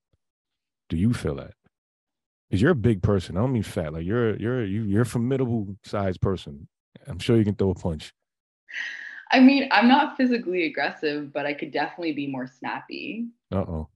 Do 0.89 0.97
you 0.97 1.13
feel 1.13 1.37
that? 1.37 1.56
Because 2.49 2.63
you're 2.63 2.71
a 2.71 2.77
big 2.77 3.03
person. 3.03 3.37
I 3.37 3.41
don't 3.41 3.53
mean 3.53 3.63
fat. 3.63 3.93
Like 3.93 4.05
you're 4.05 4.37
you're 4.37 4.65
you, 4.65 4.83
you're 4.85 5.03
a 5.03 5.07
formidable 5.07 5.77
sized 5.85 6.21
person. 6.21 6.69
I'm 7.07 7.19
sure 7.19 7.37
you 7.37 7.45
can 7.45 7.55
throw 7.55 7.71
a 7.71 7.75
punch. 7.75 8.13
I 9.33 9.41
mean, 9.41 9.69
I'm 9.73 9.89
not 9.89 10.17
physically 10.17 10.65
aggressive, 10.65 11.33
but 11.33 11.47
I 11.47 11.55
could 11.55 11.73
definitely 11.73 12.13
be 12.13 12.29
more 12.29 12.47
snappy. 12.47 13.27
Uh 13.53 13.59
oh. 13.59 13.89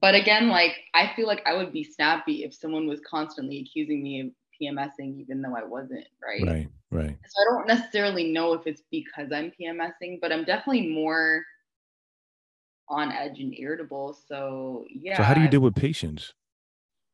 But 0.00 0.14
again, 0.14 0.48
like 0.48 0.76
I 0.94 1.12
feel 1.16 1.26
like 1.26 1.42
I 1.46 1.54
would 1.54 1.72
be 1.72 1.84
snappy 1.84 2.44
if 2.44 2.54
someone 2.54 2.86
was 2.86 3.00
constantly 3.00 3.60
accusing 3.60 4.02
me 4.02 4.20
of 4.20 4.28
PMSing, 4.60 5.20
even 5.20 5.42
though 5.42 5.56
I 5.56 5.64
wasn't, 5.64 6.06
right? 6.22 6.42
Right. 6.46 6.68
Right. 6.90 7.16
So 7.26 7.42
I 7.42 7.44
don't 7.44 7.66
necessarily 7.66 8.32
know 8.32 8.52
if 8.52 8.66
it's 8.66 8.82
because 8.90 9.32
I'm 9.32 9.52
PMSing, 9.60 10.20
but 10.20 10.32
I'm 10.32 10.44
definitely 10.44 10.88
more 10.88 11.42
on 12.88 13.10
edge 13.10 13.40
and 13.40 13.52
irritable. 13.58 14.16
So 14.28 14.84
yeah. 14.88 15.16
So 15.16 15.22
how 15.24 15.34
do 15.34 15.40
you 15.40 15.48
deal 15.48 15.60
with 15.60 15.74
patients? 15.74 16.32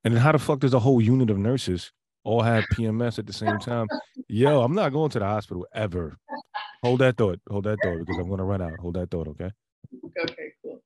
And 0.05 0.15
then 0.15 0.21
how 0.21 0.33
the 0.33 0.39
fuck 0.39 0.59
does 0.59 0.75
a 0.75 0.81
whole 0.81 1.01
unit 1.01 1.31
of 1.31 1.39
nurses 1.39 1.93
all 2.25 2.43
have 2.43 2.65
PMS 2.75 3.21
at 3.21 3.27
the 3.27 3.33
same 3.33 3.59
time? 3.61 3.87
Yo, 4.29 4.61
I'm 4.61 4.75
not 4.75 4.93
going 4.93 5.11
to 5.11 5.21
the 5.21 5.25
hospital 5.25 5.65
ever. 5.73 6.19
Hold 6.83 7.01
that 7.01 7.17
thought. 7.17 7.41
Hold 7.49 7.65
that 7.65 7.79
thought 7.85 8.01
because 8.01 8.19
I'm 8.19 8.29
gonna 8.29 8.45
run 8.45 8.61
out. 8.61 8.81
Hold 8.81 8.95
that 8.95 9.13
thought, 9.13 9.29
okay? 9.29 9.51
Okay, 10.21 10.53
cool. 10.65 10.83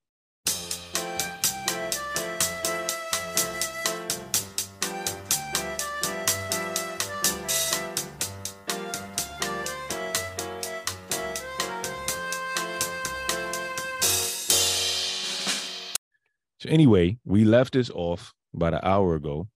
So 16.58 16.68
anyway, 16.68 17.16
we 17.24 17.46
left 17.46 17.72
this 17.72 17.90
off 17.90 18.34
about 18.54 18.74
an 18.74 18.80
hour 18.82 19.14
ago, 19.14 19.48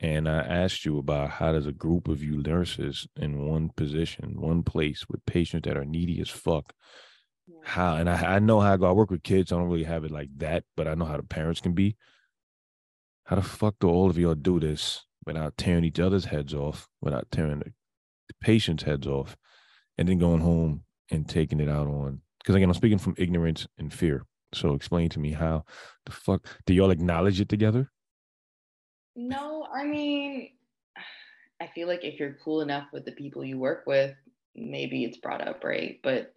and 0.00 0.28
I 0.28 0.38
asked 0.38 0.84
you 0.84 0.98
about 0.98 1.30
how 1.30 1.52
does 1.52 1.66
a 1.66 1.72
group 1.72 2.08
of 2.08 2.22
you 2.22 2.42
nurses 2.42 3.06
in 3.16 3.46
one 3.46 3.70
position, 3.76 4.40
one 4.40 4.62
place 4.62 5.06
with 5.08 5.24
patients 5.26 5.66
that 5.66 5.76
are 5.76 5.84
needy 5.84 6.20
as 6.20 6.28
fuck, 6.28 6.72
how 7.62 7.96
and 7.96 8.10
I, 8.10 8.36
I 8.36 8.38
know 8.38 8.60
how 8.60 8.72
I 8.72 8.76
go. 8.76 8.88
I 8.88 8.92
work 8.92 9.10
with 9.10 9.22
kids. 9.22 9.52
I 9.52 9.56
don't 9.56 9.68
really 9.68 9.84
have 9.84 10.04
it 10.04 10.10
like 10.10 10.30
that, 10.38 10.64
but 10.76 10.88
I 10.88 10.94
know 10.94 11.04
how 11.04 11.16
the 11.16 11.22
parents 11.22 11.60
can 11.60 11.72
be. 11.72 11.96
How 13.24 13.36
the 13.36 13.42
fuck 13.42 13.76
do 13.78 13.88
all 13.88 14.10
of 14.10 14.18
y'all 14.18 14.34
do 14.34 14.58
this 14.58 15.06
without 15.24 15.56
tearing 15.56 15.84
each 15.84 16.00
other's 16.00 16.24
heads 16.24 16.54
off, 16.54 16.88
without 17.00 17.30
tearing 17.30 17.60
the, 17.60 17.72
the 18.28 18.34
patients' 18.40 18.82
heads 18.82 19.06
off, 19.06 19.36
and 19.96 20.08
then 20.08 20.18
going 20.18 20.40
home 20.40 20.82
and 21.10 21.28
taking 21.28 21.60
it 21.60 21.68
out 21.68 21.86
on? 21.86 22.22
Because 22.40 22.56
again, 22.56 22.68
I'm 22.68 22.74
speaking 22.74 22.98
from 22.98 23.14
ignorance 23.16 23.68
and 23.78 23.92
fear. 23.92 24.26
So 24.52 24.74
explain 24.74 25.08
to 25.10 25.20
me 25.20 25.32
how 25.32 25.64
the 26.04 26.12
fuck 26.12 26.46
do 26.66 26.74
y'all 26.74 26.90
acknowledge 26.90 27.40
it 27.40 27.48
together? 27.48 27.91
No, 29.14 29.66
I 29.72 29.84
mean, 29.84 30.50
I 31.60 31.68
feel 31.74 31.86
like 31.86 32.04
if 32.04 32.18
you're 32.18 32.38
cool 32.44 32.60
enough 32.60 32.88
with 32.92 33.04
the 33.04 33.12
people 33.12 33.44
you 33.44 33.58
work 33.58 33.84
with, 33.86 34.14
maybe 34.54 35.04
it's 35.04 35.18
brought 35.18 35.46
up, 35.46 35.64
right? 35.64 36.00
But 36.02 36.34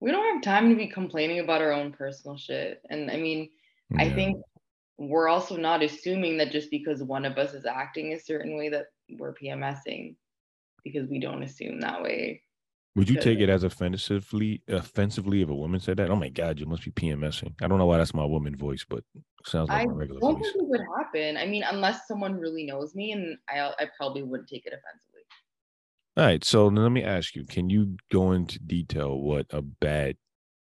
we 0.00 0.10
don't 0.10 0.34
have 0.34 0.42
time 0.42 0.70
to 0.70 0.76
be 0.76 0.86
complaining 0.86 1.40
about 1.40 1.62
our 1.62 1.72
own 1.72 1.92
personal 1.92 2.36
shit. 2.36 2.82
And 2.90 3.10
I 3.10 3.16
mean, 3.16 3.50
I 3.98 4.10
think 4.10 4.42
we're 4.98 5.28
also 5.28 5.56
not 5.56 5.82
assuming 5.82 6.38
that 6.38 6.50
just 6.50 6.70
because 6.70 7.02
one 7.02 7.24
of 7.24 7.38
us 7.38 7.54
is 7.54 7.66
acting 7.66 8.12
a 8.12 8.20
certain 8.20 8.56
way 8.56 8.68
that 8.68 8.86
we're 9.10 9.34
PMSing 9.34 10.16
because 10.84 11.08
we 11.08 11.20
don't 11.20 11.42
assume 11.42 11.80
that 11.80 12.02
way. 12.02 12.42
Would 12.94 13.08
you 13.08 13.16
take 13.16 13.40
it 13.40 13.48
as 13.48 13.62
offensively 13.62 14.62
offensively 14.68 15.40
if 15.40 15.48
a 15.48 15.54
woman 15.54 15.80
said 15.80 15.96
that? 15.96 16.10
Oh 16.10 16.16
my 16.16 16.28
god, 16.28 16.58
you 16.58 16.66
must 16.66 16.84
be 16.84 16.90
PMSing. 16.90 17.54
I 17.62 17.68
don't 17.68 17.78
know 17.78 17.86
why 17.86 17.96
that's 17.98 18.12
my 18.12 18.24
woman 18.24 18.54
voice, 18.54 18.84
but 18.86 19.02
sounds 19.46 19.70
like 19.70 19.80
I 19.80 19.84
my 19.86 19.92
regular 19.92 20.20
don't 20.20 20.34
voice. 20.34 20.44
think 20.52 20.56
it 20.56 20.68
would 20.68 20.80
happen. 20.98 21.36
I 21.38 21.46
mean, 21.46 21.62
unless 21.62 22.06
someone 22.06 22.38
really 22.38 22.64
knows 22.64 22.94
me, 22.94 23.12
and 23.12 23.38
I, 23.48 23.72
I 23.78 23.88
probably 23.96 24.22
wouldn't 24.22 24.48
take 24.48 24.66
it 24.66 24.74
offensively. 24.74 25.22
All 26.16 26.24
right, 26.24 26.44
so 26.44 26.66
let 26.68 26.90
me 26.90 27.02
ask 27.02 27.34
you: 27.34 27.44
Can 27.44 27.70
you 27.70 27.96
go 28.10 28.32
into 28.32 28.58
detail 28.58 29.18
what 29.18 29.46
a 29.50 29.62
bad 29.62 30.16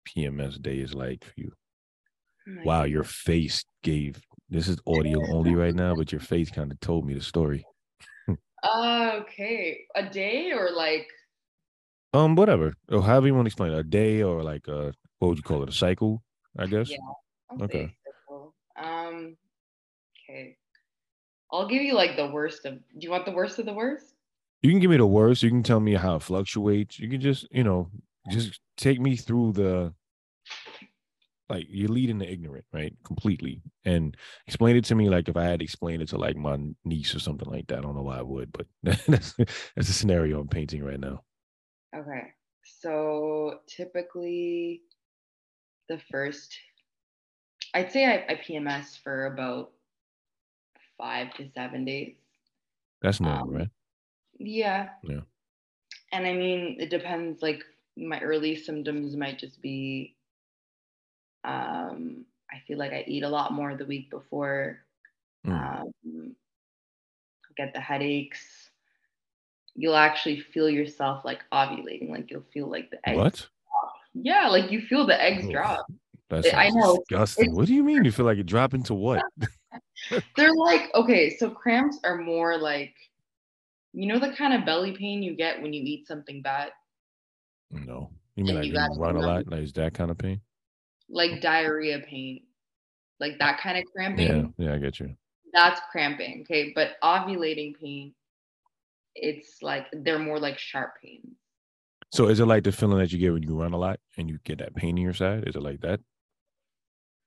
PMS 0.06 0.60
day 0.62 0.78
is 0.78 0.94
like 0.94 1.24
for 1.24 1.34
you? 1.36 1.52
Oh 2.46 2.50
Wow, 2.64 2.82
goodness. 2.82 2.90
your 2.92 3.04
face 3.04 3.64
gave. 3.82 4.22
This 4.48 4.68
is 4.68 4.78
audio 4.86 5.26
only 5.26 5.54
right 5.54 5.74
now, 5.74 5.94
but 5.94 6.12
your 6.12 6.20
face 6.20 6.50
kind 6.50 6.70
of 6.70 6.78
told 6.80 7.06
me 7.06 7.14
the 7.14 7.20
story. 7.20 7.66
Uh, 8.62 9.10
okay, 9.22 9.86
a 9.94 10.08
day 10.08 10.52
or 10.52 10.70
like 10.70 11.08
Um, 12.14 12.34
whatever, 12.34 12.74
or 12.90 13.02
however 13.02 13.26
you 13.26 13.34
want 13.34 13.46
to 13.46 13.48
explain 13.48 13.72
it, 13.72 13.78
a 13.78 13.82
day 13.82 14.22
or 14.22 14.42
like 14.42 14.68
a 14.68 14.92
what 15.18 15.28
would 15.28 15.38
you 15.38 15.42
call 15.42 15.62
it, 15.62 15.68
a 15.68 15.72
cycle? 15.72 16.22
I 16.58 16.66
guess. 16.66 16.90
Yeah. 16.90 16.96
I'll 17.50 17.62
Okay. 17.64 17.96
Um, 18.76 19.36
okay. 20.28 20.56
I'll 21.50 21.68
give 21.68 21.82
you 21.82 21.94
like 21.94 22.16
the 22.16 22.26
worst 22.26 22.64
of. 22.66 22.74
Do 22.74 23.00
you 23.00 23.10
want 23.10 23.24
the 23.24 23.32
worst 23.32 23.58
of 23.58 23.66
the 23.66 23.72
worst? 23.72 24.14
You 24.62 24.70
can 24.70 24.80
give 24.80 24.90
me 24.90 24.96
the 24.96 25.06
worst. 25.06 25.42
You 25.42 25.50
can 25.50 25.62
tell 25.62 25.80
me 25.80 25.94
how 25.94 26.16
it 26.16 26.22
fluctuates. 26.22 26.98
You 26.98 27.08
can 27.08 27.20
just, 27.20 27.48
you 27.50 27.64
know, 27.64 27.90
just 28.30 28.60
take 28.76 29.00
me 29.00 29.16
through 29.16 29.52
the 29.52 29.92
like 31.48 31.66
you're 31.68 31.88
leading 31.88 32.18
the 32.18 32.30
ignorant, 32.30 32.64
right? 32.72 32.94
Completely. 33.04 33.60
And 33.84 34.16
explain 34.46 34.76
it 34.76 34.84
to 34.86 34.94
me 34.94 35.10
like 35.10 35.28
if 35.28 35.36
I 35.36 35.44
had 35.44 35.58
to 35.58 35.64
explain 35.64 36.00
it 36.00 36.08
to 36.08 36.16
like 36.16 36.36
my 36.36 36.58
niece 36.84 37.14
or 37.14 37.18
something 37.18 37.50
like 37.50 37.66
that. 37.66 37.78
I 37.78 37.80
don't 37.82 37.94
know 37.94 38.02
why 38.02 38.18
I 38.18 38.22
would, 38.22 38.52
but 38.52 38.66
that's 39.06 39.34
that's 39.34 39.88
a 39.88 39.92
scenario 39.92 40.40
I'm 40.40 40.48
painting 40.48 40.82
right 40.82 41.00
now. 41.00 41.22
Okay. 41.94 42.32
So 42.64 43.60
typically, 43.66 44.82
the 45.88 45.98
first, 46.10 46.56
I'd 47.74 47.92
say 47.92 48.06
I, 48.06 48.32
I 48.32 48.34
PMS 48.36 48.98
for 49.02 49.26
about 49.26 49.72
five 50.98 51.32
to 51.34 51.48
seven 51.54 51.84
days. 51.84 52.14
That's 53.02 53.20
normal, 53.20 53.48
Um, 53.48 53.50
right? 53.54 53.70
Yeah. 54.38 54.90
Yeah. 55.02 55.20
And 56.12 56.26
I 56.26 56.32
mean, 56.34 56.76
it 56.80 56.90
depends. 56.90 57.42
Like 57.42 57.62
my 57.96 58.20
early 58.20 58.56
symptoms 58.56 59.16
might 59.16 59.38
just 59.38 59.60
be 59.60 60.14
um 61.44 62.24
I 62.50 62.60
feel 62.66 62.78
like 62.78 62.92
I 62.92 63.04
eat 63.08 63.24
a 63.24 63.28
lot 63.28 63.52
more 63.52 63.74
the 63.76 63.84
week 63.84 64.10
before. 64.10 64.78
Mm. 65.46 65.82
Um 66.06 66.36
get 67.56 67.74
the 67.74 67.80
headaches. 67.80 68.61
You'll 69.74 69.96
actually 69.96 70.40
feel 70.40 70.68
yourself 70.68 71.24
like 71.24 71.40
ovulating, 71.52 72.10
like 72.10 72.30
you'll 72.30 72.44
feel 72.52 72.68
like 72.68 72.90
the 72.90 72.98
eggs. 73.08 73.16
What? 73.18 73.46
Yeah, 74.14 74.48
like 74.48 74.70
you 74.70 74.82
feel 74.82 75.06
the 75.06 75.20
eggs 75.20 75.44
Oof. 75.46 75.52
drop. 75.52 75.86
That 76.28 76.54
I 76.54 76.68
know, 76.70 76.98
disgusting. 77.08 77.44
it's- 77.46 77.56
What 77.56 77.66
do 77.66 77.74
you 77.74 77.82
mean? 77.82 78.04
You 78.04 78.12
feel 78.12 78.26
like 78.26 78.36
you 78.38 78.42
drop 78.56 78.74
into 78.74 78.94
what? 78.94 79.22
They're 80.36 80.54
like, 80.54 80.90
okay, 80.94 81.36
so 81.36 81.50
cramps 81.50 81.98
are 82.04 82.18
more 82.18 82.58
like 82.58 82.94
you 83.94 84.06
know 84.06 84.18
the 84.18 84.32
kind 84.34 84.54
of 84.54 84.64
belly 84.64 84.92
pain 84.92 85.22
you 85.22 85.34
get 85.36 85.60
when 85.60 85.72
you 85.72 85.82
eat 85.82 86.06
something 86.06 86.42
bad? 86.42 86.70
no. 87.70 88.10
You 88.36 88.44
mean 88.44 88.56
And 88.56 88.64
like 88.64 88.66
you 88.72 88.72
you 88.94 89.00
run 89.00 89.16
a 89.16 89.20
lot? 89.20 89.46
Like 89.48 89.62
is 89.62 89.72
that 89.74 89.92
kind 89.94 90.10
of 90.10 90.16
pain? 90.18 90.40
Like 91.10 91.40
diarrhea 91.42 91.98
pain. 92.00 92.42
Like 93.20 93.38
that 93.38 93.60
kind 93.60 93.76
of 93.78 93.84
cramping. 93.94 94.52
Yeah, 94.58 94.66
yeah, 94.68 94.74
I 94.74 94.78
get 94.78 94.98
you. 95.00 95.14
that's 95.52 95.80
cramping 95.90 96.40
okay 96.42 96.72
but 96.74 96.92
ovulating 97.04 97.78
pain 97.78 98.14
it's 99.14 99.62
like 99.62 99.86
they're 99.92 100.18
more 100.18 100.38
like 100.38 100.58
sharp 100.58 100.94
pains 101.02 101.36
So 102.12 102.28
is 102.28 102.40
it 102.40 102.46
like 102.46 102.64
the 102.64 102.72
feeling 102.72 102.98
that 102.98 103.12
you 103.12 103.18
get 103.18 103.32
when 103.32 103.42
you 103.42 103.58
run 103.60 103.72
a 103.72 103.78
lot 103.78 104.00
and 104.16 104.28
you 104.28 104.38
get 104.44 104.58
that 104.58 104.74
pain 104.74 104.96
in 104.98 105.04
your 105.04 105.14
side? 105.14 105.44
Is 105.46 105.56
it 105.56 105.62
like 105.62 105.80
that? 105.80 106.00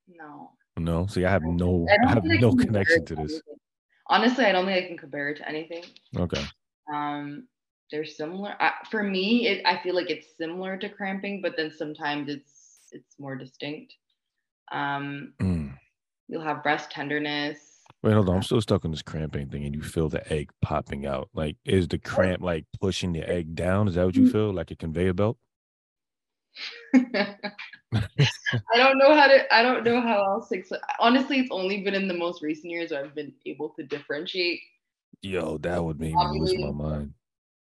no 0.08 0.52
No. 0.78 1.08
See, 1.08 1.26
I 1.26 1.32
have 1.32 1.44
no, 1.44 1.88
I 1.90 2.06
I 2.06 2.10
have 2.10 2.24
think 2.24 2.34
I 2.36 2.40
no 2.40 2.56
connection 2.56 3.04
it 3.04 3.08
to 3.08 3.16
this. 3.16 3.42
honestly 4.10 4.46
i 4.46 4.52
don't 4.52 4.66
think 4.66 4.84
i 4.84 4.88
can 4.88 4.98
compare 4.98 5.30
it 5.30 5.38
to 5.38 5.48
anything 5.50 5.84
Okay. 6.18 6.44
um 6.94 7.48
they're 7.92 8.06
similar 8.06 8.56
I, 8.60 8.72
for 8.92 9.02
me 9.02 9.48
it, 9.48 9.66
i 9.66 9.82
feel 9.82 9.96
like 9.96 10.10
it's 10.12 10.38
similar 10.38 10.78
to 10.78 10.90
cramping 10.90 11.42
but 11.42 11.56
then 11.58 11.72
sometimes 11.72 12.30
it's 12.30 12.88
it's 12.92 13.20
more 13.20 13.36
distinct 13.36 13.96
um 14.72 15.34
Mm. 15.42 15.74
you'll 16.28 16.44
have 16.44 16.62
breast 16.64 16.92
tenderness 16.92 17.75
Wait, 18.06 18.14
hold 18.14 18.30
on. 18.30 18.36
I'm 18.36 18.44
still 18.44 18.62
stuck 18.62 18.86
on 18.86 18.92
this 18.92 19.02
cramping 19.02 19.50
thing, 19.50 19.66
and 19.66 19.74
you 19.74 19.82
feel 19.82 20.10
the 20.10 20.32
egg 20.32 20.52
popping 20.62 21.08
out. 21.08 21.28
Like, 21.34 21.56
is 21.66 21.88
the 21.88 21.98
cramp 21.98 22.40
like 22.44 22.66
pushing 22.80 23.14
the 23.14 23.28
egg 23.28 23.56
down? 23.56 23.88
Is 23.88 23.96
that 23.96 24.06
what 24.06 24.16
you 24.16 24.26
mm-hmm. 24.26 24.32
feel? 24.32 24.54
Like 24.54 24.70
a 24.70 24.76
conveyor 24.76 25.14
belt? 25.14 25.40
I 26.94 27.36
don't 28.76 29.00
know 29.00 29.16
how 29.16 29.26
to. 29.26 29.52
I 29.52 29.64
don't 29.64 29.84
know 29.84 30.02
how 30.02 30.24
else 30.24 30.50
to. 30.50 30.62
expl- 30.62 30.80
Honestly, 31.00 31.40
it's 31.40 31.50
only 31.50 31.82
been 31.82 31.96
in 31.96 32.08
the 32.08 32.14
most 32.14 32.44
recent 32.44 32.72
years 32.72 32.92
where 32.92 33.04
I've 33.04 33.16
been 33.16 33.34
able 33.48 33.70
to 33.70 33.82
differentiate. 33.82 34.60
Yo, 35.24 35.58
that 35.58 35.84
would 35.84 36.00
make 36.00 36.14
me 36.14 36.40
lose 36.40 36.60
my 36.60 36.70
mind. 36.70 37.12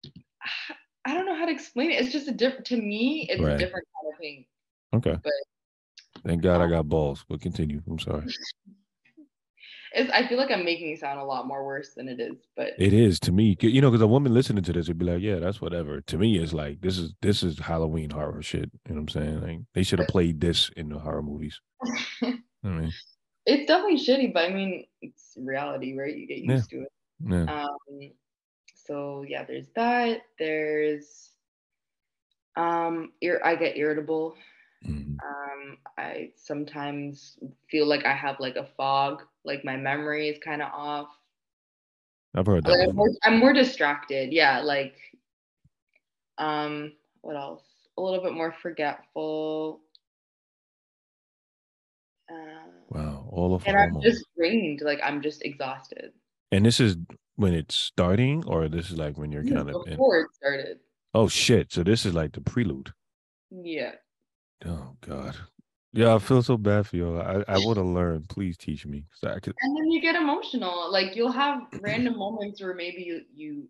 I 1.06 1.16
don't 1.16 1.26
know 1.26 1.36
how 1.36 1.48
to 1.48 1.52
explain 1.52 1.92
it. 1.92 2.00
It's 2.02 2.14
just 2.14 2.30
a 2.30 2.34
different. 2.34 2.66
To 2.68 2.78
me, 2.78 3.28
it's 3.30 3.42
Right. 3.42 3.56
a 3.56 3.58
different 3.58 3.86
kind 3.94 4.14
of 4.14 4.20
pain. 4.22 4.46
Okay. 4.94 5.20
But- 5.22 5.34
Thank 6.26 6.42
God 6.42 6.62
I 6.62 6.70
got 6.70 6.88
balls. 6.88 7.26
But 7.28 7.42
continue. 7.42 7.82
I'm 7.90 8.00
sorry. 8.00 8.26
It's. 9.94 10.12
I 10.12 10.28
feel 10.28 10.38
like 10.38 10.52
I'm 10.52 10.64
making 10.66 10.92
it 10.92 11.00
sound 11.00 11.20
a 11.20 11.24
lot 11.24 11.48
more 11.48 11.66
worse 11.66 11.94
than 11.96 12.08
it 12.08 12.20
is. 12.20 12.38
But 12.56 12.74
It 12.78 12.94
is 12.94 13.20
to 13.22 13.32
me, 13.32 13.56
you 13.62 13.82
know, 13.82 13.90
because 13.90 14.02
a 14.04 14.08
woman 14.08 14.34
listening 14.34 14.64
to 14.64 14.74
this 14.74 14.88
would 14.88 14.98
be 14.98 15.06
like, 15.06 15.22
"Yeah, 15.22 15.40
that's 15.40 15.62
whatever." 15.62 16.02
To 16.02 16.18
me, 16.18 16.38
it's 16.38 16.54
like 16.54 16.82
this 16.82 16.98
is 16.98 17.14
this 17.22 17.44
is 17.44 17.58
Halloween 17.60 18.10
horror 18.10 18.42
shit. 18.42 18.70
You 18.88 18.96
know 18.96 19.02
what 19.02 19.16
I'm 19.16 19.22
saying? 19.24 19.42
Like 19.42 19.60
they 19.74 19.84
should 19.84 20.00
have 20.00 20.08
played 20.08 20.40
this 20.42 20.70
in 20.78 20.90
the 20.90 21.00
horror 21.00 21.24
movies. 21.24 21.60
I 22.24 22.38
mean, 22.64 22.94
it's 23.46 23.68
definitely 23.68 23.98
shitty. 23.98 24.34
But 24.34 24.50
I 24.50 24.54
mean, 24.54 24.86
it's 25.02 25.34
reality, 25.38 25.98
right? 25.98 26.16
You 26.16 26.28
get 26.28 26.40
Yeah. 26.40 26.52
used 26.54 26.70
to 26.72 26.82
it. 26.84 26.92
yeah. 27.26 27.64
Um. 27.66 28.12
So 28.86 29.24
yeah, 29.28 29.44
there's 29.44 29.70
that. 29.76 30.22
There's. 30.38 31.32
Um. 32.56 33.12
Ir- 33.22 33.42
I 33.46 33.56
get 33.56 33.78
irritable. 33.78 34.36
Mhm. 34.88 35.18
Um, 35.22 35.78
I 35.98 36.32
sometimes 36.36 37.38
feel 37.70 37.86
like 37.86 38.06
I 38.06 38.14
have 38.14 38.40
like 38.40 38.56
a 38.56 38.66
fog, 38.78 39.24
like 39.46 39.64
my 39.64 39.78
memory 39.78 40.30
is 40.30 40.38
kind 40.44 40.62
of 40.62 40.70
off. 40.74 41.10
I've 42.36 42.46
heard 42.46 42.64
that. 42.66 42.72
Like, 42.72 42.90
I'm, 42.90 42.96
more, 42.96 43.10
I'm 43.24 43.40
more 43.40 43.54
distracted. 43.54 44.32
Yeah, 44.32 44.62
like, 44.62 44.96
um, 46.38 46.94
what 47.22 47.36
else? 47.36 47.64
A 47.98 48.02
little 48.02 48.24
bit 48.24 48.34
more 48.34 48.54
forgetful. 48.62 49.82
Uh, 52.32 52.70
Wow, 52.90 53.30
all 53.32 53.54
of 53.54 53.68
and 53.68 53.78
I'm 53.78 54.02
just 54.02 54.26
drained. 54.36 54.82
Like 54.82 55.00
I'm 55.04 55.22
just 55.22 55.44
exhausted. 55.44 56.12
And 56.52 56.66
this 56.66 56.80
is 56.80 56.98
when 57.36 57.54
it's 57.54 57.76
starting, 57.76 58.44
or 58.48 58.68
this 58.68 58.90
is 58.90 58.98
like 58.98 59.18
when 59.18 59.32
you're 59.32 59.44
kind 59.44 59.70
of 59.70 59.76
in. 59.86 59.92
Before 59.92 60.22
it 60.22 60.28
started. 60.34 60.80
Oh 61.14 61.28
shit! 61.28 61.72
So 61.72 61.84
this 61.84 62.06
is 62.06 62.16
like 62.16 62.34
the 62.34 62.42
prelude. 62.42 62.92
Yeah. 63.52 63.94
Oh 64.66 64.96
God. 65.02 65.36
Yeah, 65.92 66.14
I 66.16 66.20
feel 66.20 66.44
so 66.44 66.56
bad 66.58 66.86
for 66.88 66.96
you. 66.98 67.20
I, 67.20 67.44
I 67.48 67.58
want 67.66 67.78
to 67.78 67.84
learn. 67.84 68.26
Please 68.30 68.58
teach 68.58 68.86
me. 68.86 69.06
I 69.24 69.40
could... 69.40 69.54
And 69.62 69.76
then 69.78 69.90
you 69.92 70.02
get 70.02 70.16
emotional. 70.16 70.92
Like 70.92 71.16
you'll 71.16 71.32
have 71.32 71.62
random 71.82 72.18
moments 72.26 72.62
where 72.62 72.74
maybe 72.76 73.02
you 73.04 73.22
you 73.36 73.68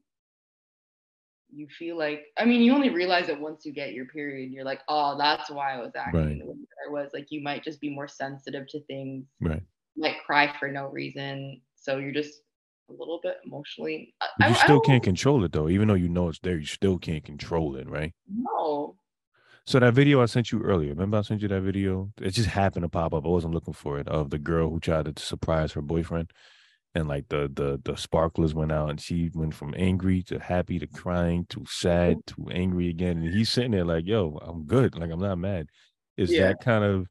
you 1.52 1.68
feel 1.80 1.98
like 1.98 2.26
I 2.38 2.46
mean 2.46 2.62
you 2.62 2.74
only 2.74 2.90
realize 2.90 3.28
it 3.30 3.40
once 3.40 3.66
you 3.66 3.74
get 3.74 3.94
your 3.94 4.06
period. 4.06 4.52
You're 4.52 4.66
like, 4.66 4.82
oh, 4.88 5.18
that's 5.18 5.50
why 5.50 5.74
I 5.76 5.80
was 5.80 5.92
acting 5.96 6.20
Right. 6.22 6.40
the 6.40 6.46
way 6.46 6.56
I 6.88 6.92
was. 6.92 7.10
Like 7.14 7.28
you 7.30 7.42
might 7.42 7.64
just 7.64 7.80
be 7.82 7.90
more 7.90 8.08
sensitive 8.08 8.68
to 8.70 8.82
things. 8.84 9.26
Right. 9.40 9.64
You 9.96 10.04
might 10.04 10.18
cry 10.26 10.54
for 10.60 10.70
no 10.70 10.88
reason. 10.90 11.62
So 11.76 11.98
you're 11.98 12.12
just 12.12 12.42
a 12.90 12.92
little 12.92 13.20
bit 13.24 13.38
emotionally. 13.46 14.14
I, 14.22 14.28
But 14.40 14.50
you 14.50 14.56
I- 14.56 14.64
still 14.64 14.80
can't 14.82 15.04
control 15.04 15.44
it 15.46 15.52
though. 15.54 15.70
Even 15.70 15.88
though 15.88 15.94
you 15.96 16.10
know 16.10 16.28
it's 16.30 16.40
there, 16.40 16.58
you 16.58 16.66
still 16.66 16.98
can't 17.00 17.24
control 17.24 17.76
it, 17.78 17.88
right? 17.90 18.14
know. 18.32 18.96
So 19.70 19.80
that 19.80 19.94
video 19.94 20.20
I 20.20 20.26
sent 20.26 20.52
you 20.52 20.64
earlier, 20.64 20.90
remember 20.90 21.20
I 21.20 21.22
sent 21.22 21.44
you 21.44 21.48
that 21.50 21.62
video? 21.62 22.12
It 22.20 22.32
just 22.32 22.50
happened 22.50 22.82
to 22.82 22.90
pop 22.90 23.14
up. 23.14 23.24
I 23.24 23.30
wasn't 23.30 23.54
looking 23.54 23.76
for 23.76 24.00
it 24.00 24.08
of 24.08 24.32
the 24.32 24.40
girl 24.40 24.68
who 24.68 24.80
tried 24.80 25.16
to 25.16 25.24
surprise 25.24 25.74
her 25.74 25.82
boyfriend, 25.84 26.32
and 26.96 27.08
like 27.08 27.30
the 27.30 27.52
the 27.54 27.80
the 27.86 27.96
sparklers 27.96 28.56
went 28.56 28.72
out, 28.72 28.90
and 28.90 29.00
she 29.00 29.30
went 29.36 29.54
from 29.54 29.76
angry 29.78 30.24
to 30.24 30.40
happy 30.40 30.80
to 30.80 30.88
crying 30.88 31.46
to 31.50 31.64
sad 31.68 32.18
mm-hmm. 32.18 32.46
to 32.46 32.52
angry 32.52 32.90
again, 32.90 33.20
and 33.20 33.32
he's 33.32 33.52
sitting 33.52 33.70
there 33.70 33.86
like, 33.86 34.08
"Yo, 34.08 34.40
I'm 34.42 34.64
good. 34.64 34.96
Like 34.98 35.12
I'm 35.12 35.20
not 35.20 35.38
mad." 35.38 35.68
Is 36.18 36.32
Yeah. 36.32 36.48
that 36.48 36.62
kind 36.62 36.84
of? 36.84 37.06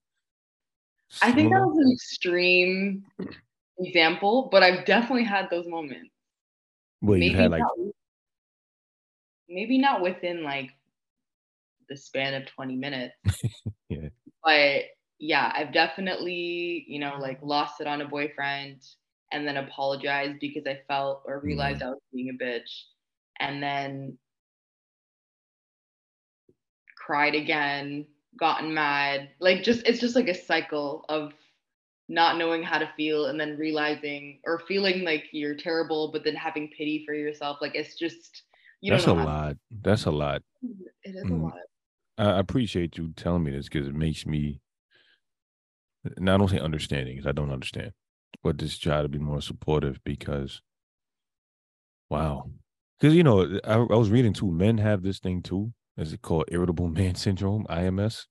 I 1.22 1.30
think 1.30 1.52
that 1.52 1.60
was 1.60 1.78
an 1.78 1.92
extreme 1.92 3.04
example, 3.78 4.48
but 4.50 4.64
I've 4.64 4.84
definitely 4.84 5.22
had 5.22 5.48
those 5.48 5.68
moments. 5.68 6.10
Well, 7.02 7.18
you've 7.18 7.36
had 7.36 7.52
like 7.52 7.60
not, 7.60 7.94
maybe 9.48 9.78
not 9.78 10.00
within 10.00 10.42
like 10.42 10.72
the 11.88 11.96
span 11.96 12.34
of 12.34 12.46
20 12.46 12.76
minutes. 12.76 13.14
Yeah. 13.90 14.08
But 14.44 14.82
yeah, 15.18 15.50
I've 15.54 15.72
definitely, 15.72 16.84
you 16.88 16.98
know, 17.00 17.16
like 17.18 17.38
lost 17.42 17.80
it 17.80 17.86
on 17.86 18.02
a 18.02 18.04
boyfriend 18.08 18.82
and 19.32 19.46
then 19.48 19.56
apologized 19.56 20.40
because 20.40 20.66
I 20.66 20.80
felt 20.88 21.22
or 21.26 21.40
realized 21.40 21.82
I 21.82 21.88
was 21.88 21.98
being 22.12 22.28
a 22.28 22.42
bitch. 22.44 22.82
And 23.40 23.62
then 23.62 24.18
cried 26.96 27.34
again, 27.34 28.06
gotten 28.38 28.74
mad. 28.74 29.30
Like 29.40 29.62
just 29.62 29.86
it's 29.86 30.00
just 30.00 30.14
like 30.16 30.28
a 30.28 30.34
cycle 30.34 31.04
of 31.08 31.32
not 32.08 32.36
knowing 32.38 32.62
how 32.62 32.78
to 32.78 32.90
feel 32.96 33.26
and 33.26 33.38
then 33.40 33.56
realizing 33.58 34.40
or 34.44 34.60
feeling 34.68 35.02
like 35.04 35.24
you're 35.32 35.54
terrible, 35.56 36.10
but 36.12 36.24
then 36.24 36.34
having 36.34 36.68
pity 36.76 37.04
for 37.06 37.14
yourself. 37.14 37.58
Like 37.60 37.74
it's 37.74 37.96
just 37.98 38.42
you 38.80 38.92
that's 38.92 39.04
a 39.04 39.06
don't 39.08 39.16
know. 39.18 39.22
how- 39.26 39.28
lot. 39.46 39.56
That's 39.82 40.04
a 40.04 40.10
lot. 40.10 40.42
It 41.04 41.16
is 41.16 41.24
Mm. 41.24 41.40
a 41.40 41.44
lot. 41.44 41.54
I 42.18 42.38
appreciate 42.38 42.98
you 42.98 43.12
telling 43.16 43.44
me 43.44 43.52
this 43.52 43.68
because 43.68 43.86
it 43.86 43.94
makes 43.94 44.26
me. 44.26 44.60
Don't 46.22 46.48
say 46.48 46.58
understanding 46.58 47.16
because 47.16 47.28
I 47.28 47.32
don't 47.32 47.52
understand, 47.52 47.92
but 48.42 48.56
just 48.56 48.82
try 48.82 49.02
to 49.02 49.08
be 49.08 49.18
more 49.18 49.40
supportive 49.40 50.00
because. 50.04 50.60
Wow, 52.10 52.50
because 52.98 53.14
you 53.14 53.22
know 53.22 53.60
I, 53.64 53.74
I 53.74 53.96
was 53.96 54.10
reading 54.10 54.32
too. 54.32 54.50
Men 54.50 54.78
have 54.78 55.02
this 55.02 55.18
thing 55.18 55.42
too. 55.42 55.72
Is 55.96 56.12
it 56.12 56.22
called 56.22 56.44
irritable 56.48 56.88
man 57.00 57.14
syndrome 57.14 57.66
(IMS)? 57.68 58.24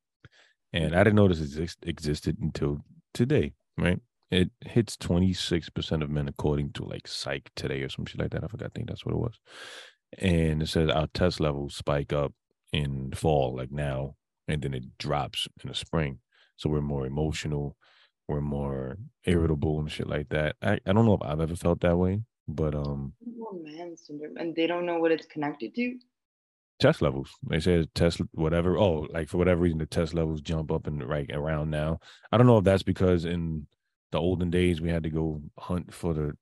And 0.74 0.94
I 0.94 1.04
didn't 1.04 1.16
know 1.16 1.28
this 1.30 1.40
exist, 1.40 1.80
existed 1.84 2.38
until 2.42 2.80
today. 3.14 3.54
Right? 3.78 4.00
It 4.32 4.50
hits 4.62 4.98
twenty 4.98 5.32
six 5.32 5.70
percent 5.70 6.04
of 6.04 6.10
men 6.10 6.28
according 6.28 6.74
to 6.74 6.84
like 6.84 7.08
Psych 7.08 7.50
Today 7.56 7.84
or 7.84 7.90
some 7.90 8.06
shit 8.06 8.20
like 8.20 8.32
that. 8.32 8.44
I 8.44 8.48
forgot. 8.48 8.66
I 8.66 8.72
think 8.76 8.90
that's 8.90 9.06
what 9.06 9.14
it 9.14 9.20
was. 9.20 9.40
And 10.18 10.62
it 10.62 10.68
says 10.68 10.90
our 10.90 11.08
test 11.14 11.40
levels 11.40 11.76
spike 11.76 12.12
up 12.12 12.34
in 12.74 13.12
fall, 13.14 13.56
like 13.56 13.72
now, 13.72 14.16
and 14.48 14.62
then 14.62 14.74
it 14.74 14.98
drops 14.98 15.48
in 15.64 15.70
the 15.70 15.76
spring. 15.76 16.20
So 16.58 16.70
we're 16.70 16.82
more 16.82 17.06
emotional, 17.06 17.78
we're 18.28 18.42
more 18.42 18.98
irritable 19.26 19.80
and 19.80 19.92
shit 19.92 20.08
like 20.08 20.30
that. 20.30 20.56
I, 20.62 20.80
I 20.86 20.94
don't 20.94 21.06
know 21.06 21.14
if 21.16 21.24
I've 21.24 21.42
ever 21.42 21.56
felt 21.56 21.82
that 21.82 21.98
way, 21.98 22.22
but 22.48 22.76
um 22.76 23.14
Irritable 23.22 23.62
man 23.64 23.96
syndrome, 23.96 24.38
and 24.38 24.56
they 24.56 24.66
don't 24.68 24.86
know 24.88 24.98
what 25.00 25.12
it's 25.12 25.28
connected 25.28 25.76
to. 25.76 26.00
test 26.80 27.02
levels. 27.02 27.32
They 27.50 27.60
say 27.60 27.86
test 27.96 28.22
whatever. 28.34 28.78
Oh, 28.78 29.08
like 29.12 29.30
for 29.30 29.38
whatever 29.38 29.62
reason 29.62 29.80
the 29.80 29.86
test 29.86 30.14
levels 30.14 30.42
jump 30.42 30.72
up 30.72 30.88
and 30.88 31.04
right 31.08 31.30
around 31.34 31.70
now. 31.72 32.00
I 32.32 32.38
don't 32.38 32.48
know 32.48 32.60
if 32.60 32.64
that's 32.66 32.84
because 32.84 33.26
in 33.26 33.68
the 34.12 34.20
olden 34.20 34.50
days 34.50 34.80
we 34.82 34.90
had 34.90 35.04
to 35.04 35.10
go 35.10 35.42
hunt 35.60 35.94
for 35.94 36.14
the 36.14 36.34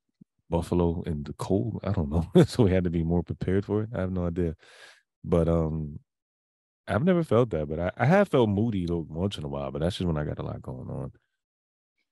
buffalo 0.49 1.03
in 1.05 1.23
the 1.23 1.34
cold. 1.34 1.80
I 1.84 1.91
don't 1.93 2.09
know. 2.11 2.28
so 2.45 2.63
we 2.63 2.71
had 2.71 2.84
to 2.86 2.89
be 2.89 3.03
more 3.03 3.23
prepared 3.23 3.65
for 3.65 3.84
it. 3.84 3.89
I 3.95 4.01
have 4.01 4.11
no 4.11 4.28
idea. 4.28 4.55
But 5.23 5.47
um 5.49 5.99
I've 6.88 7.03
never 7.03 7.23
felt 7.23 7.49
that, 7.51 7.67
but 7.67 7.79
I, 7.79 7.91
I 7.97 8.05
have 8.05 8.29
felt 8.29 8.49
moody 8.49 8.86
once 8.89 9.38
in 9.38 9.43
a 9.43 9.47
while, 9.47 9.71
but 9.71 9.79
that's 9.81 9.97
just 9.97 10.07
when 10.07 10.17
I 10.17 10.23
got 10.23 10.39
a 10.39 10.43
lot 10.43 10.61
going 10.61 10.89
on. 10.89 11.11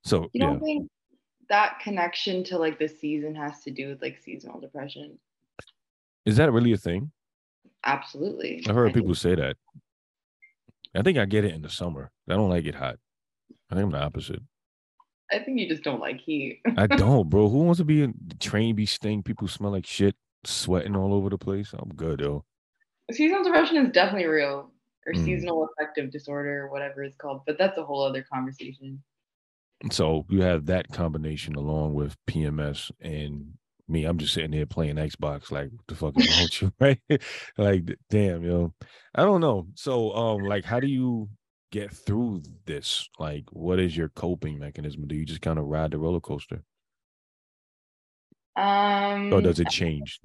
So 0.04 0.24
You 0.24 0.30
yeah. 0.34 0.46
don't 0.48 0.60
think 0.60 0.90
that 1.50 1.80
connection 1.80 2.44
to 2.46 2.58
like 2.58 2.80
the 2.80 2.88
season 2.88 3.36
has 3.36 3.62
to 3.62 3.72
do 3.72 3.90
with 3.90 4.02
like 4.02 4.18
seasonal 4.18 4.60
depression? 4.60 5.20
Is 6.26 6.38
that 6.38 6.52
really 6.52 6.74
a 6.74 6.78
thing? 6.78 7.12
Absolutely. 7.86 8.64
I've 8.68 8.76
heard 8.76 8.90
I 8.90 8.94
people 8.94 9.14
say 9.16 9.36
that. 9.36 9.58
I 10.96 11.02
think 11.02 11.18
I 11.18 11.26
get 11.26 11.46
it 11.46 11.54
in 11.54 11.62
the 11.62 11.70
summer. 11.70 12.12
I 12.30 12.34
don't 12.34 12.50
like 12.50 12.66
it 12.66 12.76
hot. 12.76 12.98
I 13.70 13.76
think 13.76 13.86
I'm 13.86 13.92
the 13.92 14.02
opposite. 14.02 14.42
I 15.32 15.40
think 15.40 15.60
you 15.60 15.68
just 15.68 15.84
don't 15.84 16.00
like 16.00 16.20
heat. 16.20 16.62
I 16.78 16.88
don't, 16.88 17.30
bro. 17.30 17.50
Who 17.50 17.60
wants 17.60 17.80
to 17.80 17.86
be 17.86 18.04
in 18.04 18.14
the 18.28 18.36
train 18.36 18.76
be 18.76 18.86
stink? 18.86 19.26
People 19.26 19.48
smell 19.48 19.72
like 19.72 19.86
shit, 19.86 20.16
sweating 20.46 20.96
all 20.96 21.14
over 21.14 21.30
the 21.30 21.38
place. 21.38 21.74
I'm 21.74 21.90
good, 21.96 22.20
though. 22.20 22.46
Seasonal 23.12 23.44
depression 23.44 23.78
is 23.78 23.92
definitely 23.92 24.28
real, 24.28 24.72
or 25.06 25.14
Mm. 25.14 25.24
seasonal 25.24 25.68
affective 25.78 26.12
disorder, 26.12 26.64
or 26.64 26.70
whatever 26.72 27.04
it's 27.04 27.18
called. 27.18 27.42
But 27.46 27.58
that's 27.58 27.78
a 27.78 27.84
whole 27.86 28.04
other 28.04 28.24
conversation. 28.24 29.04
So 29.92 30.26
you 30.30 30.42
have 30.42 30.66
that 30.68 30.92
combination 30.92 31.56
along 31.56 31.94
with 31.94 32.16
PMS 32.26 32.90
and 33.02 33.58
me. 33.90 34.06
I'm 34.06 34.18
just 34.18 34.34
sitting 34.34 34.54
here 34.54 34.66
playing 34.66 34.96
Xbox. 34.96 35.52
Like, 35.52 35.72
what 35.72 35.88
the 35.88 35.96
fuck 35.96 36.18
is 36.18 36.26
wrong 36.30 36.44
with 36.44 36.62
you, 36.62 36.72
right? 36.80 37.22
like, 37.58 37.98
damn, 38.10 38.44
yo. 38.44 38.74
I 39.14 39.24
don't 39.24 39.42
know. 39.42 39.68
So, 39.76 40.14
um, 40.14 40.46
like, 40.46 40.64
how 40.64 40.80
do 40.80 40.88
you 40.88 41.30
get 41.72 41.92
through 41.92 42.44
this? 42.66 43.10
Like, 43.20 43.44
what 43.52 43.80
is 43.80 43.96
your 43.98 44.08
coping 44.10 44.58
mechanism? 44.58 45.06
Do 45.08 45.16
you 45.16 45.26
just 45.26 45.42
kind 45.42 45.60
of 45.60 45.66
ride 45.66 45.92
the 45.92 45.98
roller 45.98 46.22
coaster, 46.22 46.64
Um, 48.56 49.34
or 49.34 49.42
does 49.42 49.60
it 49.60 49.70
change? 49.70 50.22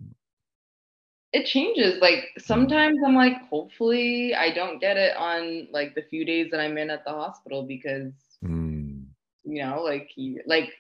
It 1.33 1.47
changes. 1.47 2.01
Like 2.01 2.25
sometimes 2.39 2.99
I'm 3.07 3.15
like, 3.15 3.35
hopefully 3.49 4.35
I 4.35 4.53
don't 4.53 4.81
get 4.81 4.97
it 4.97 5.17
on 5.17 5.69
like 5.73 5.95
the 5.95 6.03
few 6.03 6.25
days 6.25 6.51
that 6.51 6.61
I'm 6.61 6.79
in 6.79 6.91
at 6.91 7.05
the 7.05 7.13
hospital 7.13 7.65
because 7.67 8.13
Mm, 8.43 9.09
you 9.45 9.63
know, 9.63 9.83
like 9.83 10.11
you, 10.17 10.41
like 10.47 10.71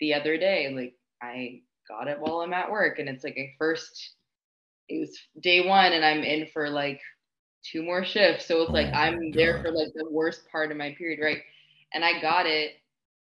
the 0.00 0.14
other 0.14 0.36
day, 0.38 0.72
like 0.74 0.94
I 1.22 1.60
got 1.88 2.08
it 2.08 2.18
while 2.20 2.40
I'm 2.40 2.52
at 2.52 2.70
work, 2.70 2.98
and 2.98 3.08
it's 3.08 3.24
like 3.24 3.36
a 3.36 3.54
first. 3.58 4.14
It 4.88 5.00
was 5.00 5.18
day 5.42 5.66
one, 5.66 5.92
and 5.92 6.04
I'm 6.04 6.22
in 6.22 6.46
for 6.52 6.68
like 6.70 7.00
two 7.70 7.82
more 7.82 8.04
shifts, 8.04 8.46
so 8.46 8.62
it's 8.62 8.72
like 8.72 8.88
Oh 8.88 8.94
my 8.94 8.94
I'm 8.94 9.32
there 9.34 9.58
for 9.62 9.70
like 9.70 9.88
the 9.94 10.06
worst 10.10 10.42
part 10.50 10.70
of 10.70 10.76
my 10.78 10.94
period, 10.98 11.20
right? 11.22 11.38
And 11.94 12.04
I 12.04 12.20
got 12.20 12.46
it, 12.46 12.72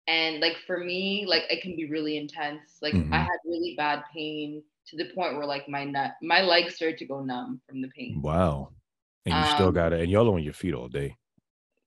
and 0.08 0.40
like 0.42 0.58
for 0.68 0.78
me, 0.80 1.26
like 1.28 1.44
it 1.50 1.62
can 1.62 1.76
be 1.76 1.90
really 1.90 2.18
intense. 2.18 2.80
Like 2.82 2.96
Mhm. 2.96 3.12
I 3.12 3.20
had 3.20 3.38
really 3.46 3.76
bad 3.78 4.04
pain 4.14 4.64
to 4.88 4.98
the 4.98 5.12
point 5.16 5.36
where 5.36 5.46
like 5.46 5.68
my 5.70 5.84
nut, 5.86 6.12
my 6.22 6.42
legs 6.42 6.76
started 6.76 6.98
to 7.00 7.06
go 7.06 7.22
numb 7.24 7.62
from 7.68 7.82
the 7.82 7.90
pain. 7.90 8.22
wow. 8.22 8.70
And 9.26 9.36
you 9.36 9.44
still 9.46 9.68
Um, 9.68 9.74
got 9.74 9.94
it, 9.94 10.02
and 10.02 10.12
y'all 10.12 10.32
on 10.34 10.44
your 10.44 10.54
feet 10.54 10.74
all 10.76 10.88
day. 10.88 11.18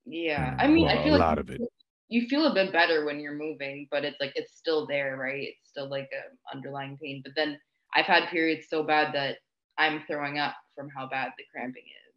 Yeah, 0.04 0.54
Mm, 0.54 0.56
I 0.58 0.66
mean, 0.68 0.86
well, 0.86 0.98
I 0.98 1.02
feel 1.04 1.12
a 1.14 1.18
like 1.18 1.20
lot 1.20 1.38
of 1.38 1.50
it. 1.50 1.60
You 2.08 2.26
feel 2.28 2.46
a 2.46 2.54
bit 2.54 2.72
better 2.72 3.04
when 3.04 3.20
you're 3.20 3.34
moving, 3.34 3.86
but 3.90 4.04
it's 4.04 4.18
like 4.20 4.32
it's 4.34 4.56
still 4.56 4.86
there, 4.86 5.16
right? 5.16 5.42
It's 5.48 5.68
still 5.68 5.88
like 5.88 6.08
a 6.12 6.54
underlying 6.56 6.96
pain. 6.98 7.20
But 7.22 7.34
then 7.36 7.60
I've 7.94 8.06
had 8.06 8.28
periods 8.30 8.66
so 8.68 8.82
bad 8.82 9.14
that 9.14 9.38
I'm 9.76 10.04
throwing 10.06 10.38
up 10.38 10.54
from 10.74 10.88
how 10.90 11.08
bad 11.08 11.32
the 11.38 11.44
cramping 11.52 11.84
is. 11.84 12.14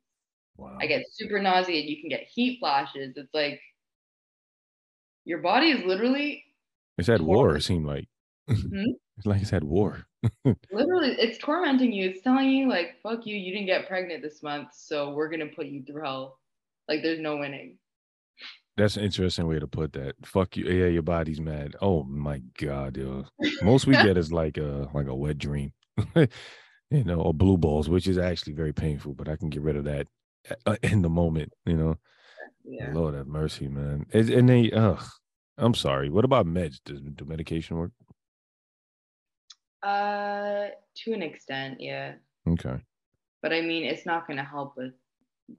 Wow. 0.57 0.77
I 0.79 0.87
get 0.87 1.05
super 1.11 1.39
nauseated. 1.41 1.89
You 1.89 1.99
can 2.01 2.09
get 2.09 2.27
heat 2.33 2.59
flashes. 2.59 3.13
It's 3.17 3.33
like 3.33 3.61
your 5.25 5.39
body 5.39 5.71
is 5.71 5.83
literally, 5.85 6.43
It's 6.97 7.09
at 7.09 7.21
war. 7.21 7.55
It 7.55 7.61
seemed 7.63 7.85
like. 7.85 8.07
Hmm? 8.47 8.91
It's 9.17 9.25
like 9.27 9.41
it's 9.41 9.53
at 9.53 9.63
war. 9.63 10.07
literally, 10.71 11.15
it's 11.19 11.37
tormenting 11.37 11.91
you. 11.91 12.09
It's 12.09 12.21
telling 12.21 12.49
you 12.49 12.69
like, 12.69 12.95
"Fuck 13.01 13.25
you, 13.25 13.35
you 13.35 13.51
didn't 13.53 13.67
get 13.67 13.87
pregnant 13.87 14.21
this 14.21 14.43
month, 14.43 14.69
so 14.73 15.13
we're 15.13 15.29
gonna 15.29 15.47
put 15.47 15.67
you 15.67 15.83
through 15.83 16.03
hell." 16.03 16.39
Like, 16.87 17.01
there's 17.03 17.19
no 17.19 17.37
winning. 17.37 17.77
That's 18.77 18.97
an 18.97 19.03
interesting 19.03 19.47
way 19.47 19.59
to 19.59 19.67
put 19.67 19.93
that. 19.93 20.15
Fuck 20.25 20.57
you. 20.57 20.65
Yeah, 20.65 20.87
your 20.87 21.01
body's 21.01 21.41
mad. 21.41 21.75
Oh 21.81 22.03
my 22.03 22.41
god, 22.57 22.97
yo. 22.97 23.25
Most 23.61 23.85
we 23.85 23.93
get 23.93 24.17
is 24.17 24.31
like 24.33 24.57
a 24.57 24.87
like 24.93 25.07
a 25.07 25.15
wet 25.15 25.37
dream, 25.37 25.73
you 26.15 27.03
know, 27.03 27.21
or 27.21 27.33
blue 27.33 27.57
balls, 27.57 27.89
which 27.89 28.07
is 28.07 28.17
actually 28.17 28.53
very 28.53 28.73
painful. 28.73 29.13
But 29.13 29.27
I 29.27 29.35
can 29.35 29.49
get 29.49 29.61
rid 29.61 29.75
of 29.75 29.85
that 29.85 30.07
uh, 30.65 30.77
in 30.83 31.01
the 31.01 31.09
moment. 31.09 31.53
You 31.65 31.77
know, 31.77 31.95
Yeah. 32.63 32.91
Lord 32.93 33.15
have 33.15 33.27
mercy, 33.27 33.67
man. 33.67 34.05
Is 34.13 34.29
and 34.29 34.47
they, 34.49 34.71
ugh, 34.71 35.03
I'm 35.57 35.73
sorry. 35.75 36.09
What 36.09 36.25
about 36.25 36.45
meds? 36.47 36.79
Does 36.85 37.01
do 37.01 37.25
medication 37.25 37.77
work? 37.77 37.91
Uh, 39.83 40.67
to 40.95 41.13
an 41.13 41.21
extent, 41.23 41.77
yeah. 41.79 42.13
Okay. 42.47 42.77
But 43.41 43.53
I 43.53 43.61
mean, 43.61 43.83
it's 43.83 44.05
not 44.05 44.27
going 44.27 44.37
to 44.37 44.43
help 44.43 44.77
with 44.77 44.93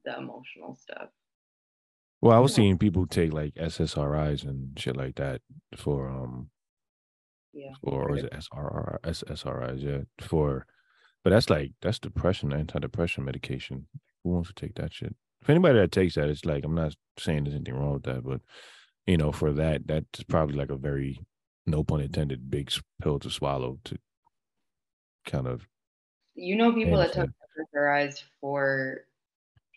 the 0.04 0.16
emotional 0.16 0.76
stuff. 0.80 1.08
Well, 2.20 2.36
I 2.36 2.40
was 2.40 2.54
seeing 2.54 2.78
people 2.78 3.06
take 3.06 3.32
like 3.32 3.54
SSRIs 3.54 4.44
and 4.44 4.78
shit 4.78 4.96
like 4.96 5.16
that 5.16 5.40
for 5.76 6.08
um 6.08 6.50
Yeah. 7.52 7.72
for 7.82 8.10
or 8.10 8.16
is 8.16 8.24
it 8.24 8.32
SRR 8.32 8.98
SSRIs, 9.02 9.82
yeah. 9.82 10.02
For 10.24 10.66
but 11.24 11.30
that's 11.30 11.50
like 11.50 11.72
that's 11.82 11.98
depression, 11.98 12.50
antidepressant 12.50 13.24
medication. 13.24 13.88
Who 14.22 14.30
wants 14.30 14.48
to 14.50 14.54
take 14.54 14.76
that 14.76 14.92
shit? 14.92 15.16
If 15.40 15.50
anybody 15.50 15.80
that 15.80 15.90
takes 15.90 16.14
that, 16.14 16.28
it's 16.28 16.44
like 16.44 16.64
I'm 16.64 16.76
not 16.76 16.94
saying 17.18 17.42
there's 17.44 17.56
anything 17.56 17.74
wrong 17.74 17.94
with 17.94 18.04
that, 18.04 18.22
but 18.22 18.40
you 19.06 19.16
know, 19.16 19.32
for 19.32 19.52
that, 19.54 19.88
that's 19.88 20.22
probably 20.22 20.54
like 20.54 20.70
a 20.70 20.76
very 20.76 21.20
no 21.66 21.82
pun 21.82 22.00
intended 22.00 22.48
big 22.50 22.70
pill 23.02 23.18
to 23.18 23.30
swallow 23.30 23.78
to 23.84 23.98
kind 25.24 25.46
of 25.46 25.66
You 26.34 26.56
know 26.56 26.72
people 26.72 26.98
that 26.98 27.12
took 27.12 27.30
SSRIs 27.74 28.22
for 28.40 29.04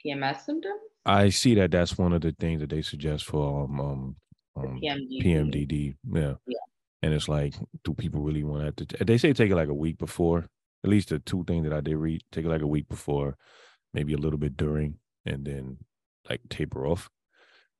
PMS 0.05 0.45
symptoms? 0.45 0.79
I 1.05 1.29
see 1.29 1.55
that 1.55 1.71
that's 1.71 1.97
one 1.97 2.13
of 2.13 2.21
the 2.21 2.31
things 2.39 2.61
that 2.61 2.69
they 2.69 2.81
suggest 2.81 3.25
for 3.25 3.63
um 3.65 3.79
um, 3.79 4.15
um 4.55 4.79
PMDD. 4.81 5.23
PMDD. 5.23 5.95
Yeah. 6.11 6.33
Yeah. 6.47 6.57
And 7.01 7.13
it's 7.13 7.27
like, 7.29 7.53
do 7.83 7.93
people 7.93 8.21
really 8.21 8.43
want 8.43 8.77
to? 8.77 9.05
They 9.05 9.17
say 9.19 9.33
take 9.33 9.51
it 9.51 9.55
like 9.55 9.67
a 9.69 9.73
week 9.73 9.99
before. 9.99 10.45
At 10.83 10.89
least 10.89 11.09
the 11.09 11.19
two 11.19 11.43
things 11.45 11.63
that 11.63 11.73
I 11.73 11.81
did 11.81 11.97
read, 11.97 12.23
take 12.31 12.45
it 12.45 12.49
like 12.49 12.61
a 12.61 12.67
week 12.67 12.87
before, 12.89 13.37
maybe 13.93 14.13
a 14.13 14.17
little 14.17 14.39
bit 14.39 14.55
during, 14.57 14.97
and 15.25 15.45
then 15.45 15.77
like 16.29 16.41
taper 16.49 16.87
off. 16.87 17.09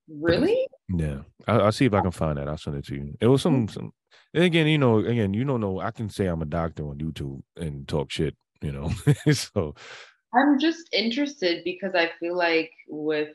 Really? 0.08 0.68
Yeah, 0.90 1.22
I, 1.48 1.54
I'll 1.54 1.72
see 1.72 1.86
if 1.86 1.94
I 1.94 2.02
can 2.02 2.12
find 2.12 2.38
that. 2.38 2.48
I'll 2.48 2.58
send 2.58 2.78
it 2.78 2.86
to 2.86 2.96
you. 2.96 3.16
It 3.20 3.28
was 3.28 3.42
some, 3.42 3.68
some. 3.68 3.92
And 4.36 4.44
again, 4.44 4.68
you 4.68 4.78
know, 4.78 4.98
again, 5.00 5.34
you 5.34 5.46
don't 5.46 5.62
know. 5.62 5.80
I 5.80 5.92
can 5.92 6.10
say 6.10 6.26
I'm 6.26 6.42
a 6.42 6.46
doctor 6.46 6.84
on 6.90 6.98
YouTube 6.98 7.42
and 7.56 7.88
talk 7.88 8.12
shit, 8.12 8.36
you 8.62 8.74
know. 8.74 8.92
so 9.32 9.74
I'm 10.34 10.60
just 10.60 10.90
interested 10.94 11.64
because 11.64 11.96
I 11.96 12.12
feel 12.20 12.36
like 12.36 12.72
with 12.90 13.30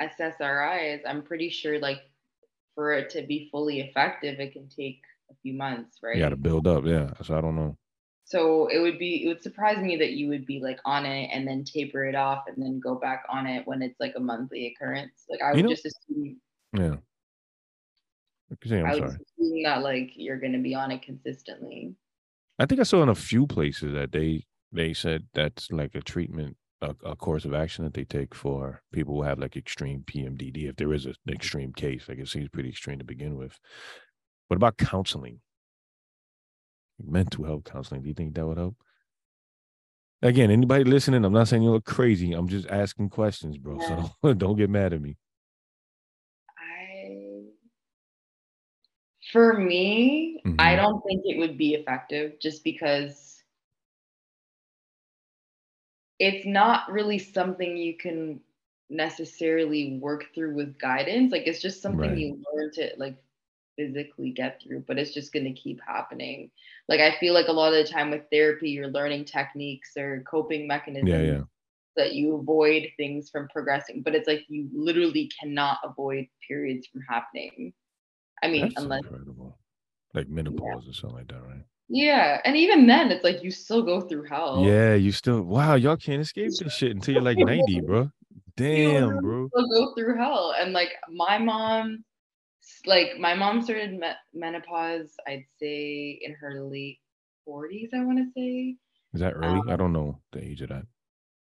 SSRIs, 0.00 1.00
I'm 1.06 1.22
pretty 1.22 1.48
sure 1.48 1.78
like 1.78 2.00
for 2.74 2.92
it 2.92 3.08
to 3.10 3.22
be 3.22 3.48
fully 3.50 3.80
effective, 3.80 4.38
it 4.40 4.52
can 4.52 4.68
take 4.68 5.00
a 5.30 5.34
few 5.42 5.54
months, 5.54 5.98
right? 6.02 6.16
you 6.16 6.22
got 6.22 6.28
to 6.30 6.36
build 6.36 6.66
up. 6.66 6.84
Yeah, 6.84 7.10
so 7.22 7.36
I 7.36 7.40
don't 7.40 7.56
know. 7.56 7.78
So 8.26 8.66
it 8.68 8.78
would 8.78 8.98
be 8.98 9.24
it 9.24 9.28
would 9.28 9.42
surprise 9.42 9.78
me 9.78 9.96
that 9.96 10.12
you 10.12 10.28
would 10.28 10.46
be 10.46 10.58
like 10.60 10.80
on 10.84 11.04
it 11.06 11.30
and 11.32 11.46
then 11.48 11.62
taper 11.64 12.04
it 12.04 12.14
off 12.14 12.44
and 12.46 12.56
then 12.62 12.80
go 12.80 12.94
back 12.94 13.24
on 13.28 13.46
it 13.46 13.66
when 13.66 13.82
it's 13.82 13.98
like 14.00 14.14
a 14.16 14.20
monthly 14.20 14.66
occurrence. 14.66 15.24
Like 15.30 15.40
I 15.42 15.50
You 15.50 15.56
would 15.56 15.64
know- 15.64 15.70
just 15.70 15.86
assume 15.86 16.40
Yeah. 16.76 16.96
Say, 18.64 18.80
I'm 18.80 18.86
I 18.86 18.98
sorry. 18.98 19.16
assume 19.38 19.62
that 19.64 19.82
like 19.82 20.12
you're 20.16 20.38
gonna 20.38 20.58
be 20.58 20.74
on 20.74 20.90
it 20.90 21.02
consistently. 21.02 21.94
I 22.58 22.66
think 22.66 22.80
I 22.80 22.84
saw 22.84 23.02
in 23.02 23.08
a 23.08 23.14
few 23.14 23.46
places 23.46 23.92
that 23.94 24.12
they 24.12 24.44
they 24.72 24.92
said 24.92 25.26
that's 25.34 25.70
like 25.70 25.94
a 25.94 26.00
treatment, 26.00 26.56
a, 26.80 26.94
a 27.04 27.16
course 27.16 27.44
of 27.44 27.54
action 27.54 27.84
that 27.84 27.94
they 27.94 28.04
take 28.04 28.34
for 28.34 28.82
people 28.92 29.14
who 29.14 29.22
have 29.22 29.38
like 29.38 29.56
extreme 29.56 30.02
PMDD. 30.06 30.68
If 30.68 30.76
there 30.76 30.92
is 30.92 31.06
a, 31.06 31.10
an 31.26 31.32
extreme 31.34 31.72
case, 31.72 32.08
like 32.08 32.18
it 32.18 32.28
seems 32.28 32.48
pretty 32.48 32.68
extreme 32.68 32.98
to 32.98 33.04
begin 33.04 33.36
with. 33.36 33.58
What 34.48 34.56
about 34.56 34.76
counseling? 34.76 35.40
Mental 37.02 37.44
health 37.44 37.64
counseling. 37.64 38.02
Do 38.02 38.08
you 38.08 38.14
think 38.14 38.34
that 38.34 38.46
would 38.46 38.58
help? 38.58 38.76
Again, 40.22 40.50
anybody 40.50 40.84
listening, 40.84 41.24
I'm 41.24 41.32
not 41.32 41.48
saying 41.48 41.62
you 41.62 41.70
look 41.70 41.84
crazy. 41.84 42.32
I'm 42.32 42.48
just 42.48 42.68
asking 42.68 43.10
questions, 43.10 43.58
bro. 43.58 43.78
So 43.80 44.10
don't, 44.22 44.38
don't 44.38 44.56
get 44.56 44.70
mad 44.70 44.92
at 44.92 45.02
me. 45.02 45.16
For 49.34 49.58
me, 49.58 50.46
I 50.58 50.76
Mhm. 50.76 50.78
don't 50.78 51.02
think 51.04 51.22
it 51.26 51.38
would 51.38 51.58
be 51.58 51.74
effective 51.74 52.40
just 52.40 52.64
because 52.64 53.44
it's 56.18 56.46
not 56.46 56.90
really 56.90 57.18
something 57.18 57.76
you 57.76 57.96
can 57.96 58.40
necessarily 58.90 59.98
work 60.00 60.26
through 60.34 60.54
with 60.54 60.78
guidance. 60.78 61.32
Like 61.32 61.46
it's 61.46 61.62
just 61.62 61.82
something 61.82 62.16
Right. 62.16 62.16
you 62.16 62.38
learn 62.54 62.70
to 62.74 62.90
like 62.98 63.16
physically 63.76 64.30
get 64.30 64.60
through, 64.62 64.84
but 64.86 64.98
it's 64.98 65.14
just 65.14 65.32
going 65.32 65.44
to 65.44 65.52
keep 65.52 65.80
happening. 65.86 66.50
Like 66.88 67.00
I 67.00 67.16
feel 67.18 67.34
like 67.34 67.48
a 67.48 67.52
lot 67.52 67.74
of 67.74 67.84
the 67.86 67.92
time 67.92 68.10
with 68.10 68.22
therapy, 68.32 68.70
you're 68.70 68.88
learning 68.88 69.26
techniques 69.26 69.96
or 69.96 70.22
coping 70.30 70.66
mechanisms 70.68 71.10
Yeah, 71.10 71.20
yeah. 71.22 71.44
that 71.96 72.14
you 72.14 72.36
avoid 72.36 72.88
things 72.96 73.30
from 73.30 73.48
progressing, 73.48 74.02
but 74.02 74.14
it's 74.14 74.28
like 74.28 74.44
you 74.48 74.68
literally 74.74 75.30
cannot 75.40 75.78
avoid 75.84 76.26
periods 76.48 76.86
from 76.86 77.02
happening. 77.08 77.72
I 78.44 78.48
mean, 78.48 78.62
That's 78.62 78.82
unless 78.82 79.02
incredible. 79.04 79.58
Like 80.12 80.28
menopause 80.28 80.86
or 80.88 80.92
something 80.92 81.16
like 81.16 81.28
that, 81.28 81.42
right? 81.42 81.64
yeah, 81.88 82.40
and 82.44 82.56
even 82.56 82.86
then, 82.86 83.10
it's 83.10 83.24
like 83.24 83.42
you 83.42 83.50
still 83.50 83.82
go 83.82 84.02
through 84.02 84.26
hell. 84.28 84.62
Yeah, 84.64 84.94
you 84.94 85.12
still 85.12 85.40
wow, 85.42 85.74
y'all 85.74 85.96
can't 85.96 86.20
escape 86.20 86.50
this 86.58 86.72
shit 86.72 86.92
until 86.92 87.14
you're 87.14 87.22
like 87.22 87.38
90, 87.44 87.80
bro. 87.80 88.00
You 88.02 88.10
Damn, 88.56 89.02
literally 89.06 89.20
bro. 89.22 89.48
Still 89.48 89.68
go 89.68 89.94
through 89.94 90.16
hell, 90.18 90.54
and 90.58 90.72
like 90.72 90.92
my 91.10 91.38
mom, 91.38 92.04
like 92.84 93.18
my 93.18 93.34
mom 93.34 93.62
started 93.62 93.98
me- 93.98 94.08
menopause. 94.34 95.14
I'd 95.26 95.46
say 95.58 96.18
in 96.22 96.34
her 96.34 96.62
late 96.62 96.98
forties. 97.46 97.90
I 97.94 98.04
want 98.04 98.18
to 98.18 98.30
say. 98.36 98.76
Is 99.14 99.20
that 99.20 99.32
early? 99.32 99.60
Um, 99.60 99.70
I 99.70 99.76
don't 99.76 99.92
know 99.92 100.20
the 100.32 100.44
age 100.44 100.60
of 100.60 100.68
that. 100.68 100.84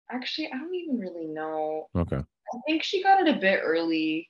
Actually, 0.10 0.48
I 0.48 0.58
don't 0.58 0.74
even 0.74 0.98
really 0.98 1.28
know. 1.28 1.88
Okay. 1.96 2.18
I 2.18 2.58
think 2.66 2.84
she 2.84 3.04
got 3.04 3.28
it 3.28 3.36
a 3.36 3.39
bit 3.39 3.60
early. 3.64 4.30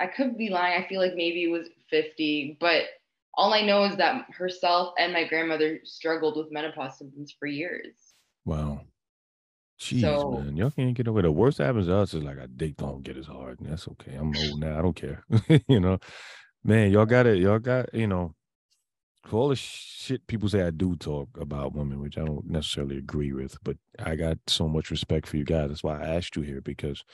I 0.00 0.06
could 0.06 0.38
be 0.38 0.48
lying. 0.48 0.82
I 0.82 0.86
feel 0.88 1.00
like 1.00 1.14
maybe 1.14 1.44
it 1.44 1.50
was 1.50 1.68
50, 1.90 2.58
but 2.60 2.84
all 3.34 3.52
I 3.54 3.62
know 3.62 3.84
is 3.84 3.96
that 3.96 4.26
herself 4.30 4.94
and 4.98 5.12
my 5.12 5.24
grandmother 5.24 5.80
struggled 5.84 6.36
with 6.36 6.52
menopause 6.52 6.98
symptoms 6.98 7.34
for 7.38 7.46
years. 7.46 7.94
Wow. 8.44 8.82
Jeez, 9.80 10.00
So- 10.00 10.32
man. 10.32 10.56
Y'all 10.56 10.70
can't 10.70 10.94
get 10.94 11.06
away. 11.06 11.22
The 11.22 11.32
worst 11.32 11.58
that 11.58 11.66
happens 11.66 11.86
to 11.86 11.96
us 11.96 12.14
is 12.14 12.22
like 12.22 12.38
our 12.38 12.46
dick 12.48 12.76
don't 12.76 13.02
get 13.02 13.16
as 13.16 13.26
hard. 13.26 13.60
And 13.60 13.68
that's 13.68 13.86
okay. 13.88 14.14
I'm 14.14 14.34
old 14.36 14.60
now. 14.60 14.78
I 14.78 14.82
don't 14.82 14.96
care. 14.96 15.24
you 15.68 15.78
know, 15.80 15.98
man, 16.64 16.90
y'all 16.90 17.06
got 17.06 17.26
it. 17.26 17.38
Y'all 17.38 17.58
got, 17.60 17.92
you 17.94 18.06
know, 18.06 18.34
for 19.24 19.36
all 19.36 19.48
the 19.48 19.56
shit 19.56 20.26
people 20.26 20.48
say 20.48 20.62
I 20.62 20.70
do 20.70 20.96
talk 20.96 21.28
about 21.38 21.74
women, 21.74 22.00
which 22.00 22.18
I 22.18 22.24
don't 22.24 22.48
necessarily 22.48 22.96
agree 22.96 23.32
with, 23.32 23.56
but 23.62 23.76
I 23.98 24.16
got 24.16 24.38
so 24.46 24.68
much 24.68 24.90
respect 24.90 25.26
for 25.28 25.36
you 25.36 25.44
guys. 25.44 25.68
That's 25.68 25.84
why 25.84 26.00
I 26.02 26.16
asked 26.16 26.34
you 26.34 26.42
here 26.42 26.60
because 26.60 27.04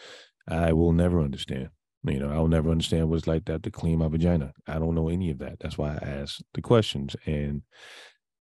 I 0.49 0.73
will 0.73 0.93
never 0.93 1.21
understand. 1.21 1.71
You 2.07 2.19
know, 2.19 2.31
I'll 2.31 2.49
never 2.49 2.71
understand 2.71 3.09
what 3.09 3.17
it's 3.19 3.27
like 3.27 3.47
that 3.47 3.63
to 3.63 3.71
clean 3.71 3.99
my 3.99 4.09
vagina. 4.09 4.53
I 4.67 4.79
don't 4.79 4.95
know 4.95 5.09
any 5.09 5.31
of 5.31 5.39
that. 5.39 5.59
That's 5.61 5.79
why 5.79 5.93
I 6.03 6.07
asked 6.07 6.43
the 6.53 6.61
questions. 6.61 7.17
And 7.25 7.63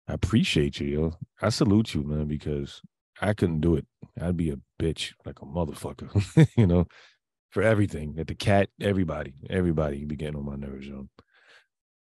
I 0.09 0.13
appreciate 0.15 0.79
you, 0.79 0.87
yo. 0.87 1.13
I 1.41 1.49
salute 1.49 1.95
you, 1.95 2.03
man, 2.03 2.27
because 2.27 2.83
I 3.21 3.33
couldn't 3.33 3.61
do 3.61 3.77
it. 3.77 3.87
I'd 4.21 4.37
be 4.37 4.51
a 4.51 4.59
bitch 4.81 5.13
like 5.25 5.41
a 5.41 5.47
motherfucker, 5.47 6.49
you 6.57 6.67
know, 6.67 6.87
for 7.51 7.63
everything. 7.63 8.17
At 8.19 8.27
the 8.27 8.35
cat, 8.35 8.69
everybody, 8.81 9.35
everybody 9.49 10.05
be 10.05 10.17
getting 10.17 10.37
on 10.37 10.45
my 10.45 10.57
nerves, 10.57 10.87
yo. 10.87 11.09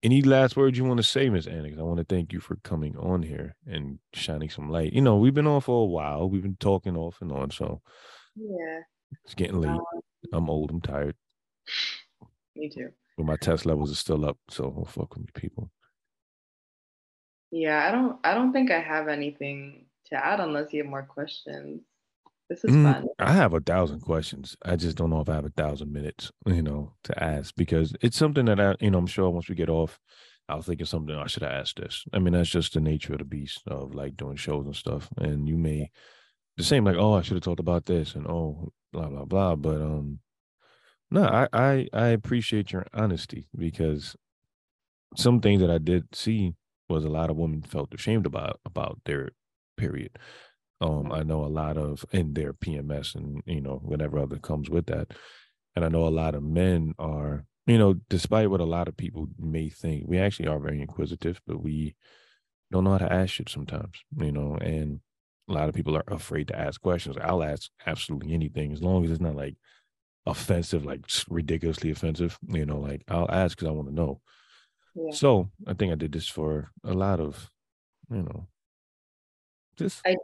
Any 0.04 0.22
last 0.22 0.56
words 0.56 0.78
you 0.78 0.84
want 0.86 0.98
to 0.98 1.04
say, 1.04 1.30
Miss? 1.30 1.46
'Cause 1.46 1.80
I 1.80 1.82
want 1.82 1.98
to 1.98 2.04
thank 2.04 2.32
you 2.32 2.40
for 2.40 2.58
coming 2.58 2.96
on 2.98 3.24
here 3.24 3.56
and 3.66 4.00
shining 4.14 4.50
some 4.50 4.70
light. 4.70 4.94
You 4.94 5.02
know, 5.02 5.18
we've 5.18 5.34
been 5.34 5.48
on 5.48 5.62
for 5.62 5.84
a 5.84 5.88
while. 5.88 6.30
We've 6.30 6.44
been 6.44 6.58
talking 6.60 6.96
off 6.96 7.22
and 7.22 7.32
on, 7.32 7.50
so 7.52 7.82
Yeah, 8.36 8.82
it's 9.24 9.34
getting 9.36 9.62
late. 9.62 9.70
um, 9.72 9.82
I'm 10.32 10.50
old. 10.50 10.70
I'm 10.70 10.82
tired. 10.82 11.16
Me 12.56 12.70
too. 12.70 12.92
But 13.18 13.26
my 13.26 13.36
test 13.36 13.66
levels 13.66 13.92
are 13.92 13.96
still 13.96 14.26
up, 14.26 14.38
so 14.50 14.70
don't 14.72 14.88
fuck 14.88 15.16
with 15.16 15.26
me, 15.26 15.32
people. 15.34 15.70
Yeah, 17.52 17.88
I 17.88 17.92
don't. 17.92 18.20
I 18.24 18.34
don't 18.34 18.52
think 18.52 18.72
I 18.72 18.80
have 18.80 19.08
anything 19.08 19.86
to 20.08 20.16
add 20.24 20.40
unless 20.40 20.74
you 20.74 20.84
have 20.84 20.90
more 20.90 21.04
questions. 21.04 21.82
This 22.50 22.64
is 22.64 22.72
Mm, 22.72 22.82
fun. 22.82 23.08
I 23.20 23.32
have 23.34 23.54
a 23.54 23.60
thousand 23.60 24.02
questions. 24.02 24.56
I 24.64 24.76
just 24.76 24.98
don't 24.98 25.10
know 25.12 25.22
if 25.22 25.30
I 25.30 25.36
have 25.36 25.46
a 25.46 25.50
thousand 25.50 25.92
minutes, 25.92 26.32
you 26.48 26.62
know, 26.64 26.96
to 27.04 27.24
ask 27.24 27.56
because 27.56 27.94
it's 28.02 28.18
something 28.18 28.46
that 28.46 28.60
I, 28.60 28.76
you 28.80 28.90
know, 28.92 28.98
I'm 28.98 29.08
sure 29.08 29.30
once 29.30 29.48
we 29.50 29.56
get 29.56 29.70
off, 29.70 30.00
I'll 30.50 30.62
think 30.62 30.82
of 30.82 30.88
something. 30.90 31.16
I 31.16 31.28
should 31.28 31.44
have 31.44 31.52
asked 31.52 31.78
this. 31.78 32.04
I 32.14 32.20
mean, 32.20 32.34
that's 32.34 32.50
just 32.50 32.74
the 32.74 32.80
nature 32.82 33.14
of 33.14 33.20
the 33.20 33.26
beast 33.26 33.62
of 33.68 33.94
like 33.94 34.16
doing 34.18 34.36
shows 34.36 34.66
and 34.66 34.76
stuff. 34.76 35.10
And 35.18 35.48
you 35.48 35.58
may 35.58 35.92
the 36.58 36.64
same, 36.64 36.86
like, 36.86 36.98
oh, 36.98 37.14
I 37.14 37.22
should 37.22 37.36
have 37.36 37.44
talked 37.44 37.60
about 37.60 37.86
this 37.86 38.16
and 38.16 38.26
oh, 38.28 38.72
blah 38.92 39.10
blah 39.10 39.26
blah. 39.26 39.56
But 39.56 39.82
um, 39.82 40.20
no, 41.12 41.24
I 41.24 41.48
I 41.54 41.88
I 41.94 42.08
appreciate 42.10 42.72
your 42.72 42.86
honesty 42.94 43.48
because 43.58 44.16
some 45.16 45.40
things 45.40 45.62
that 45.62 45.72
I 45.72 45.78
did 45.78 46.14
see 46.14 46.54
was 46.90 47.04
a 47.06 47.10
lot 47.10 47.30
of 47.30 47.38
women 47.38 47.62
felt 47.64 47.94
ashamed 47.94 48.26
about 48.26 48.60
about 48.66 49.00
their 49.06 49.30
period. 49.78 50.18
Um, 50.82 51.12
I 51.12 51.24
know 51.24 51.46
a 51.46 51.48
lot 51.48 51.78
of 51.78 52.06
in 52.12 52.34
their 52.34 52.54
PMS 52.54 53.16
and 53.16 53.42
you 53.46 53.62
know 53.62 53.80
whatever 53.84 54.20
other 54.20 54.38
comes 54.38 54.70
with 54.70 54.88
that, 54.88 55.14
and 55.76 55.86
I 55.86 55.90
know 55.90 56.08
a 56.08 56.10
lot 56.10 56.36
of 56.36 56.44
men 56.44 56.94
are 57.00 57.46
you 57.68 57.78
know 57.78 57.96
despite 58.10 58.50
what 58.50 58.62
a 58.62 58.66
lot 58.66 58.88
of 58.88 58.98
people 58.98 59.28
may 59.40 59.70
think, 59.70 60.06
we 60.08 60.20
actually 60.20 60.48
are 60.48 60.60
very 60.60 60.82
inquisitive, 60.82 61.42
but 61.48 61.62
we 61.64 61.96
don't 62.72 62.84
know 62.84 62.92
how 62.92 62.98
to 63.00 63.14
ask 63.14 63.34
shit 63.34 63.50
sometimes, 63.50 63.96
you 64.18 64.32
know, 64.32 64.56
and 64.56 65.00
a 65.50 65.54
lot 65.54 65.70
of 65.70 65.76
people 65.76 65.96
are 65.96 66.04
afraid 66.08 66.48
to 66.48 66.60
ask 66.60 66.82
questions. 66.82 67.16
I'll 67.22 67.44
ask 67.44 67.70
absolutely 67.86 68.34
anything 68.34 68.74
as 68.74 68.82
long 68.82 69.06
as 69.06 69.12
it's 69.12 69.22
not 69.22 69.36
like 69.36 69.56
offensive, 70.26 70.86
like 70.86 71.06
ridiculously 71.30 71.92
offensive, 71.92 72.38
you 72.48 72.66
know, 72.66 72.80
like 72.80 73.04
I'll 73.08 73.30
ask 73.30 73.58
because 73.58 73.68
I 73.68 73.72
want 73.72 73.90
to 73.90 73.94
know. 73.94 74.22
Yeah. 74.96 75.12
So 75.12 75.50
I 75.68 75.74
think 75.74 75.92
I 75.92 75.96
did 75.96 76.12
this 76.12 76.28
for 76.28 76.72
a 76.84 76.94
lot 76.94 77.20
of, 77.20 77.50
you 78.10 78.24
know, 78.24 78.48
just 79.78 80.02
I 80.06 80.16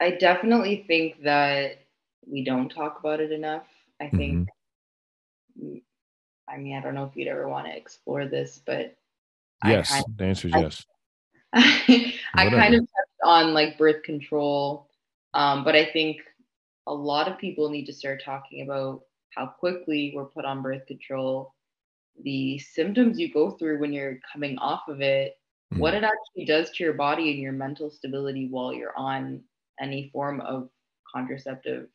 I 0.00 0.10
definitely 0.12 0.84
think 0.86 1.22
that 1.22 1.80
we 2.26 2.44
don't 2.44 2.68
talk 2.68 2.98
about 3.00 3.20
it 3.20 3.32
enough. 3.32 3.66
I 4.00 4.08
think. 4.08 4.48
Mm, 5.60 5.82
I 6.48 6.58
mean, 6.58 6.76
I 6.76 6.80
don't 6.80 6.94
know 6.94 7.04
if 7.04 7.16
you'd 7.16 7.28
ever 7.28 7.48
want 7.48 7.66
to 7.66 7.76
explore 7.76 8.26
this, 8.26 8.60
but 8.64 8.96
yes, 9.64 9.90
kind 9.90 10.04
of, 10.06 10.16
the 10.16 10.24
answer 10.24 10.48
is 10.48 10.54
I, 10.54 10.60
yes. 10.60 10.84
I 12.34 12.50
kind 12.50 12.74
of 12.74 12.80
touched 12.80 13.20
on 13.22 13.54
like 13.54 13.78
birth 13.78 14.02
control, 14.02 14.88
um, 15.32 15.64
but 15.64 15.74
I 15.74 15.86
think 15.86 16.18
a 16.86 16.94
lot 16.94 17.28
of 17.28 17.38
people 17.38 17.70
need 17.70 17.86
to 17.86 17.92
start 17.92 18.22
talking 18.24 18.62
about 18.62 19.02
how 19.34 19.46
quickly 19.46 20.12
we're 20.14 20.24
put 20.24 20.44
on 20.44 20.62
birth 20.62 20.86
control, 20.86 21.54
the 22.22 22.58
symptoms 22.58 23.18
you 23.18 23.32
go 23.32 23.50
through 23.52 23.78
when 23.80 23.92
you're 23.92 24.18
coming 24.32 24.58
off 24.58 24.82
of 24.88 25.00
it, 25.00 25.36
mm. 25.72 25.78
what 25.78 25.94
it 25.94 26.04
actually 26.04 26.44
does 26.44 26.70
to 26.70 26.84
your 26.84 26.92
body 26.92 27.30
and 27.30 27.40
your 27.40 27.52
mental 27.52 27.90
stability 27.90 28.48
while 28.48 28.72
you're 28.72 28.96
on 28.96 29.42
any 29.80 30.10
form 30.12 30.40
of 30.40 30.68
contraceptive. 31.12 31.88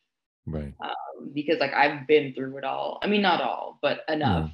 Right. 0.46 0.74
Um, 0.82 1.32
because 1.34 1.60
like 1.60 1.74
I've 1.74 2.08
been 2.08 2.34
through 2.34 2.58
it 2.58 2.64
all. 2.64 3.00
I 3.02 3.08
mean, 3.08 3.22
not 3.22 3.42
all, 3.42 3.78
but 3.82 4.02
enough. 4.10 4.50
Mm. 4.50 4.54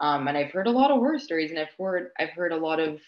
Um, 0.00 0.28
and 0.28 0.36
I've 0.36 0.52
heard 0.52 0.66
a 0.66 0.72
lot 0.72 0.90
of 0.90 0.98
horror 0.98 1.18
stories, 1.18 1.50
and 1.50 1.58
I've 1.58 1.72
heard 1.78 2.10
I've 2.18 2.30
heard 2.30 2.52
a 2.52 2.56
lot 2.56 2.78
of 2.78 3.00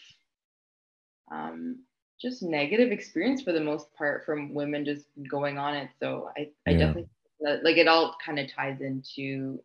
um, 1.30 1.84
just 2.20 2.42
negative 2.42 2.92
experience 2.92 3.42
for 3.42 3.52
the 3.52 3.60
most 3.60 3.92
part 3.94 4.24
from 4.24 4.54
women 4.54 4.84
just 4.84 5.06
going 5.30 5.58
on 5.58 5.74
it. 5.74 5.88
So 6.00 6.30
I, 6.36 6.50
I 6.66 6.72
yeah. 6.72 6.78
definitely 6.78 7.08
like 7.40 7.76
it 7.76 7.88
all 7.88 8.16
kind 8.24 8.38
of 8.38 8.52
ties 8.52 8.80
into. 8.80 9.60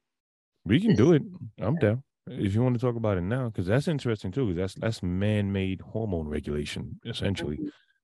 We 0.66 0.80
can 0.80 0.92
this. 0.92 0.98
do 0.98 1.14
it. 1.14 1.24
I'm 1.60 1.76
down 1.76 2.04
if 2.28 2.56
you 2.56 2.64
want 2.64 2.76
to 2.76 2.82
talk 2.82 2.96
about 2.96 3.18
it 3.18 3.22
now, 3.22 3.48
because 3.48 3.68
that's 3.68 3.88
interesting 3.88 4.32
too. 4.32 4.48
Because 4.48 4.74
that's 4.74 4.74
that's 4.76 5.04
man-made 5.04 5.82
hormone 5.82 6.28
regulation 6.28 7.00
essentially, 7.06 7.60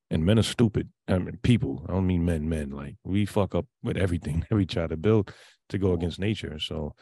and 0.09 0.25
men 0.25 0.39
are 0.39 0.43
stupid. 0.43 0.89
I 1.07 1.17
mean, 1.17 1.39
people. 1.41 1.85
I 1.89 1.93
don't 1.93 2.07
mean 2.07 2.25
men. 2.25 2.47
Men 2.47 2.71
like 2.71 2.95
we 3.03 3.25
fuck 3.25 3.55
up 3.55 3.65
with 3.83 3.97
everything 3.97 4.45
that 4.49 4.55
we 4.55 4.65
try 4.65 4.87
to 4.87 4.97
build 4.97 5.33
to 5.69 5.77
go 5.77 5.93
against 5.93 6.19
nature. 6.19 6.59
So, 6.59 6.95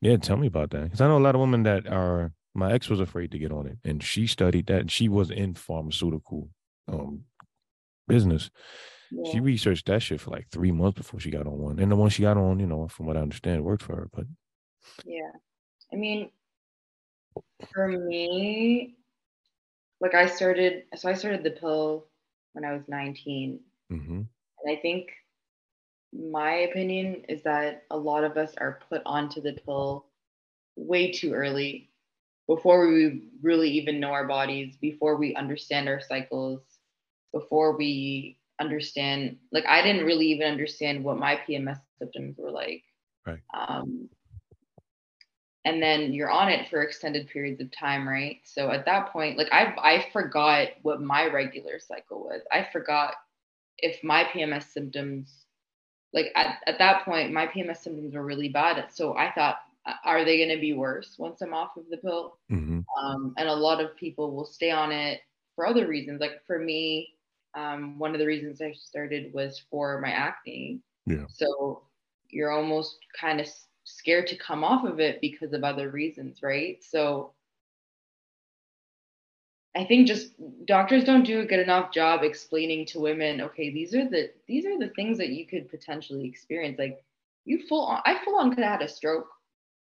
yeah, 0.00 0.16
tell 0.16 0.36
me 0.36 0.46
about 0.46 0.70
that. 0.70 0.84
Because 0.84 1.00
I 1.00 1.08
know 1.08 1.18
a 1.18 1.20
lot 1.20 1.34
of 1.34 1.40
women 1.40 1.62
that 1.64 1.86
are. 1.86 2.32
My 2.52 2.72
ex 2.72 2.88
was 2.88 2.98
afraid 2.98 3.30
to 3.30 3.38
get 3.38 3.52
on 3.52 3.68
it, 3.68 3.78
and 3.84 4.02
she 4.02 4.26
studied 4.26 4.66
that. 4.66 4.80
And 4.80 4.90
she 4.90 5.08
was 5.08 5.30
in 5.30 5.54
pharmaceutical 5.54 6.48
um, 6.88 7.24
business. 8.08 8.50
Yeah. 9.10 9.32
She 9.32 9.40
researched 9.40 9.86
that 9.86 10.02
shit 10.02 10.20
for 10.20 10.30
like 10.30 10.48
three 10.50 10.70
months 10.70 10.98
before 10.98 11.20
she 11.20 11.30
got 11.30 11.46
on 11.46 11.58
one. 11.58 11.78
And 11.78 11.90
the 11.90 11.96
one 11.96 12.10
she 12.10 12.22
got 12.22 12.36
on, 12.36 12.60
you 12.60 12.66
know, 12.66 12.86
from 12.88 13.06
what 13.06 13.16
I 13.16 13.20
understand, 13.20 13.64
worked 13.64 13.82
for 13.82 13.96
her. 13.96 14.08
But 14.12 14.26
yeah, 15.04 15.32
I 15.92 15.96
mean, 15.96 16.30
for 17.72 17.88
me, 17.88 18.96
like 20.00 20.14
I 20.14 20.26
started, 20.26 20.84
so 20.94 21.08
I 21.08 21.14
started 21.14 21.42
the 21.42 21.50
pill 21.50 22.06
when 22.52 22.64
I 22.64 22.72
was 22.72 22.82
19. 22.88 23.60
Mm-hmm. 23.92 24.12
And 24.12 24.78
I 24.78 24.80
think 24.80 25.10
my 26.12 26.52
opinion 26.52 27.24
is 27.28 27.42
that 27.42 27.84
a 27.90 27.96
lot 27.96 28.24
of 28.24 28.36
us 28.36 28.54
are 28.58 28.80
put 28.88 29.02
onto 29.06 29.40
the 29.40 29.52
pill 29.64 30.06
way 30.76 31.12
too 31.12 31.32
early 31.32 31.90
before 32.46 32.88
we 32.88 33.22
really 33.42 33.70
even 33.70 34.00
know 34.00 34.10
our 34.10 34.26
bodies, 34.26 34.76
before 34.80 35.16
we 35.16 35.34
understand 35.36 35.88
our 35.88 36.00
cycles, 36.00 36.62
before 37.32 37.76
we 37.76 38.38
understand 38.60 39.36
like 39.52 39.64
I 39.66 39.82
didn't 39.82 40.04
really 40.04 40.26
even 40.26 40.50
understand 40.50 41.02
what 41.02 41.18
my 41.18 41.40
PMS 41.48 41.80
symptoms 41.98 42.36
were 42.38 42.50
like. 42.50 42.82
Right. 43.26 43.40
Um, 43.54 44.08
and 45.64 45.82
then 45.82 46.12
you're 46.14 46.30
on 46.30 46.48
it 46.48 46.68
for 46.68 46.82
extended 46.82 47.28
periods 47.28 47.60
of 47.60 47.70
time, 47.70 48.08
right? 48.08 48.40
So 48.44 48.70
at 48.70 48.86
that 48.86 49.12
point, 49.12 49.36
like 49.38 49.48
I 49.52 49.74
I 49.78 50.06
forgot 50.12 50.68
what 50.82 51.02
my 51.02 51.26
regular 51.26 51.78
cycle 51.78 52.24
was. 52.24 52.42
I 52.52 52.66
forgot 52.72 53.14
if 53.78 54.02
my 54.04 54.24
PMS 54.24 54.64
symptoms 54.72 55.46
like 56.12 56.26
at, 56.34 56.56
at 56.66 56.78
that 56.78 57.04
point 57.04 57.32
my 57.32 57.46
PMS 57.46 57.78
symptoms 57.78 58.14
were 58.14 58.24
really 58.24 58.48
bad. 58.48 58.86
So 58.92 59.16
I 59.16 59.32
thought 59.32 59.58
are 60.04 60.24
they 60.24 60.36
going 60.36 60.54
to 60.54 60.60
be 60.60 60.72
worse 60.72 61.16
once 61.18 61.40
I'm 61.40 61.54
off 61.54 61.76
of 61.76 61.84
the 61.90 61.96
pill? 61.96 62.38
Mm-hmm. 62.50 62.80
Um, 63.02 63.34
and 63.38 63.48
a 63.48 63.54
lot 63.54 63.82
of 63.82 63.96
people 63.96 64.34
will 64.34 64.44
stay 64.44 64.70
on 64.70 64.92
it 64.92 65.20
for 65.56 65.66
other 65.66 65.86
reasons. 65.86 66.20
Like 66.20 66.44
for 66.46 66.58
me, 66.58 67.08
um, 67.54 67.98
one 67.98 68.12
of 68.12 68.18
the 68.18 68.26
reasons 68.26 68.60
I 68.60 68.72
started 68.72 69.32
was 69.32 69.62
for 69.70 70.00
my 70.00 70.10
acne. 70.10 70.80
Yeah. 71.06 71.24
So 71.28 71.82
you're 72.28 72.52
almost 72.52 72.98
kind 73.18 73.40
of 73.40 73.48
scared 73.84 74.26
to 74.28 74.36
come 74.36 74.62
off 74.62 74.84
of 74.84 75.00
it 75.00 75.20
because 75.20 75.52
of 75.52 75.64
other 75.64 75.90
reasons, 75.90 76.42
right? 76.42 76.82
So 76.82 77.32
I 79.74 79.84
think 79.84 80.08
just 80.08 80.32
doctors 80.66 81.04
don't 81.04 81.24
do 81.24 81.40
a 81.40 81.44
good 81.44 81.60
enough 81.60 81.92
job 81.92 82.22
explaining 82.22 82.86
to 82.86 83.00
women, 83.00 83.40
okay, 83.40 83.72
these 83.72 83.94
are 83.94 84.08
the 84.08 84.30
these 84.48 84.66
are 84.66 84.78
the 84.78 84.88
things 84.96 85.18
that 85.18 85.28
you 85.28 85.46
could 85.46 85.70
potentially 85.70 86.26
experience. 86.26 86.78
Like 86.78 87.02
you 87.44 87.66
full 87.68 87.86
on, 87.86 88.00
I 88.04 88.22
full 88.24 88.36
on 88.36 88.52
could 88.52 88.64
have 88.64 88.80
had 88.80 88.82
a 88.82 88.88
stroke. 88.88 89.28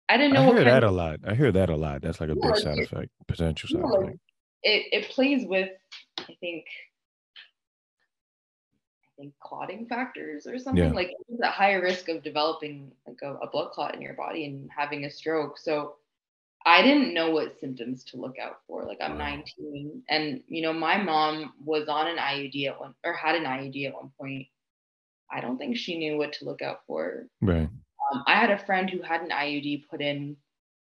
I 0.10 0.18
didn't 0.18 0.34
know. 0.34 0.52
I 0.52 0.56
hear 0.56 0.64
that 0.66 0.84
of, 0.84 0.91
a 0.91 0.93
lot. 0.93 1.20
I 1.26 1.36
hear 1.36 1.54
that 1.54 1.70
a 1.70 1.76
lot. 1.76 2.02
That's 2.02 2.20
like 2.20 2.30
a 2.30 2.36
big 2.36 2.58
side 2.58 2.80
effect, 2.80 3.12
potential 3.28 3.70
side 3.70 3.82
effect. 3.82 4.20
It 4.64 4.88
it 4.91 5.10
plays 5.10 5.47
with, 5.47 5.70
I 6.20 6.36
think, 6.41 6.66
clotting 9.39 9.86
factors 9.86 10.47
or 10.47 10.57
something. 10.57 10.86
Yeah. 10.86 10.91
like 10.91 11.13
it's 11.30 11.41
a 11.41 11.47
higher 11.47 11.82
risk 11.82 12.09
of 12.09 12.24
developing 12.24 12.91
like 13.07 13.19
a, 13.22 13.36
a, 13.36 13.49
blood 13.49 13.72
clot 13.72 13.95
in 13.95 14.01
your 14.01 14.13
body 14.13 14.45
and 14.45 14.69
having 14.76 15.05
a 15.05 15.11
stroke. 15.11 15.57
So 15.57 15.95
i 16.63 16.84
didn't 16.84 17.15
know 17.15 17.32
what 17.32 17.59
symptoms 17.59 18.03
to 18.05 18.17
look 18.17 18.38
out 18.39 18.59
for. 18.67 18.86
Like 18.86 18.99
i'm 19.01 19.17
19 19.17 20.03
and 20.09 20.41
you 20.47 20.61
know 20.61 20.74
my 20.74 20.97
mom 20.97 21.53
was 21.63 21.88
on 21.88 22.07
an 22.07 22.17
iud 22.17 22.67
at 22.67 22.80
one 22.80 22.93
or 23.03 23.13
had 23.13 23.36
an 23.36 23.45
iud 23.45 23.88
at 23.88 23.93
one 23.93 24.11
point. 24.19 24.47
I 25.32 25.39
don't 25.39 25.57
think 25.57 25.78
she 25.78 25.97
knew 25.97 26.17
what 26.17 26.34
to 26.34 26.45
look 26.45 26.61
out 26.61 26.82
for. 26.88 27.28
Right. 27.41 27.69
Um, 28.13 28.24
i 28.28 28.36
had 28.36 28.51
a 28.51 28.65
friend 28.65 28.89
who 28.89 29.01
had 29.01 29.22
an 29.22 29.30
iud 29.30 29.88
put 29.89 30.01
in 30.01 30.38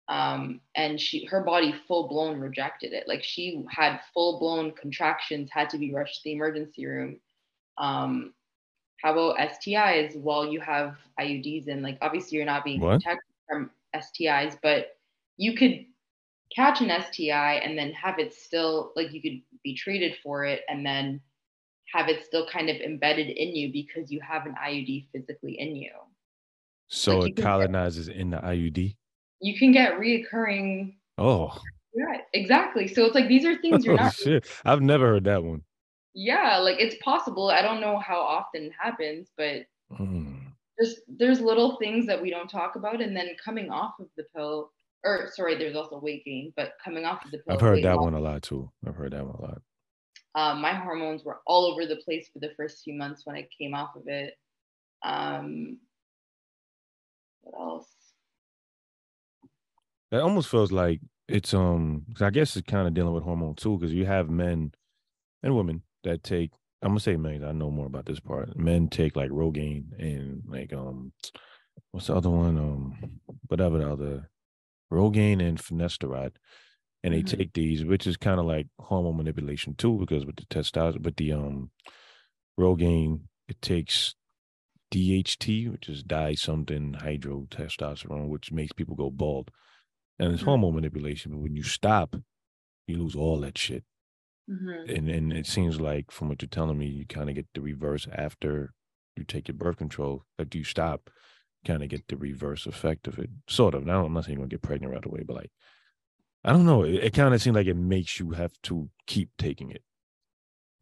um, 0.09 0.61
and 0.75 1.01
she 1.01 1.25
her 1.27 1.43
body 1.43 1.75
full 1.87 2.09
blown 2.09 2.39
rejected 2.39 2.93
it. 2.93 3.09
Like 3.09 3.23
she 3.23 3.65
had 3.71 4.01
full 4.13 4.39
blown 4.39 4.73
contractions 4.73 5.49
had 5.51 5.71
to 5.71 5.79
be 5.79 5.95
rushed 5.95 6.17
to 6.17 6.21
the 6.25 6.33
emergency 6.33 6.87
room 6.87 7.21
um, 7.79 8.33
how 9.03 9.13
about 9.13 9.37
STIs 9.39 10.17
while 10.17 10.47
you 10.47 10.61
have 10.61 10.97
IUDs 11.19 11.69
and 11.69 11.83
like 11.83 11.99
obviously 12.01 12.37
you're 12.37 12.47
not 12.47 12.65
being 12.65 12.81
what? 12.81 13.03
protected 13.03 13.33
from 13.49 13.71
STIs, 13.95 14.57
but 14.63 14.97
you 15.37 15.57
could 15.57 15.85
catch 16.55 16.81
an 16.81 16.91
STI 17.03 17.55
and 17.55 17.77
then 17.77 17.93
have 17.93 18.19
it 18.19 18.33
still 18.33 18.93
like 18.95 19.13
you 19.13 19.21
could 19.21 19.41
be 19.65 19.75
treated 19.75 20.15
for 20.23 20.45
it 20.45 20.63
and 20.69 20.87
then 20.87 21.21
have 21.93 22.09
it 22.09 22.25
still 22.25 22.47
kind 22.47 22.71
of 22.71 22.77
embedded 22.77 23.29
in 23.29 23.55
you 23.55 23.73
because 23.73 24.11
you 24.11 24.21
have 24.21 24.47
an 24.47 24.55
IUD 24.65 25.07
physically 25.13 25.59
in 25.59 25.75
you. 25.75 25.91
So 26.89 27.21
like 27.21 27.39
it 27.39 27.43
colonizes 27.43 28.09
get, 28.09 28.17
in 28.17 28.31
the 28.31 28.37
IUD. 28.39 28.95
You 29.41 29.59
can 29.59 29.73
get 29.73 29.95
reoccurring. 29.95 30.95
Oh. 31.19 31.59
Yeah, 31.95 32.19
exactly. 32.33 32.87
So 32.87 33.05
it's 33.05 33.15
like 33.15 33.29
these 33.29 33.45
are 33.45 33.57
things 33.57 33.85
you're 33.85 33.95
oh, 34.01 34.05
not. 34.05 34.15
Shit. 34.15 34.47
I've 34.65 34.81
never 34.81 35.09
heard 35.09 35.25
that 35.25 35.43
one 35.43 35.63
yeah 36.15 36.59
like 36.59 36.79
it's 36.79 36.97
possible. 37.03 37.51
I 37.51 37.63
don't 37.63 37.81
know 37.81 37.99
how 37.99 38.21
often 38.21 38.65
it 38.65 38.73
happens 38.79 39.29
but 39.37 39.67
mm. 39.93 40.37
just 40.81 40.99
there's 41.09 41.41
little 41.41 41.77
things 41.77 42.07
that 42.07 42.21
we 42.21 42.31
don't 42.31 42.49
talk 42.49 42.77
about 42.77 43.01
and 43.01 43.17
then 43.17 43.31
coming 43.43 43.71
off 43.71 43.95
of 44.01 44.07
the 44.17 44.25
pill 44.35 44.71
or 45.05 45.29
sorry 45.33 45.57
there's 45.57 45.77
also 45.77 45.99
weight 45.99 46.25
gain 46.25 46.53
but 46.57 46.73
coming 46.85 47.05
off 47.05 47.25
of 47.25 47.31
the 47.31 47.39
pill 47.39 47.55
i've 47.55 47.61
heard 47.61 47.83
that 47.83 47.99
one 47.99 48.15
a 48.15 48.21
lot 48.21 48.43
too. 48.43 48.71
I've 48.87 48.97
heard 48.97 49.13
that 49.13 49.25
one 49.25 49.37
a 49.37 49.43
lot. 49.43 49.63
Um, 50.35 50.63
my 50.63 50.73
hormones 50.75 51.25
were 51.25 51.41
all 51.47 51.67
over 51.67 51.85
the 51.85 51.97
place 51.97 52.31
for 52.33 52.39
the 52.39 52.53
first 52.57 52.83
few 52.85 52.95
months 52.95 53.23
when 53.25 53.37
i 53.37 53.47
came 53.59 53.75
off 53.75 53.97
of 53.97 54.07
it. 54.07 54.35
Um, 55.05 55.79
what 57.43 57.61
else? 57.61 57.89
It 60.11 60.21
almost 60.21 60.49
feels 60.49 60.71
like 60.71 61.01
it's 61.29 61.55
um 61.55 62.05
i 62.21 62.31
guess 62.31 62.57
it's 62.57 62.71
kind 62.71 62.87
of 62.87 62.95
dealing 62.95 63.15
with 63.15 63.25
hormone 63.25 63.55
too 63.55 63.77
because 63.79 63.93
you 63.93 64.05
have 64.05 64.29
men 64.29 64.73
and 65.43 65.57
women 65.57 65.83
that 66.05 66.23
take 66.23 66.51
I'm 66.83 66.91
gonna 66.91 67.01
say 67.01 67.17
men. 67.17 67.45
I 67.45 67.53
know 67.53 67.71
more 67.71 67.87
about 67.87 68.07
this 68.07 68.19
part. 68.19 68.57
Men 68.57 68.89
take 68.89 69.15
like 69.15 69.31
Rogaine 69.31 69.85
and 69.99 70.43
like 70.49 70.73
um, 70.73 71.13
what's 71.93 72.09
the 72.09 72.17
other 72.17 72.31
one? 72.31 72.59
Um, 72.59 73.21
whatever 73.47 73.79
the 73.79 73.91
other 73.91 74.31
Rogaine 74.93 75.41
and 75.41 75.59
finasteride, 75.59 76.33
and 77.05 77.15
they 77.15 77.23
mm-hmm. 77.23 77.37
take 77.37 77.53
these, 77.53 77.85
which 77.85 78.07
is 78.09 78.17
kind 78.17 78.41
of 78.41 78.47
like 78.47 78.67
hormone 78.81 79.17
manipulation 79.17 79.75
too, 79.77 79.97
because 79.99 80.27
with 80.27 80.37
the 80.37 80.45
testosterone, 80.47 81.05
with 81.05 81.17
the 81.17 81.33
um, 81.33 81.71
Rogaine, 82.59 83.21
it 83.49 83.63
takes 83.63 84.17
DHT, 84.93 85.71
which 85.71 85.89
is 85.89 86.03
di 86.03 86.35
something 86.35 86.97
hydrotestosterone, 86.99 88.29
which 88.29 88.51
makes 88.51 88.73
people 88.73 88.97
go 88.97 89.09
bald, 89.09 89.53
and 90.19 90.33
it's 90.33 90.43
mm-hmm. 90.43 90.51
hormone 90.51 90.75
manipulation. 90.75 91.31
But 91.31 91.43
when 91.43 91.55
you 91.55 91.63
stop, 91.63 92.17
you 92.89 92.97
lose 92.97 93.15
all 93.15 93.39
that 93.41 93.57
shit. 93.57 93.85
Mm-hmm. 94.51 94.91
And 94.91 95.09
and 95.09 95.33
it 95.33 95.47
seems 95.47 95.81
like 95.81 96.11
from 96.11 96.29
what 96.29 96.43
you're 96.43 96.49
telling 96.49 96.79
me, 96.79 96.87
you 96.87 97.07
kind 97.07 97.29
of 97.29 97.35
get 97.37 97.47
the 97.55 97.61
reverse 97.61 98.07
after 98.13 98.75
you 99.17 99.25
take 99.25 99.49
your 99.49 99.57
birth 99.57 99.77
control. 99.79 100.25
Like 100.39 100.55
you 100.55 100.65
stop, 100.65 101.11
kind 101.67 101.83
of 101.83 101.89
get 101.89 102.09
the 102.09 102.17
reverse 102.17 102.67
effect 102.67 103.07
of 103.09 103.19
it. 103.19 103.31
Sort 103.49 103.75
of. 103.75 103.85
Now 103.87 104.05
I'm 104.05 104.13
not 104.15 104.25
saying 104.25 104.39
you're 104.39 104.43
gonna 104.47 104.51
get 104.51 104.63
pregnant 104.63 104.93
right 104.93 105.05
away, 105.05 105.23
but 105.27 105.37
like 105.37 105.53
I 106.45 106.53
don't 106.53 106.67
know. 106.67 106.83
It, 106.85 106.95
it 107.05 107.15
kind 107.15 107.35
of 107.35 107.43
seems 107.43 107.57
like 107.57 107.67
it 107.67 107.77
makes 107.77 108.19
you 108.21 108.31
have 108.33 108.53
to 108.65 108.91
keep 109.07 109.31
taking 109.39 109.71
it. 109.71 109.83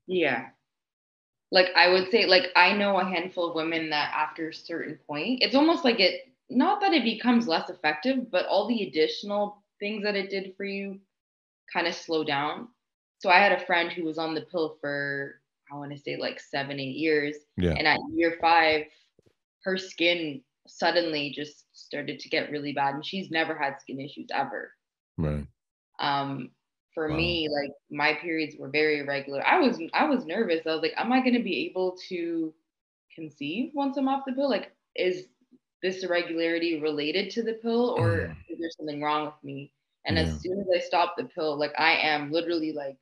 Yeah. 0.06 0.50
like 1.50 1.68
I 1.76 1.88
would 1.88 2.10
say, 2.10 2.26
like 2.26 2.46
I 2.56 2.72
know 2.74 2.98
a 2.98 3.04
handful 3.04 3.48
of 3.48 3.54
women 3.56 3.90
that 3.90 4.12
after 4.14 4.48
a 4.48 4.54
certain 4.54 4.98
point, 5.06 5.42
it's 5.42 5.54
almost 5.54 5.84
like 5.84 6.00
it 6.00 6.20
not 6.48 6.80
that 6.80 6.92
it 6.94 7.04
becomes 7.04 7.46
less 7.48 7.70
effective, 7.70 8.30
but 8.30 8.46
all 8.46 8.68
the 8.68 8.82
additional 8.84 9.62
things 9.80 10.04
that 10.04 10.16
it 10.16 10.30
did 10.30 10.54
for 10.56 10.64
you 10.64 11.00
kind 11.72 11.86
of 11.86 11.94
slow 11.94 12.24
down. 12.24 12.68
So 13.20 13.30
I 13.30 13.38
had 13.38 13.52
a 13.52 13.66
friend 13.66 13.92
who 13.92 14.04
was 14.04 14.18
on 14.18 14.34
the 14.34 14.42
pill 14.42 14.78
for 14.82 15.42
I 15.72 15.76
want 15.76 15.92
to 15.92 15.98
say 15.98 16.16
like 16.18 16.40
seven, 16.40 16.80
eight 16.80 16.96
years. 16.96 17.36
Yeah. 17.56 17.78
And 17.78 17.86
at 17.88 18.00
year 18.14 18.38
five, 18.40 18.86
her 19.64 19.78
skin 19.78 20.42
suddenly 20.68 21.30
just 21.30 21.66
started 21.74 22.20
to 22.20 22.30
get 22.30 22.50
really 22.50 22.72
bad. 22.72 22.94
And 22.94 23.06
she's 23.06 23.30
never 23.30 23.56
had 23.58 23.80
skin 23.80 24.00
issues 24.00 24.28
ever. 24.32 24.74
Right. 25.18 25.46
Um, 26.00 26.50
for 26.94 27.08
Wow. 27.08 27.16
me, 27.16 27.48
like 27.48 27.72
my 27.90 28.14
periods 28.14 28.56
were 28.58 28.68
very 28.70 29.00
irregular. 29.00 29.44
I 29.46 29.58
was 29.60 29.80
I 29.94 30.06
was 30.06 30.26
nervous. 30.26 30.66
I 30.66 30.72
was 30.72 30.82
like, 30.82 30.94
am 30.96 31.12
I 31.12 31.20
gonna 31.20 31.42
be 31.42 31.66
able 31.66 31.96
to 32.08 32.54
conceive 33.14 33.72
once 33.74 33.96
I'm 33.96 34.08
off 34.08 34.24
the 34.26 34.32
pill? 34.32 34.50
Like, 34.50 34.74
is 34.96 35.28
this 35.82 36.04
irregularity 36.04 36.80
related 36.80 37.30
to 37.32 37.42
the 37.42 37.54
pill 37.54 37.90
or 37.90 38.30
Mhm. 38.30 38.36
is 38.48 38.58
there 38.60 38.70
something 38.78 39.02
wrong 39.02 39.26
with 39.26 39.44
me? 39.44 39.72
And 40.06 40.16
Yeah. 40.16 40.22
as 40.22 40.40
soon 40.40 40.60
as 40.60 40.68
I 40.74 40.80
stopped 40.80 41.18
the 41.18 41.24
pill, 41.26 41.56
like 41.58 41.74
I 41.78 41.92
am 41.94 42.32
literally 42.32 42.72
like 42.72 42.98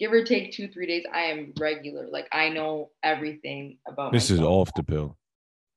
give 0.00 0.12
or 0.12 0.24
take 0.24 0.50
two, 0.52 0.66
three 0.66 0.86
days, 0.86 1.04
I 1.12 1.24
am 1.24 1.52
regular. 1.60 2.08
Like 2.10 2.26
I 2.32 2.48
know 2.48 2.90
everything 3.04 3.78
about 3.86 4.12
This 4.12 4.30
is 4.30 4.40
off 4.40 4.72
the 4.74 4.82
pill. 4.82 5.16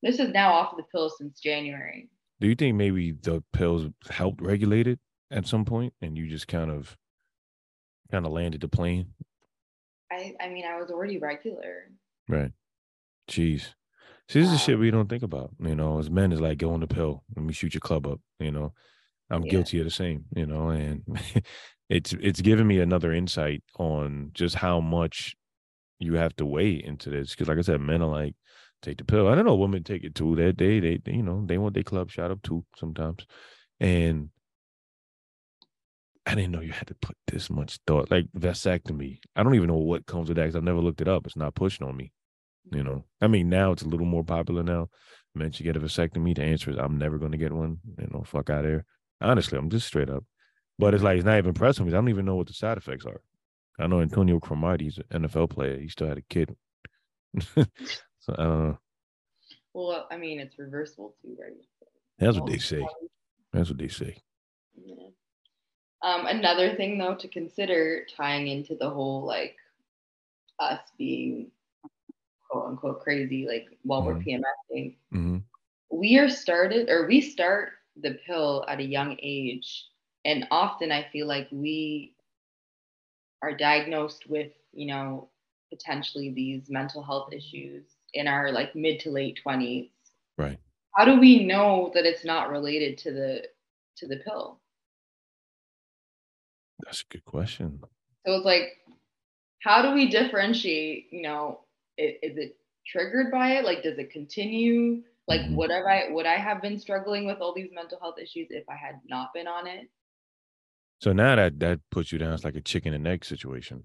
This 0.02 0.18
is 0.20 0.30
now 0.30 0.54
off 0.54 0.76
the 0.78 0.84
pill 0.92 1.10
since 1.10 1.40
January. 1.40 2.10
Do 2.40 2.48
you 2.48 2.56
think 2.56 2.76
maybe 2.76 3.12
the 3.12 3.44
pills 3.54 3.88
helped 4.10 4.42
regulate 4.42 4.88
it 4.88 5.00
at 5.30 5.46
some 5.46 5.66
point, 5.66 5.94
and 6.02 6.18
you 6.18 6.28
just 6.28 6.48
kind 6.48 6.72
of, 6.72 6.98
kind 8.12 8.26
of 8.26 8.32
landed 8.32 8.62
the 8.62 8.68
plane? 8.68 9.08
I 10.12 10.34
I 10.42 10.50
mean 10.50 10.66
I 10.66 10.80
was 10.80 10.90
already 10.90 11.20
regular. 11.20 11.92
Right. 12.28 12.52
Jeez. 13.30 13.68
See, 14.30 14.40
this 14.40 14.52
is 14.52 14.62
shit 14.62 14.80
we 14.80 14.90
don't 14.92 15.10
think 15.10 15.24
about. 15.24 15.52
You 15.60 15.76
know, 15.76 16.00
as 16.00 16.10
men, 16.10 16.32
is 16.32 16.40
like 16.42 16.58
go 16.58 16.74
on 16.74 16.80
the 16.80 16.88
pill. 16.88 17.24
Let 17.36 17.46
me 17.46 17.54
shoot 17.54 17.74
your 17.74 17.82
club 17.82 18.08
up. 18.08 18.20
You 18.40 18.52
know, 18.52 18.74
I'm 19.30 19.44
Yeah. 19.44 19.52
guilty 19.52 19.80
of 19.80 19.86
the 19.86 19.92
same. 19.92 20.26
You 20.36 20.46
know, 20.46 20.70
and 20.70 21.04
it's 21.90 22.14
it's 22.14 22.42
given 22.42 22.68
me 22.68 22.80
another 22.80 23.12
insight 23.12 23.64
on 23.78 24.32
just 24.34 24.56
how 24.56 24.80
much 24.80 25.36
you 26.00 26.16
have 26.16 26.36
to 26.38 26.46
weigh 26.46 26.84
into 26.84 27.10
this. 27.10 27.32
Because, 27.32 27.48
like 27.48 27.58
I 27.58 27.62
said, 27.62 27.82
men 27.82 28.02
are 28.02 28.10
like 28.10 28.36
take 28.82 28.98
the 28.98 29.06
pill. 29.06 29.28
I 29.28 29.36
don't 29.36 29.46
know, 29.46 29.56
women 29.56 29.84
take 29.84 30.04
it 30.04 30.16
too. 30.16 30.36
That 30.36 30.58
they, 30.58 30.80
they, 30.80 30.98
they, 30.98 31.14
you 31.14 31.24
know, 31.24 31.44
they 31.46 31.58
want 31.58 31.74
their 31.74 31.84
club 31.84 32.12
shot 32.12 32.32
up 32.32 32.42
too 32.42 32.66
sometimes. 32.78 33.26
And 33.80 34.30
I 36.26 36.36
didn't 36.36 36.52
know 36.52 36.62
you 36.62 36.72
had 36.72 36.88
to 36.88 36.96
put 36.96 37.18
this 37.28 37.50
much 37.50 37.80
thought. 37.86 38.12
Like 38.12 38.26
vasectomy. 38.38 39.20
I 39.36 39.44
don't 39.44 39.56
even 39.56 39.68
know 39.68 39.78
what 39.78 40.06
comes 40.06 40.30
with 40.30 40.38
that 40.38 40.44
because 40.44 40.56
I've 40.56 40.64
never 40.64 40.80
looked 40.80 41.02
it 41.02 41.08
up. 41.08 41.26
It's 41.26 41.36
not 41.36 41.56
pushed 41.56 41.82
on 41.82 41.98
me. 41.98 42.12
You 42.72 42.80
mm-hmm. 42.80 42.88
know, 42.88 43.06
I 43.22 43.28
mean, 43.28 43.50
now 43.50 43.72
it's 43.72 43.84
a 43.84 43.90
little 43.90 44.06
more 44.06 44.24
popular 44.24 44.64
now. 44.64 44.90
Men 45.36 45.52
should 45.52 45.66
get 45.66 45.76
a 45.76 45.80
vasectomy. 45.80 46.36
The 46.36 46.44
answer 46.44 46.70
is 46.70 46.78
I'm 46.78 46.98
never 46.98 47.18
going 47.18 47.32
to 47.32 47.38
get 47.38 47.52
one. 47.52 47.80
You 47.98 48.08
know, 48.12 48.24
fuck 48.24 48.50
out 48.50 48.66
of 48.66 48.72
here. 48.72 48.86
Honestly, 49.20 49.58
I'm 49.58 49.70
just 49.70 49.88
straight 49.88 50.10
up. 50.10 50.24
But 50.80 50.94
it's 50.94 51.04
like 51.04 51.18
it's 51.18 51.26
not 51.26 51.38
even 51.38 51.54
pressing 51.54 51.86
me. 51.86 51.92
I 51.92 51.96
don't 51.96 52.10
even 52.10 52.26
know 52.26 52.36
what 52.36 52.48
the 52.48 52.54
side 52.54 52.78
effects 52.78 53.06
are. 53.06 53.22
I 53.80 53.88
know 53.88 54.02
Antonio 54.02 54.40
Cromartie, 54.40 54.86
he's 54.86 55.00
an 55.12 55.24
NFL 55.24 55.50
player. 55.50 55.80
He 55.80 55.88
still 55.88 56.08
had 56.08 56.18
a 56.18 56.24
kid. 56.30 56.56
so 57.56 57.66
I 58.30 58.44
don't 58.44 58.70
know. 58.70 58.80
Well, 59.74 60.08
I 60.12 60.18
mean 60.18 60.40
it's 60.40 60.58
reversible 60.58 61.16
too, 61.22 61.36
right? 61.40 61.54
That's 62.20 62.38
what 62.38 62.52
they 62.52 62.60
say. 62.60 62.86
That's 63.52 63.70
what 63.70 63.78
they 63.78 63.88
say. 63.88 64.18
Yeah. 64.76 65.08
Um, 66.02 66.26
another 66.26 66.76
thing 66.76 66.98
though 66.98 67.16
to 67.16 67.28
consider 67.28 68.06
tying 68.16 68.48
into 68.48 68.76
the 68.76 68.90
whole 68.90 69.26
like 69.26 69.56
us 70.60 70.82
being 70.98 71.52
quote 72.50 72.66
unquote 72.66 73.02
crazy, 73.02 73.48
like 73.48 73.68
while 73.84 74.04
we're 74.04 74.16
PMSing, 74.16 74.96
hmm 75.12 75.38
we 75.94 76.18
are 76.18 76.30
started 76.30 76.90
or 76.90 77.08
we 77.08 77.22
start 77.22 77.74
the 78.02 78.18
pill 78.26 78.66
at 78.68 78.80
a 78.80 78.84
young 78.84 79.16
age. 79.22 79.86
And 80.26 80.48
often 80.52 80.92
I 80.92 81.08
feel 81.12 81.28
like 81.28 81.48
we 81.52 82.16
are 83.42 83.54
diagnosed 83.56 84.30
with, 84.30 84.52
you 84.72 84.88
know, 84.88 85.30
potentially 85.70 86.32
these 86.32 86.70
mental 86.70 87.04
health 87.04 87.34
issues 87.34 87.84
in 88.14 88.28
our 88.28 88.52
like 88.52 88.76
mid 88.76 89.00
to 89.02 89.10
late 89.12 89.40
20s. 89.44 89.90
Right. 90.38 90.60
How 90.96 91.06
do 91.06 91.20
we 91.20 91.44
know 91.46 91.92
that 91.94 92.06
it's 92.06 92.24
not 92.24 92.50
related 92.50 92.98
to 93.00 93.12
the 93.12 93.44
to 93.98 94.08
the 94.08 94.18
pill? 94.18 94.60
That's 96.86 97.02
a 97.02 97.06
good 97.14 97.26
question. 97.26 97.80
So 98.26 98.34
it's 98.36 98.46
like, 98.46 98.78
how 99.62 99.82
do 99.82 99.94
we 99.94 100.10
differentiate? 100.10 101.08
You 101.12 101.24
know, 101.24 101.62
is 101.98 102.38
it 102.38 102.58
triggered 102.86 103.32
by 103.32 103.54
it? 103.54 103.66
Like, 103.66 103.84
does 103.84 103.98
it 103.98 104.12
continue? 104.12 105.04
Like, 105.28 105.42
Mhm. 105.42 105.56
would 105.56 105.72
I 105.72 106.10
would 106.10 106.26
I 106.26 106.36
have 106.36 106.62
been 106.62 106.80
struggling 106.80 107.26
with 107.26 107.40
all 107.40 107.54
these 107.54 107.72
mental 107.72 108.00
health 108.00 108.20
issues 108.20 108.48
if 108.52 108.68
I 108.70 108.76
had 108.76 109.00
not 109.06 109.34
been 109.34 109.48
on 109.48 109.68
it? 109.68 109.90
So 111.04 111.12
now 111.12 111.36
that 111.36 111.60
that 111.60 111.82
puts 111.92 112.14
you 112.14 112.18
down, 112.18 112.32
it's 112.32 112.46
like 112.46 112.56
a 112.56 112.62
chicken 112.62 112.94
and 112.94 113.06
egg 113.06 113.26
situation. 113.26 113.84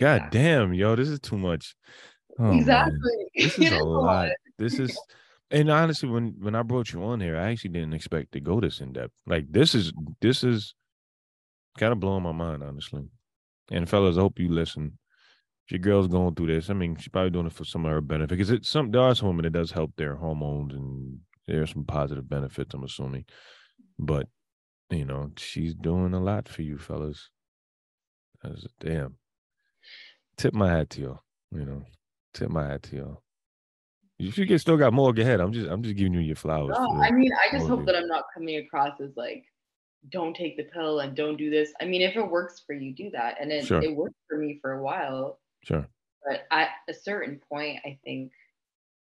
God 0.00 0.16
Exactly. 0.16 0.40
damn, 0.40 0.74
yo, 0.74 0.96
this 0.96 1.08
is 1.08 1.20
too 1.20 1.38
much. 1.38 1.76
Oh, 2.40 2.42
man. 2.44 2.58
exactly. 2.58 3.12
This 3.36 3.56
It 3.56 3.72
is 3.72 3.72
a 3.72 3.84
lot. 3.84 4.30
This 4.58 4.80
is, 4.80 4.98
and 5.52 5.70
honestly, 5.70 6.08
when 6.08 6.34
when 6.40 6.56
I 6.56 6.62
brought 6.64 6.92
you 6.92 7.04
on 7.04 7.20
here, 7.20 7.36
I 7.36 7.52
actually 7.52 7.70
didn't 7.70 7.92
expect 7.92 8.32
to 8.32 8.40
go 8.40 8.60
this 8.60 8.80
in 8.80 8.92
depth. 8.92 9.12
Like 9.28 9.46
this 9.48 9.76
is 9.76 9.92
this 10.20 10.42
is 10.42 10.74
kind 11.78 11.92
of 11.92 12.00
blowing 12.00 12.24
my 12.24 12.32
mind, 12.32 12.64
honestly. 12.64 13.04
And 13.70 13.88
fellas, 13.88 14.18
I 14.18 14.22
hope 14.22 14.40
you 14.40 14.48
listen. 14.48 14.98
If 15.66 15.70
your 15.70 15.78
girl's 15.78 16.08
going 16.08 16.34
through 16.34 16.48
this, 16.48 16.68
I 16.68 16.72
mean, 16.74 16.96
she's 16.96 17.10
probably 17.10 17.30
doing 17.30 17.46
it 17.46 17.52
for 17.52 17.64
some 17.64 17.86
of 17.86 17.92
her 17.92 18.00
benefit 18.00 18.30
because 18.30 18.50
it's 18.50 18.68
some 18.68 18.90
there 18.90 19.02
are 19.02 19.14
some 19.14 19.28
women 19.28 19.44
that 19.44 19.52
does 19.52 19.70
help 19.70 19.92
their 19.96 20.16
hormones 20.16 20.74
and 20.74 21.20
there 21.46 21.62
are 21.62 21.66
some 21.68 21.84
positive 21.84 22.28
benefits. 22.28 22.74
I'm 22.74 22.82
assuming, 22.82 23.24
but 24.00 24.26
you 24.92 25.04
know, 25.04 25.30
she's 25.36 25.74
doing 25.74 26.14
a 26.14 26.20
lot 26.20 26.48
for 26.48 26.62
you, 26.62 26.78
fellas. 26.78 27.30
That's 28.42 28.66
damn. 28.80 29.16
Tip 30.36 30.54
my 30.54 30.70
hat 30.70 30.90
to 30.90 31.00
y'all. 31.00 31.20
You 31.50 31.64
know, 31.64 31.82
tip 32.34 32.50
my 32.50 32.66
hat 32.66 32.82
to 32.84 32.96
y'all. 32.96 33.22
If 34.18 34.38
you 34.38 34.46
get 34.46 34.60
still 34.60 34.76
got 34.76 34.92
more, 34.92 35.12
go 35.12 35.22
ahead. 35.22 35.40
I'm 35.40 35.52
just 35.52 35.68
I'm 35.68 35.82
just 35.82 35.96
giving 35.96 36.14
you 36.14 36.20
your 36.20 36.36
flowers. 36.36 36.76
No, 36.78 37.00
I 37.02 37.10
mean, 37.10 37.30
I 37.32 37.50
just 37.56 37.68
hope 37.68 37.84
that 37.86 37.96
I'm 37.96 38.06
not 38.06 38.24
coming 38.32 38.56
across 38.56 39.00
as 39.00 39.10
like, 39.16 39.44
don't 40.10 40.34
take 40.34 40.56
the 40.56 40.64
pill 40.64 41.00
and 41.00 41.16
don't 41.16 41.36
do 41.36 41.50
this. 41.50 41.72
I 41.80 41.84
mean, 41.86 42.02
if 42.02 42.16
it 42.16 42.28
works 42.30 42.62
for 42.66 42.72
you, 42.72 42.94
do 42.94 43.10
that. 43.10 43.36
And 43.40 43.50
it, 43.52 43.66
Sure. 43.66 43.82
it 43.82 43.94
worked 43.94 44.16
for 44.28 44.38
me 44.38 44.58
for 44.60 44.72
a 44.72 44.82
while. 44.82 45.40
Sure. 45.64 45.86
But 46.26 46.46
at 46.50 46.70
a 46.88 46.94
certain 46.94 47.40
point, 47.48 47.80
I 47.84 47.98
think 48.04 48.32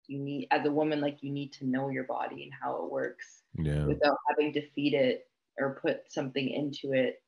you 0.07 0.19
need, 0.19 0.49
as 0.51 0.67
a 0.67 0.71
woman, 0.71 1.01
like 1.01 1.23
you 1.23 1.31
need 1.31 1.53
to 1.55 1.67
know 1.67 1.89
your 1.91 2.05
body 2.05 2.43
and 2.45 2.53
how 2.53 2.83
it 2.85 2.91
works 2.91 3.43
Yeah. 3.59 3.85
without 3.87 4.17
having 4.29 4.53
to 4.55 4.71
feed 4.71 4.95
it 4.95 5.27
or 5.59 5.79
put 5.83 6.11
something 6.11 6.49
into 6.49 6.93
it 6.93 7.23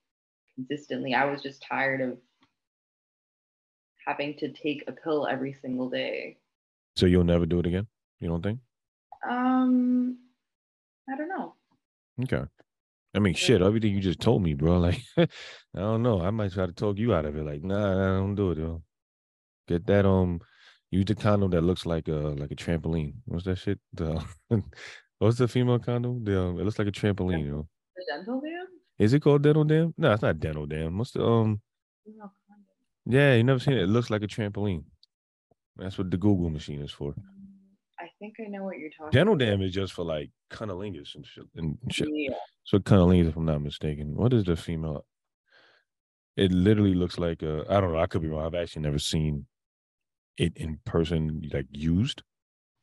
consistently. 0.54 1.14
I 1.14 1.24
was 1.24 1.42
just 1.42 1.62
tired 1.62 2.00
of 2.00 2.18
having 4.06 4.36
to 4.38 4.52
take 4.52 4.84
a 4.86 4.92
pill 4.92 5.26
every 5.26 5.52
single 5.52 5.88
day. 5.88 6.38
So 6.96 7.06
you'll 7.06 7.24
never 7.24 7.46
do 7.46 7.60
it 7.60 7.66
again? 7.66 7.86
You 8.20 8.28
don't 8.28 8.42
think? 8.42 8.60
Um, 9.28 10.18
I 11.08 11.16
don't 11.16 11.28
know. 11.28 11.54
Okay. 12.22 12.42
I 13.14 13.18
mean, 13.18 13.34
shit, 13.34 13.62
everything 13.62 13.94
you 13.94 14.00
just 14.00 14.20
told 14.20 14.42
me, 14.42 14.54
bro. 14.54 14.78
Like, 14.78 15.00
I 15.16 15.26
don't 15.74 16.02
know. 16.02 16.20
I 16.20 16.30
might 16.30 16.52
try 16.52 16.66
to 16.66 16.72
talk 16.72 16.98
you 16.98 17.14
out 17.14 17.24
of 17.24 17.36
it. 17.36 17.44
Like, 17.44 17.62
nah, 17.62 17.94
nah, 17.94 18.18
don't 18.20 18.34
do 18.34 18.52
it, 18.52 18.58
yo. 18.58 18.82
Get 19.68 19.86
that 19.86 20.06
um 20.06 20.40
use 20.90 21.04
the 21.04 21.14
condom 21.14 21.50
that 21.50 21.62
looks 21.62 21.86
like 21.86 22.08
a 22.08 22.12
like 22.12 22.50
a 22.50 22.56
trampoline. 22.56 23.14
What's 23.26 23.44
that 23.44 23.58
shit? 23.58 23.78
The 23.94 24.24
what's 25.18 25.38
the 25.38 25.48
female 25.48 25.78
condom? 25.78 26.24
The 26.24 26.40
um, 26.40 26.58
it 26.58 26.64
looks 26.64 26.78
like 26.78 26.88
a 26.88 26.92
trampoline, 26.92 27.46
yo. 27.46 27.68
The 28.00 28.06
dental 28.16 28.40
dam? 28.40 28.66
Is 28.98 29.12
it 29.12 29.20
called 29.20 29.42
dental 29.42 29.64
dam? 29.64 29.92
No, 29.98 30.12
it's 30.12 30.22
not 30.22 30.40
dental 30.40 30.64
dam. 30.66 30.96
What's 30.96 31.10
the 31.10 31.22
um 31.24 31.60
yeah, 33.06 33.34
you 33.34 33.44
never 33.44 33.58
seen 33.58 33.74
it. 33.74 33.82
It 33.82 33.88
looks 33.88 34.08
like 34.10 34.22
a 34.22 34.26
trampoline. 34.26 34.84
That's 35.76 35.98
what 35.98 36.10
the 36.10 36.16
Google 36.16 36.50
machine 36.50 36.80
is 36.80 36.90
for. 36.90 37.14
I 37.98 38.08
think 38.18 38.34
I 38.40 38.48
know 38.48 38.64
what 38.64 38.78
you're 38.78 38.90
talking 38.90 39.10
Dental 39.10 39.34
about. 39.34 39.44
dam 39.44 39.62
is 39.62 39.72
just 39.72 39.92
for 39.92 40.04
like 40.04 40.30
cunnilingus 40.50 41.14
and 41.14 41.26
shit 41.26 41.44
and 41.56 41.76
shit. 41.90 42.08
Yeah. 42.12 42.34
So 42.64 42.78
cunnilingus, 42.78 43.28
if 43.28 43.36
I'm 43.36 43.44
not 43.44 43.62
mistaken. 43.62 44.14
What 44.16 44.32
is 44.32 44.44
the 44.44 44.56
female? 44.56 45.04
It 46.36 46.52
literally 46.52 46.94
looks 46.94 47.18
like 47.18 47.42
a. 47.42 47.64
I 47.68 47.80
don't 47.80 47.92
know. 47.92 47.98
I 47.98 48.06
could 48.06 48.22
be 48.22 48.28
wrong. 48.28 48.46
I've 48.46 48.54
actually 48.54 48.82
never 48.82 48.98
seen 48.98 49.46
it 50.38 50.56
in 50.56 50.78
person, 50.86 51.42
like 51.52 51.66
used. 51.70 52.22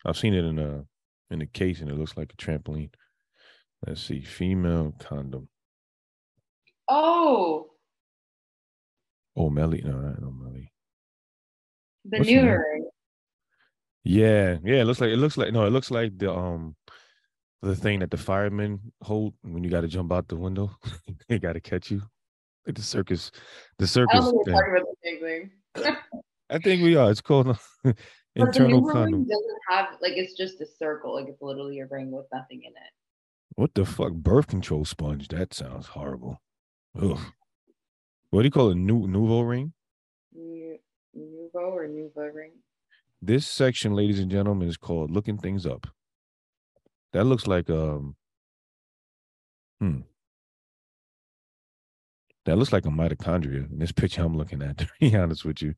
I've 0.06 0.18
seen 0.18 0.34
it 0.36 0.46
in 0.46 0.60
a 0.60 0.86
in 1.32 1.42
a 1.42 1.48
case, 1.48 1.82
and 1.82 1.90
it 1.90 1.98
looks 1.98 2.18
like 2.18 2.32
a 2.34 2.38
trampoline. 2.38 2.92
Let's 3.86 4.02
see, 4.02 4.22
female 4.22 4.94
condom. 5.00 5.50
Oh, 6.90 7.68
Oh, 9.38 9.52
Melly. 9.52 9.82
No, 9.86 9.92
not 10.00 10.20
no 10.20 10.32
Melly. 10.32 10.74
the 12.06 12.18
What's 12.18 12.28
the. 12.30 12.90
Yeah, 14.04 14.58
yeah. 14.64 14.82
It 14.82 14.86
looks 14.86 15.00
like 15.00 15.12
it 15.12 15.18
looks 15.18 15.38
like 15.38 15.54
no. 15.54 15.66
It 15.66 15.70
looks 15.70 15.92
like 15.92 16.18
the 16.18 16.34
um 16.34 16.76
the 17.62 17.76
thing 17.76 18.00
that 18.00 18.10
the 18.10 18.18
firemen 18.18 18.80
hold 19.04 19.36
when 19.44 19.64
you 19.64 19.70
got 19.70 19.82
to 19.82 19.88
jump 19.88 20.12
out 20.12 20.28
the 20.28 20.38
window. 20.38 20.72
they 21.30 21.38
got 21.38 21.54
to 21.54 21.60
catch 21.60 21.92
you. 21.92 22.02
Like 22.66 22.76
the 22.76 22.82
circus, 22.82 23.32
the 23.78 23.84
I 23.84 23.88
circus. 23.88 24.20
don't 24.26 24.32
think 24.44 24.48
we're 24.48 24.54
talking 24.54 24.76
about 24.76 24.88
the 24.90 25.10
same 25.10 25.20
thing. 25.22 25.96
I 26.50 26.58
think 26.60 26.82
we 26.82 26.96
are. 26.96 27.12
It's 27.12 27.22
called 27.22 27.56
the 27.84 27.96
internal 28.36 28.82
condom. 28.92 29.24
doesn't 29.28 29.60
have 29.70 29.90
like 30.02 30.14
it's 30.16 30.34
just 30.34 30.62
a 30.62 30.66
circle, 30.66 31.14
like 31.14 31.28
it's 31.28 31.42
literally 31.44 31.80
a 31.82 31.86
ring 31.86 32.10
with 32.10 32.26
nothing 32.34 32.64
in 32.64 32.72
it. 32.72 32.92
What 33.58 33.74
the 33.74 33.86
fuck? 33.86 34.14
Birth 34.14 34.46
control 34.46 34.86
sponge. 34.86 35.30
That 35.30 35.52
sounds 35.52 35.88
horrible. 35.88 36.40
Ugh. 37.02 37.18
What 38.30 38.44
do 38.44 38.46
you 38.46 38.52
call 38.52 38.70
it? 38.70 38.76
New 38.76 39.08
Nouveau 39.08 39.42
ring? 39.42 39.74
Nu- 40.32 40.78
Nuvo 41.18 41.56
or 41.56 41.88
Nuva 41.88 42.32
ring. 42.32 42.52
This 43.20 43.48
section, 43.48 43.96
ladies 43.96 44.20
and 44.20 44.30
gentlemen, 44.30 44.68
is 44.68 44.78
called 44.78 45.10
looking 45.10 45.40
things 45.40 45.66
up. 45.66 45.88
That 47.14 47.24
looks 47.24 47.48
like 47.48 47.68
um 47.72 48.16
hmm. 49.80 50.02
That 52.46 52.58
looks 52.60 52.72
like 52.72 52.86
a 52.86 52.90
mitochondria 52.90 53.72
in 53.72 53.80
this 53.80 53.92
picture 53.92 54.22
I'm 54.22 54.38
looking 54.38 54.62
at, 54.62 54.78
to 54.78 54.88
be 55.00 55.16
honest 55.16 55.46
with 55.46 55.64
you. 55.64 55.74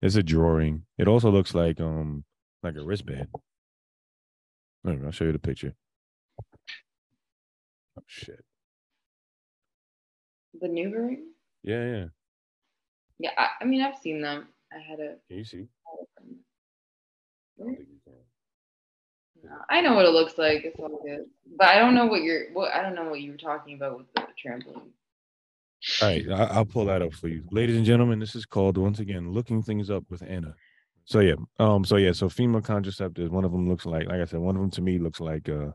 It's 0.00 0.16
a 0.16 0.22
drawing. 0.22 0.84
It 0.96 1.08
also 1.08 1.30
looks 1.30 1.54
like 1.54 1.78
um 1.78 2.24
like 2.62 2.76
a 2.76 2.82
wristband. 2.82 3.28
I'll 4.86 5.10
show 5.10 5.26
you 5.26 5.32
the 5.32 5.38
picture. 5.38 5.74
Oh 7.98 8.02
shit. 8.06 8.44
The 10.60 10.68
Nuva 10.68 11.06
ring? 11.08 11.26
Yeah, 11.62 11.84
yeah. 11.84 12.04
Yeah, 13.18 13.30
I, 13.38 13.48
I 13.60 13.64
mean 13.64 13.82
I've 13.82 13.96
seen 13.98 14.20
them. 14.20 14.48
I 14.72 14.78
had 14.78 15.00
a 15.00 15.16
Can 15.28 15.38
you 15.38 15.44
see? 15.44 15.68
I 17.60 17.64
you. 17.64 17.86
No, 19.44 19.50
I 19.68 19.80
know 19.80 19.94
what 19.94 20.04
it 20.04 20.10
looks 20.12 20.38
like. 20.38 20.64
It's 20.64 20.78
all 20.78 21.00
good. 21.04 21.26
But 21.58 21.68
I 21.68 21.78
don't 21.78 21.94
know 21.94 22.06
what 22.06 22.22
you're 22.22 22.52
what 22.52 22.72
I 22.72 22.82
don't 22.82 22.94
know 22.94 23.08
what 23.08 23.20
you 23.20 23.32
were 23.32 23.38
talking 23.38 23.74
about 23.74 23.98
with 23.98 24.06
the 24.14 24.22
trampoline. 24.44 24.92
All 26.00 26.08
right, 26.08 26.30
I'll 26.30 26.64
pull 26.64 26.84
that 26.84 27.02
up 27.02 27.12
for 27.12 27.26
you, 27.26 27.42
ladies 27.50 27.76
and 27.76 27.84
gentlemen. 27.84 28.20
This 28.20 28.36
is 28.36 28.46
called 28.46 28.78
once 28.78 29.00
again 29.00 29.32
looking 29.32 29.62
things 29.62 29.90
up 29.90 30.04
with 30.10 30.22
Anna. 30.22 30.54
So 31.04 31.18
yeah, 31.18 31.34
um, 31.58 31.84
so 31.84 31.96
yeah, 31.96 32.12
so 32.12 32.28
female 32.28 32.60
contraceptives. 32.60 33.30
One 33.30 33.44
of 33.44 33.50
them 33.50 33.68
looks 33.68 33.84
like, 33.84 34.06
like 34.06 34.20
I 34.20 34.24
said, 34.24 34.38
one 34.38 34.54
of 34.54 34.62
them 34.62 34.70
to 34.70 34.80
me 34.80 34.98
looks 34.98 35.20
like, 35.20 35.48
uh, 35.48 35.70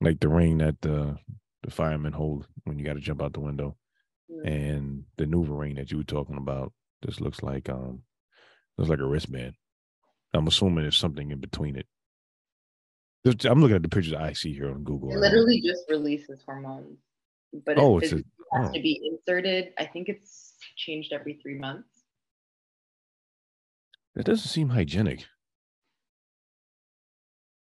like 0.00 0.20
the 0.20 0.28
ring 0.28 0.58
that 0.58 0.80
the 0.80 1.16
the 1.62 1.70
firemen 1.70 2.12
hold 2.12 2.46
when 2.64 2.78
you 2.78 2.84
got 2.84 2.94
to 2.94 3.00
jump 3.00 3.20
out 3.22 3.32
the 3.32 3.40
window, 3.40 3.76
and 4.44 5.04
the 5.16 5.24
Nuva 5.24 5.58
ring 5.58 5.74
that 5.76 5.90
you 5.90 5.98
were 5.98 6.04
talking 6.04 6.36
about 6.36 6.72
just 7.04 7.20
looks 7.20 7.42
like, 7.42 7.68
um, 7.68 8.02
looks 8.76 8.90
like 8.90 9.00
a 9.00 9.06
wristband. 9.06 9.54
I'm 10.34 10.46
assuming 10.46 10.82
there's 10.84 10.96
something 10.96 11.30
in 11.30 11.40
between 11.40 11.76
it. 11.76 11.86
Just- 13.26 13.44
I'm 13.44 13.60
looking 13.60 13.76
at 13.76 13.82
the 13.82 13.88
pictures 13.88 14.14
I 14.14 14.32
see 14.34 14.52
here 14.52 14.70
on 14.70 14.84
Google. 14.84 15.10
It 15.12 15.18
literally 15.18 15.60
just 15.60 15.84
releases 15.88 16.42
hormones. 16.44 16.98
But 17.64 17.78
Oh, 17.78 17.98
it 17.98 18.04
it's 18.04 18.12
a, 18.12 18.16
has 18.16 18.68
oh. 18.68 18.72
to 18.72 18.80
be 18.80 19.00
inserted. 19.10 19.72
I 19.78 19.86
think 19.86 20.08
it's 20.08 20.54
changed 20.76 21.12
every 21.12 21.34
three 21.42 21.58
months. 21.58 21.88
That 24.14 24.26
doesn't 24.26 24.48
seem 24.48 24.68
hygienic. 24.68 25.24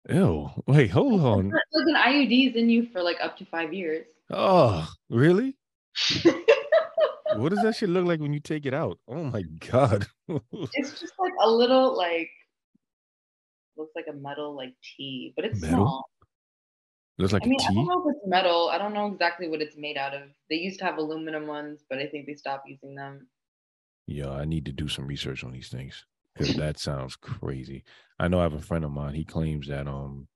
Ew. 0.08 0.50
Wait, 0.66 0.90
hold 0.90 1.20
on. 1.20 1.50
Like 1.50 1.62
an 1.74 1.94
IUD's 1.94 2.56
in 2.56 2.70
you 2.70 2.86
for 2.92 3.02
like 3.02 3.18
up 3.22 3.36
to 3.38 3.44
five 3.44 3.74
years. 3.74 4.06
Oh, 4.30 4.88
really? 5.10 5.56
What 7.36 7.50
does 7.50 7.62
that 7.62 7.74
shit 7.76 7.90
look 7.90 8.06
like 8.06 8.20
when 8.20 8.32
you 8.32 8.40
take 8.40 8.64
it 8.64 8.72
out? 8.72 8.98
Oh 9.06 9.24
my 9.24 9.42
god. 9.70 10.06
it's 10.72 11.00
just 11.00 11.12
like 11.18 11.32
a 11.42 11.50
little 11.50 11.96
like 11.96 12.30
looks 13.76 13.92
like 13.94 14.06
a 14.08 14.14
metal 14.14 14.56
like 14.56 14.74
T, 14.82 15.34
but 15.36 15.44
it's 15.44 15.60
Metal? 15.60 15.76
small. 15.76 16.10
Looks 17.18 17.32
like 17.32 17.42
I 17.44 17.46
mean, 17.46 17.60
a 17.60 17.64
I 17.64 17.74
don't 17.74 17.86
know 17.86 18.08
if 18.08 18.16
it's 18.16 18.26
metal. 18.26 18.68
I 18.70 18.78
don't 18.78 18.94
know 18.94 19.06
exactly 19.06 19.48
what 19.48 19.60
it's 19.60 19.76
made 19.76 19.96
out 19.96 20.14
of. 20.14 20.22
They 20.48 20.56
used 20.56 20.78
to 20.78 20.84
have 20.84 20.98
aluminum 20.98 21.46
ones, 21.46 21.84
but 21.90 21.98
I 21.98 22.06
think 22.06 22.26
they 22.26 22.34
stopped 22.34 22.68
using 22.68 22.94
them. 22.94 23.26
Yeah, 24.06 24.30
I 24.30 24.44
need 24.44 24.64
to 24.66 24.72
do 24.72 24.88
some 24.88 25.06
research 25.06 25.44
on 25.44 25.52
these 25.52 25.68
things 25.68 26.06
because 26.38 26.54
that 26.56 26.78
sounds 26.78 27.16
crazy. 27.16 27.84
I 28.18 28.28
know 28.28 28.40
I 28.40 28.44
have 28.44 28.54
a 28.54 28.60
friend 28.60 28.84
of 28.84 28.92
mine. 28.92 29.14
He 29.14 29.24
claims 29.24 29.68
that 29.68 29.88
um, 29.88 30.28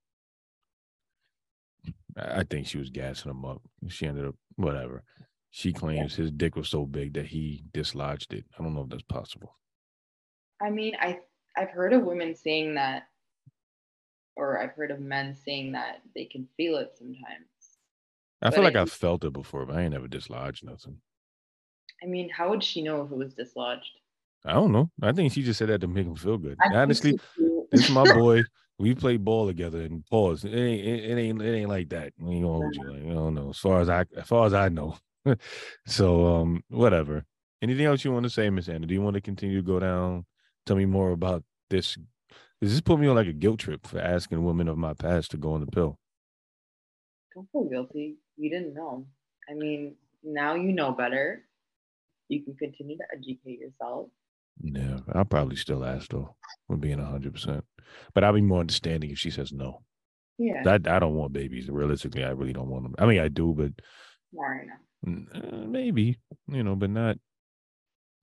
I 2.17 2.45
think 2.45 2.67
she 2.67 2.79
was 2.79 2.91
gassing 2.91 3.31
him 3.31 3.45
up. 3.45 3.63
She 3.89 4.07
ended 4.07 4.27
up 4.27 4.37
whatever. 4.57 5.05
She 5.51 5.73
claims 5.73 6.15
his 6.15 6.31
dick 6.31 6.57
was 6.57 6.69
so 6.69 6.87
big 6.87 7.15
that 7.15 7.27
he 7.27 7.65
dislodged 7.73 8.33
it. 8.33 8.47
I 8.59 8.63
don't 8.63 8.75
know 8.75 8.83
if 8.83 8.89
that's 8.89 9.03
possible. 9.03 9.59
I 10.61 10.71
mean, 10.71 10.95
I 10.99 11.21
I've 11.57 11.71
heard 11.71 11.93
of 11.93 12.05
women 12.05 12.35
saying 12.35 12.75
that, 12.75 13.09
or 14.37 14.59
I've 14.61 14.73
heard 14.73 14.91
of 14.91 15.01
men 15.01 15.35
saying 15.35 15.73
that 15.73 16.03
they 16.15 16.25
can 16.25 16.49
feel 16.57 16.77
it 16.79 16.97
sometimes. 16.99 17.49
I 18.43 18.51
But 18.51 18.55
feel 18.55 18.63
like 18.63 18.77
I- 18.77 18.83
I've 18.83 18.93
felt 18.93 19.25
it 19.25 19.33
before, 19.33 19.65
but 19.67 19.77
I 19.77 19.83
ain't 19.83 19.93
never 19.93 20.07
dislodged 20.09 20.65
nothing. 20.65 21.01
I 22.03 22.07
mean, 22.07 22.29
how 22.29 22.51
would 22.51 22.63
she 22.63 22.83
know 22.83 23.03
if 23.03 23.11
it 23.11 23.17
was 23.17 23.35
dislodged? 23.35 23.99
I 24.45 24.55
don't 24.55 24.73
know. 24.73 24.91
I 25.01 25.13
think 25.13 25.33
she 25.33 25.43
just 25.43 25.59
said 25.59 25.69
that 25.69 25.81
to 25.83 25.87
make 25.87 26.07
him 26.07 26.17
feel 26.17 26.39
good. 26.39 26.59
I 26.61 26.75
Honestly, 26.75 27.19
this 27.71 27.85
is 27.85 27.91
my 27.91 28.05
boy. 28.15 28.43
We 28.79 28.95
play 28.95 29.17
ball 29.17 29.47
together 29.47 29.83
and 29.83 30.05
pause. 30.07 30.45
It 30.45 30.53
ain't 30.53 30.85
it, 30.85 31.11
it 31.11 31.19
ain't 31.19 31.43
it 31.43 31.55
ain't 31.55 31.69
like 31.69 31.91
that. 31.91 32.13
We 32.19 32.37
ain't 32.37 32.45
gonna 32.45 32.55
hold 32.55 32.75
you. 32.75 32.91
Like, 32.91 33.03
I 33.05 33.15
don't 33.15 33.35
know. 33.35 33.51
As 33.51 33.59
far 33.59 33.81
as 33.81 33.89
I 33.89 34.05
as 34.17 34.27
far 34.27 34.47
as 34.47 34.55
I 34.55 34.69
know. 34.69 34.97
so 35.87 36.27
um 36.37 36.65
whatever. 36.69 37.25
Anything 37.63 37.87
else 37.87 38.05
you 38.05 38.13
want 38.13 38.25
to 38.25 38.31
say, 38.31 38.51
Miss 38.51 38.69
Anna? 38.69 38.87
Do 38.87 38.95
you 38.95 39.03
want 39.03 39.15
to 39.15 39.21
continue 39.21 39.59
to 39.59 39.67
go 39.67 39.79
down? 39.79 40.27
Tell 40.67 40.75
me 40.75 40.85
more 40.85 41.13
about 41.13 41.45
this. 41.71 41.97
Does 42.61 42.73
this 42.73 42.81
put 42.81 42.99
me 42.99 43.07
on 43.07 43.15
like 43.15 43.29
a 43.29 43.33
guilt 43.33 43.61
trip 43.61 43.87
for 43.87 44.01
asking 44.01 44.45
women 44.45 44.67
of 44.67 44.79
my 44.79 44.95
past 44.95 45.31
to 45.31 45.37
go 45.37 45.53
on 45.53 45.61
the 45.61 45.71
pill? 45.71 45.99
Don't 47.35 47.49
feel 47.53 47.69
guilty. 47.69 48.17
You 48.37 48.51
didn't 48.51 48.75
know. 48.75 49.07
I 49.49 49.55
mean, 49.55 49.95
now 50.25 50.55
you 50.55 50.73
know 50.73 50.91
better. 50.91 51.45
You 52.29 52.43
can 52.43 52.55
continue 52.57 52.97
to 52.97 53.05
educate 53.13 53.61
yourself. 53.61 54.09
Yeah, 54.61 54.99
I'll 55.13 55.25
probably 55.25 55.57
still 55.57 55.85
ask 55.85 56.11
though, 56.11 56.37
with 56.69 56.81
being 56.81 56.99
hundred 56.99 57.35
percent. 57.35 57.65
But 58.15 58.25
I'll 58.25 58.33
be 58.33 58.41
more 58.41 58.61
understanding 58.61 59.11
if 59.11 59.19
she 59.19 59.31
says 59.31 59.53
no. 59.53 59.83
Yeah. 60.39 60.63
I 60.67 60.75
I 60.75 60.99
don't 60.99 61.15
want 61.15 61.33
babies. 61.33 61.69
Realistically, 61.69 62.25
I 62.25 62.31
really 62.31 62.53
don't 62.53 62.69
want 62.69 62.85
them. 62.85 62.95
I 62.99 63.07
mean, 63.07 63.21
I 63.21 63.29
do, 63.29 63.55
but 63.57 63.73
right. 64.35 64.67
Uh, 65.05 65.67
maybe 65.67 66.17
you 66.47 66.63
know 66.63 66.77
but 66.77 66.89
not 66.89 67.17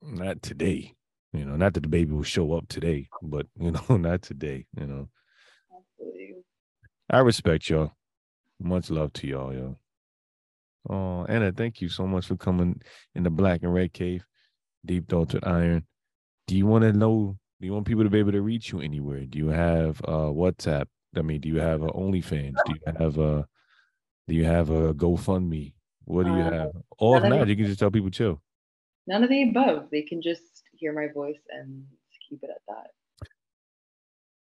not 0.00 0.40
today 0.40 0.94
you 1.34 1.44
know 1.44 1.54
not 1.54 1.74
that 1.74 1.82
the 1.82 1.88
baby 1.88 2.10
will 2.10 2.22
show 2.22 2.54
up 2.54 2.66
today 2.68 3.06
but 3.20 3.46
you 3.60 3.70
know 3.70 3.96
not 3.98 4.22
today 4.22 4.64
you 4.78 4.86
know 4.86 5.06
Absolutely. 5.76 6.36
i 7.10 7.18
respect 7.18 7.68
y'all 7.68 7.92
much 8.58 8.88
love 8.88 9.12
to 9.12 9.26
y'all 9.26 9.52
yo 9.52 9.76
oh 10.88 11.26
anna 11.26 11.52
thank 11.52 11.82
you 11.82 11.90
so 11.90 12.06
much 12.06 12.24
for 12.24 12.36
coming 12.36 12.80
in 13.14 13.24
the 13.24 13.30
black 13.30 13.62
and 13.62 13.74
red 13.74 13.92
cave 13.92 14.24
deep 14.86 15.06
thoughts 15.06 15.34
with 15.34 15.46
iron 15.46 15.84
do 16.50 16.56
you 16.56 16.66
want 16.66 16.82
to 16.82 16.92
know 16.92 17.38
do 17.60 17.66
you 17.66 17.72
want 17.72 17.86
people 17.86 18.02
to 18.02 18.10
be 18.10 18.18
able 18.18 18.32
to 18.32 18.42
reach 18.42 18.72
you 18.72 18.80
anywhere 18.80 19.24
do 19.24 19.38
you 19.38 19.48
have 19.48 20.00
uh 20.04 20.28
whatsapp 20.40 20.86
i 21.16 21.22
mean 21.22 21.40
do 21.40 21.48
you 21.48 21.60
have 21.60 21.82
a 21.82 21.88
onlyfans 21.90 22.56
do 22.66 22.74
you 22.74 22.92
have 22.98 23.18
a 23.18 23.46
do 24.26 24.34
you 24.34 24.44
have 24.44 24.70
a 24.70 24.92
gofundme 24.94 25.72
what 26.06 26.26
do 26.26 26.32
you 26.32 26.38
Uh, 26.42 26.50
have 26.50 26.70
or 26.98 27.18
if 27.18 27.22
not 27.22 27.46
you 27.46 27.54
can 27.54 27.66
just 27.66 27.78
tell 27.78 27.90
people 27.90 28.10
chill 28.10 28.42
None 29.06 29.24
of 29.24 29.30
the 29.30 29.42
above. 29.42 29.88
They 29.90 30.02
can 30.02 30.22
just 30.22 30.62
hear 30.72 30.92
my 30.92 31.08
voice 31.12 31.40
and 31.50 31.84
keep 32.28 32.44
it 32.44 32.50
at 32.50 32.62
that. 32.68 33.28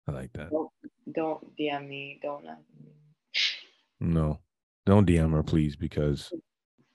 I 0.06 0.12
like 0.12 0.32
that. 0.34 0.50
Don't 0.50 0.70
don't 1.10 1.56
DM 1.56 1.88
me. 1.88 2.20
Don't. 2.22 2.44
No, 4.00 4.40
don't 4.84 5.08
DM 5.08 5.32
her, 5.32 5.42
please, 5.42 5.74
because 5.74 6.32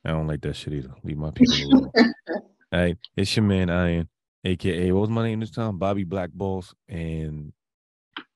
I 0.05 0.11
don't 0.11 0.27
like 0.27 0.41
that 0.41 0.55
shit 0.55 0.73
either. 0.73 0.93
Leave 1.03 1.17
my 1.17 1.31
people 1.35 1.55
alone. 1.55 1.91
All 1.95 2.79
right, 2.79 2.97
it's 3.17 3.35
your 3.35 3.45
man 3.45 3.71
Iron, 3.71 4.07
aka 4.43 4.91
what 4.91 5.01
was 5.01 5.09
my 5.09 5.23
name 5.23 5.39
this 5.39 5.51
time? 5.51 5.77
Bobby 5.77 6.03
Black 6.03 6.31
Balls, 6.31 6.73
and 6.87 7.53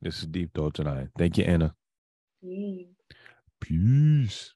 this 0.01 0.19
is 0.19 0.27
Deep 0.27 0.53
Thought 0.53 0.75
tonight. 0.75 1.07
Thank 1.17 1.37
you, 1.37 1.43
Anna. 1.43 1.75
Mm. 2.43 2.87
Peace. 3.59 4.53